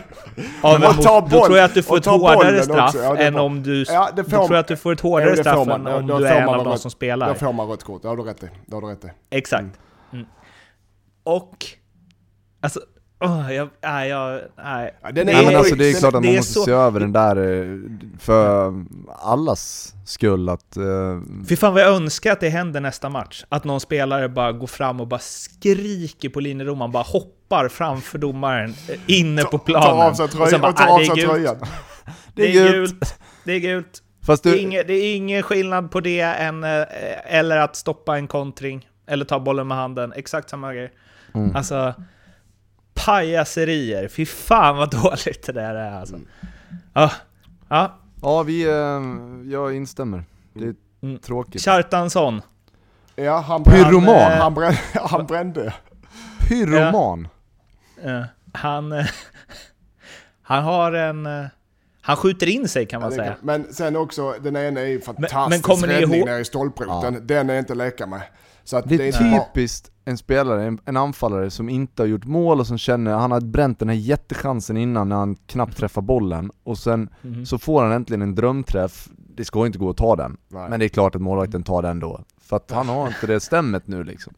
Av 0.61 0.75
en 0.75 0.83
Och 0.83 0.95
mot- 0.95 1.31
då 1.31 1.45
tror 1.45 1.57
jag 1.57 1.65
att 1.65 1.73
du 1.73 1.83
får 1.83 1.91
och 1.93 1.97
ett 1.97 2.05
hårdare 2.05 2.63
straff 2.63 2.95
ja, 2.95 3.17
än 3.17 3.35
om 3.35 3.63
du... 3.63 3.83
Ja, 3.87 4.09
då 4.15 4.23
tror 4.23 4.41
jag 4.49 4.55
att 4.57 4.67
du 4.67 4.77
får 4.77 4.93
ett 4.93 5.01
hårdare 5.01 5.37
straff 5.37 5.67
man. 5.67 5.87
än 5.87 5.93
om 5.93 6.07
Då 6.07 6.19
du 6.19 6.27
är 6.27 6.41
en 6.41 6.49
av 6.49 6.63
de 6.65 6.77
som 6.77 6.89
Då 6.89 6.89
spelar. 6.89 7.33
får 7.33 7.53
man 7.53 7.67
rött 7.69 7.83
kort, 7.83 8.01
det 8.01 8.07
har 8.07 8.17
du 8.17 8.23
rätt 8.23 8.43
i. 8.43 8.47
Det 8.65 8.75
har 8.75 8.81
du 8.81 8.87
rätt 8.87 9.05
i. 9.05 9.07
Exakt. 9.29 9.79
Mm. 10.13 10.25
Och... 11.23 11.65
Alltså... 12.61 12.79
åh, 13.19 13.53
jag, 13.53 13.69
nej, 13.83 14.09
jag, 14.09 14.41
nej. 14.63 14.95
Ja, 15.01 15.11
den 15.11 15.29
är- 15.29 15.33
Nej 15.33 15.45
men 15.45 15.55
alltså 15.55 15.75
det 15.75 15.89
är 15.89 15.99
klart 15.99 16.13
att 16.13 16.21
det 16.21 16.27
man 16.27 16.35
måste 16.35 16.53
så- 16.53 16.63
se 16.65 16.71
över 16.71 16.99
den 16.99 17.13
där 17.13 17.35
eh, 17.37 17.77
för 18.19 18.73
allas 19.23 19.93
skull 20.05 20.49
att... 20.49 20.77
eh, 20.77 20.83
Fy 21.49 21.55
fan 21.55 21.73
vad 21.73 21.83
jag 21.83 21.95
önskar 21.95 22.31
att 22.31 22.39
det 22.39 22.49
händer 22.49 22.81
nästa 22.81 23.09
match. 23.09 23.43
Att 23.49 23.63
någon 23.63 23.79
spelare 23.79 24.29
bara 24.29 24.51
går 24.51 24.67
fram 24.67 25.01
och 25.01 25.07
bara 25.07 25.19
skriker 25.19 26.29
på 26.29 26.39
linjedomaren, 26.39 26.91
bara 26.91 27.03
hoppar 27.03 27.67
framför 27.69 28.17
domaren 28.17 28.73
eh, 28.89 28.99
inne 29.07 29.43
på 29.43 29.57
planen. 29.57 29.83
Tar 29.97 30.07
av 30.09 30.13
sig 30.13 30.27
tröjan. 30.27 30.61
bara, 30.61 30.69
Och 30.71 30.77
tar 30.77 30.85
"Nej, 30.85 30.93
av 30.93 30.99
det 30.99 31.03
är 31.05 31.15
sig 31.15 31.23
gult. 31.23 31.31
tröjan. 31.31 31.55
Det 32.35 32.57
är 32.57 32.71
gult. 32.71 33.19
Det 33.45 33.51
är 33.53 33.59
gult. 33.59 34.03
Fast 34.25 34.43
Det 34.43 34.49
du, 34.51 34.55
är, 34.57 34.61
ingen, 34.61 34.83
det 34.87 34.93
är 34.93 35.15
ingen 35.15 35.43
skillnad 35.43 35.91
på 35.91 35.99
det 35.99 36.19
än, 36.21 36.63
eller 37.25 37.57
att 37.57 37.75
stoppa 37.75 38.17
en 38.17 38.27
kontring. 38.27 38.87
Eller 39.07 39.25
ta 39.25 39.39
bollen 39.39 39.67
med 39.67 39.77
handen. 39.77 40.13
Exakt 40.15 40.49
samma 40.49 40.73
grej. 40.73 40.91
Mm. 41.33 41.55
Alltså, 41.55 41.93
pajaserier. 43.05 44.07
Fy 44.07 44.25
fan 44.25 44.77
vad 44.77 44.91
dåligt 44.91 45.43
det 45.45 45.51
där 45.51 45.75
är 45.75 45.91
alltså. 45.99 46.19
Ja, 46.93 47.11
ja. 47.69 47.99
ja 48.21 48.43
vi, 48.43 48.63
eh, 48.63 49.51
jag 49.51 49.75
instämmer. 49.75 50.23
Det 50.53 50.65
är 50.65 50.75
Mm. 51.03 51.17
tråkigt. 51.19 51.61
Kjartansson. 51.61 52.41
Ja, 53.15 53.39
han, 53.39 53.63
Pyroman. 53.63 54.15
Han, 54.15 54.31
eh, 54.31 54.37
han, 54.41 54.53
brände, 54.53 54.77
han 54.93 55.25
brände. 55.25 55.73
Pyroman! 56.47 57.27
Eh, 58.03 58.21
han, 58.53 58.91
eh, 58.91 59.05
han 60.43 60.63
har 60.63 60.91
en... 60.91 61.25
eh, 61.25 61.45
han 62.01 62.15
skjuter 62.17 62.47
in 62.47 62.67
sig 62.67 62.85
kan 62.85 63.01
man 63.01 63.11
Ja, 63.11 63.17
säga. 63.17 63.27
kan- 63.33 63.37
Men 63.41 63.73
sen 63.73 63.95
också, 63.95 64.31
den 64.41 64.55
ena 64.55 64.79
är 64.81 64.85
ju 64.85 65.01
fantastisk 65.01 65.49
men 65.49 65.61
kommer 65.61 65.87
ni 65.87 65.93
räddning 65.93 66.19
ihåg- 66.19 66.27
nere 66.29 66.39
i 66.39 66.45
stolproten. 66.45 67.27
Den 67.27 67.49
är 67.49 67.59
inte 67.59 67.73
att 67.73 67.77
leka 67.77 68.05
med. 68.07 68.21
Så 68.69 68.77
att 68.77 68.89
Det 68.89 68.97
det 68.97 69.07
är 69.07 69.39
typiskt 69.39 69.91
en 70.05 70.17
spelare, 70.17 70.63
en, 70.65 70.79
en 70.85 70.97
anfallare 70.97 71.49
som 71.49 71.69
inte 71.69 72.01
har 72.01 72.07
gjort 72.07 72.25
mål 72.25 72.59
och 72.59 72.67
som 72.67 72.77
känner, 72.77 73.11
han 73.13 73.31
har 73.31 73.41
bränt 73.41 73.79
den 73.79 73.89
här 73.89 73.95
jättechansen 73.95 74.77
innan 74.77 75.09
när 75.09 75.15
han 75.15 75.35
knappt 75.35 75.77
träffar 75.77 76.01
bollen 76.01 76.51
och 76.63 76.77
sen 76.77 77.09
Mhm. 77.21 77.45
så 77.45 77.57
får 77.57 77.83
han 77.83 77.91
äntligen 77.91 78.21
en 78.21 78.35
drömträff, 78.35 79.09
det 79.35 79.45
ska 79.45 79.65
inte 79.65 79.77
gå 79.79 79.89
att 79.89 79.97
ta 79.97 80.15
den. 80.15 80.37
Nej. 80.47 80.69
Men 80.69 80.79
det 80.79 80.85
är 80.85 80.89
klart 80.89 81.15
att 81.15 81.21
målvakten 81.21 81.63
tar 81.63 81.81
den 81.81 81.99
då. 81.99 82.21
För 82.41 82.55
att 82.55 82.71
han 82.71 82.87
har 82.89 83.07
inte 83.07 83.27
det 83.27 83.39
stämmet 83.39 83.87
nu 83.87 84.03
liksom. 84.03 84.33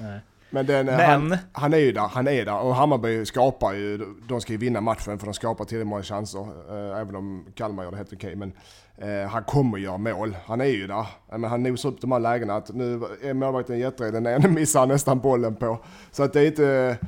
Nej. 0.00 0.20
Men, 0.50 0.66
den, 0.66 0.86
Men- 0.86 1.10
Han, 1.30 1.36
han 1.52 1.72
är 1.74 1.78
ju 1.78 1.92
där, 1.92 2.08
han 2.08 2.28
är 2.28 2.44
där. 2.44 2.60
Och 2.60 2.74
Hammarby 2.74 3.26
skapar 3.26 3.72
ju, 3.72 4.04
de 4.28 4.40
ska 4.40 4.52
ju 4.52 4.58
vinna 4.58 4.80
matchen 4.80 5.18
för 5.18 5.26
de 5.26 5.34
skapar 5.34 5.64
tillräckligt 5.64 5.88
många 5.88 6.02
chanser. 6.02 6.40
Eh, 6.40 7.00
även 7.00 7.16
om 7.16 7.44
Kalmar 7.54 7.84
gör 7.84 7.90
det 7.90 7.96
helt 7.96 8.12
okej. 8.12 8.36
Men 8.36 8.52
eh, 9.00 9.30
han 9.30 9.44
kommer 9.44 9.78
göra 9.78 9.98
mål. 9.98 10.36
Han 10.46 10.60
är 10.60 10.64
ju 10.64 10.86
där. 10.86 11.06
Men 11.30 11.44
han 11.44 11.62
nosar 11.62 11.88
upp 11.88 12.00
de 12.00 12.12
här 12.12 12.20
lägena. 12.20 12.54
Att 12.56 12.74
nu 12.74 13.00
är 13.22 13.34
målvakten 13.34 13.78
jätterädd, 13.78 14.12
den 14.12 14.26
ena 14.26 14.48
missar 14.54 14.80
han 14.80 14.88
nästan 14.88 15.18
bollen 15.20 15.56
på. 15.56 15.78
Så 16.10 16.22
att 16.22 16.32
det 16.32 16.40
är 16.40 16.46
inte... 16.46 16.98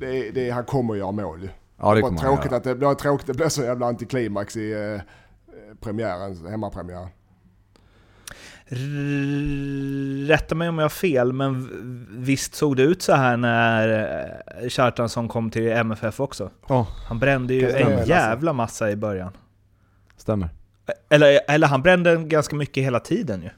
Det 0.00 0.28
är, 0.28 0.32
det 0.32 0.48
är, 0.48 0.52
han 0.52 0.64
kommer 0.64 0.94
göra 0.94 1.12
mål. 1.12 1.48
Ja 1.82 1.94
det 1.94 2.00
kommer 2.00 2.20
han 2.20 2.26
tråkigt 2.28 2.44
göra. 2.50 2.56
att 2.56 2.64
det 2.64 2.74
blir 2.74 2.94
tråkigt, 2.94 3.26
det 3.26 3.34
blir 3.34 3.48
så 3.48 3.62
jävla 3.62 3.86
antiklimax 3.86 4.56
i 4.56 4.72
eh, 4.72 5.00
premiären, 5.80 6.46
hemmapremiären. 6.50 7.08
Rätta 10.28 10.54
mig 10.54 10.68
om 10.68 10.78
jag 10.78 10.84
har 10.84 10.88
fel, 10.88 11.32
men 11.32 11.68
visst 12.24 12.54
såg 12.54 12.76
det 12.76 12.82
ut 12.82 13.02
så 13.02 13.12
här 13.14 13.36
när 13.36 13.88
eh, 14.62 14.68
Kjartansson 14.68 15.28
kom 15.28 15.50
till 15.50 15.68
MFF 15.68 16.20
också? 16.20 16.50
Ja, 16.68 16.86
Han 17.08 17.18
brände 17.18 17.54
ju 17.54 17.70
en 17.70 17.90
Lasse. 17.90 18.08
jävla 18.08 18.52
massa 18.52 18.90
i 18.90 18.96
början. 18.96 19.32
stämmer. 20.16 20.48
Eller, 21.08 21.40
eller 21.48 21.66
han 21.66 21.82
brände 21.82 22.16
ganska 22.16 22.56
mycket 22.56 22.84
hela 22.84 23.00
tiden 23.00 23.42
ju. 23.42 23.50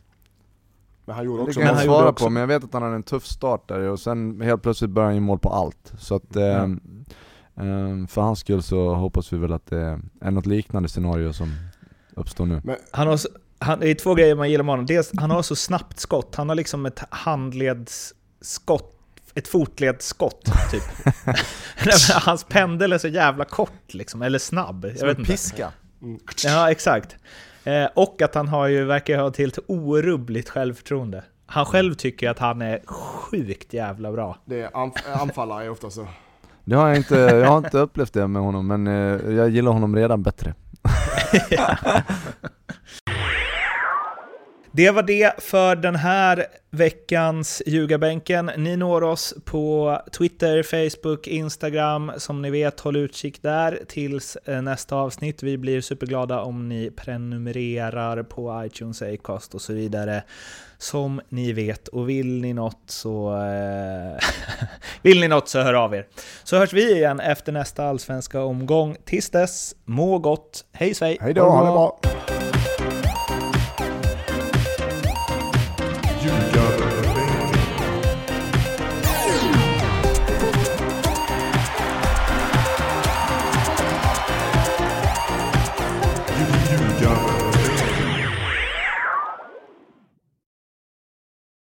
Men 1.04 1.14
han 1.16 1.24
gjorde 1.24 1.38
Det 1.42 1.44
också 1.48 1.60
kan 1.60 1.68
jag 1.68 1.82
svara 1.84 2.08
också- 2.08 2.24
på, 2.24 2.30
men 2.30 2.40
jag 2.40 2.46
vet 2.48 2.64
att 2.64 2.72
han 2.72 2.82
hade 2.82 2.94
en 2.94 3.02
tuff 3.02 3.24
start 3.26 3.68
där 3.68 3.80
och 3.80 4.00
sen 4.00 4.40
helt 4.40 4.62
plötsligt 4.62 4.90
började 4.90 5.08
han 5.08 5.14
ju 5.14 5.20
mål 5.20 5.38
på 5.38 5.48
allt. 5.50 5.92
Så 5.98 6.14
att, 6.14 6.22
Ja. 6.30 6.40
eh, 6.40 8.06
för 8.08 8.20
hans 8.20 8.38
skull 8.38 8.62
så 8.62 8.94
hoppas 8.94 9.32
vi 9.32 9.36
väl 9.36 9.52
att 9.52 9.66
det 9.66 10.00
är 10.20 10.30
något 10.30 10.46
liknande 10.46 10.88
scenario 10.88 11.32
som 11.32 11.54
uppstår 12.14 12.46
nu. 12.46 12.62
Han 12.90 13.06
har, 13.06 13.16
så- 13.16 13.28
han, 13.58 13.80
det 13.80 13.88
är 13.90 13.94
två 13.94 14.14
grejer 14.14 14.34
man 14.34 14.50
gillar 14.50 14.64
med 14.64 14.72
honom. 14.72 14.86
Dels, 14.86 15.10
han 15.18 15.30
har 15.30 15.42
så 15.42 15.56
snabbt 15.56 15.98
skott. 16.00 16.34
Han 16.34 16.48
har 16.48 16.56
liksom 16.56 16.86
ett 16.86 17.00
handledsskott, 17.10 18.98
ett 19.34 19.48
fotledsskott 19.48 20.44
typ. 20.70 20.82
Men 21.84 21.92
Hans 22.22 22.44
pendel 22.44 22.92
är 22.92 22.98
så 22.98 23.08
jävla 23.08 23.44
kort 23.44 23.94
liksom, 23.94 24.22
eller 24.22 24.38
snabb. 24.38 24.84
Jag 24.98 25.06
vet 25.06 25.18
inte. 25.18 25.30
piska. 25.30 25.72
Mm. 26.02 26.18
Ja, 26.44 26.70
exakt. 26.70 27.16
Eh, 27.64 27.84
och 27.94 28.22
att 28.22 28.34
han 28.34 28.48
har 28.48 28.66
ju, 28.66 28.84
verkar 28.84 29.18
ha 29.18 29.30
till 29.30 29.48
ett 29.48 29.58
orubbligt 29.66 30.48
självförtroende. 30.48 31.24
Han 31.46 31.64
själv 31.66 31.94
tycker 31.94 32.30
att 32.30 32.38
han 32.38 32.62
är 32.62 32.80
sjukt 32.86 33.72
jävla 33.72 34.12
bra. 34.12 34.38
Det 34.44 34.60
är 34.62 34.68
anf- 34.68 35.20
anfallare 35.20 35.64
är 35.64 35.70
ofta 35.70 35.90
så. 35.90 36.06
Det 36.64 36.74
har 36.76 36.88
jag 36.88 36.96
inte, 36.96 37.14
jag 37.14 37.46
har 37.48 37.58
inte 37.58 37.78
upplevt 37.78 38.12
det 38.12 38.26
med 38.26 38.42
honom 38.42 38.66
men 38.66 38.86
eh, 38.86 39.34
jag 39.34 39.48
gillar 39.48 39.72
honom 39.72 39.96
redan 39.96 40.22
bättre. 40.22 40.54
Det 44.74 44.90
var 44.90 45.02
det 45.02 45.32
för 45.38 45.76
den 45.76 45.96
här 45.96 46.46
veckans 46.70 47.62
Ljugarbänken. 47.66 48.50
Ni 48.56 48.76
når 48.76 49.02
oss 49.02 49.34
på 49.44 49.98
Twitter, 50.18 50.62
Facebook, 50.62 51.26
Instagram. 51.26 52.12
Som 52.16 52.42
ni 52.42 52.50
vet, 52.50 52.80
håll 52.80 52.96
utkik 52.96 53.42
där 53.42 53.80
tills 53.88 54.36
eh, 54.36 54.62
nästa 54.62 54.96
avsnitt. 54.96 55.42
Vi 55.42 55.58
blir 55.58 55.80
superglada 55.80 56.40
om 56.40 56.68
ni 56.68 56.90
prenumererar 56.90 58.22
på 58.22 58.62
iTunes, 58.66 59.02
Acast 59.02 59.54
och 59.54 59.62
så 59.62 59.72
vidare. 59.72 60.22
Som 60.78 61.20
ni 61.28 61.52
vet, 61.52 61.88
och 61.88 62.08
vill 62.08 62.40
ni 62.40 62.52
något 62.52 62.82
så... 62.86 63.36
Eh, 63.36 64.28
vill 65.02 65.20
ni 65.20 65.28
något 65.28 65.48
så 65.48 65.60
hör 65.60 65.74
av 65.74 65.94
er. 65.94 66.06
Så 66.44 66.58
hörs 66.58 66.72
vi 66.72 66.92
igen 66.92 67.20
efter 67.20 67.52
nästa 67.52 67.84
allsvenska 67.84 68.42
omgång. 68.42 68.96
Tills 69.04 69.30
dess, 69.30 69.74
må 69.84 70.18
gott. 70.18 70.64
Hej 70.72 70.94
svej! 70.94 71.18
Hej 71.20 71.34
då, 71.34 71.42
ha 71.42 71.64
det 71.64 71.72
bra! 71.72 72.41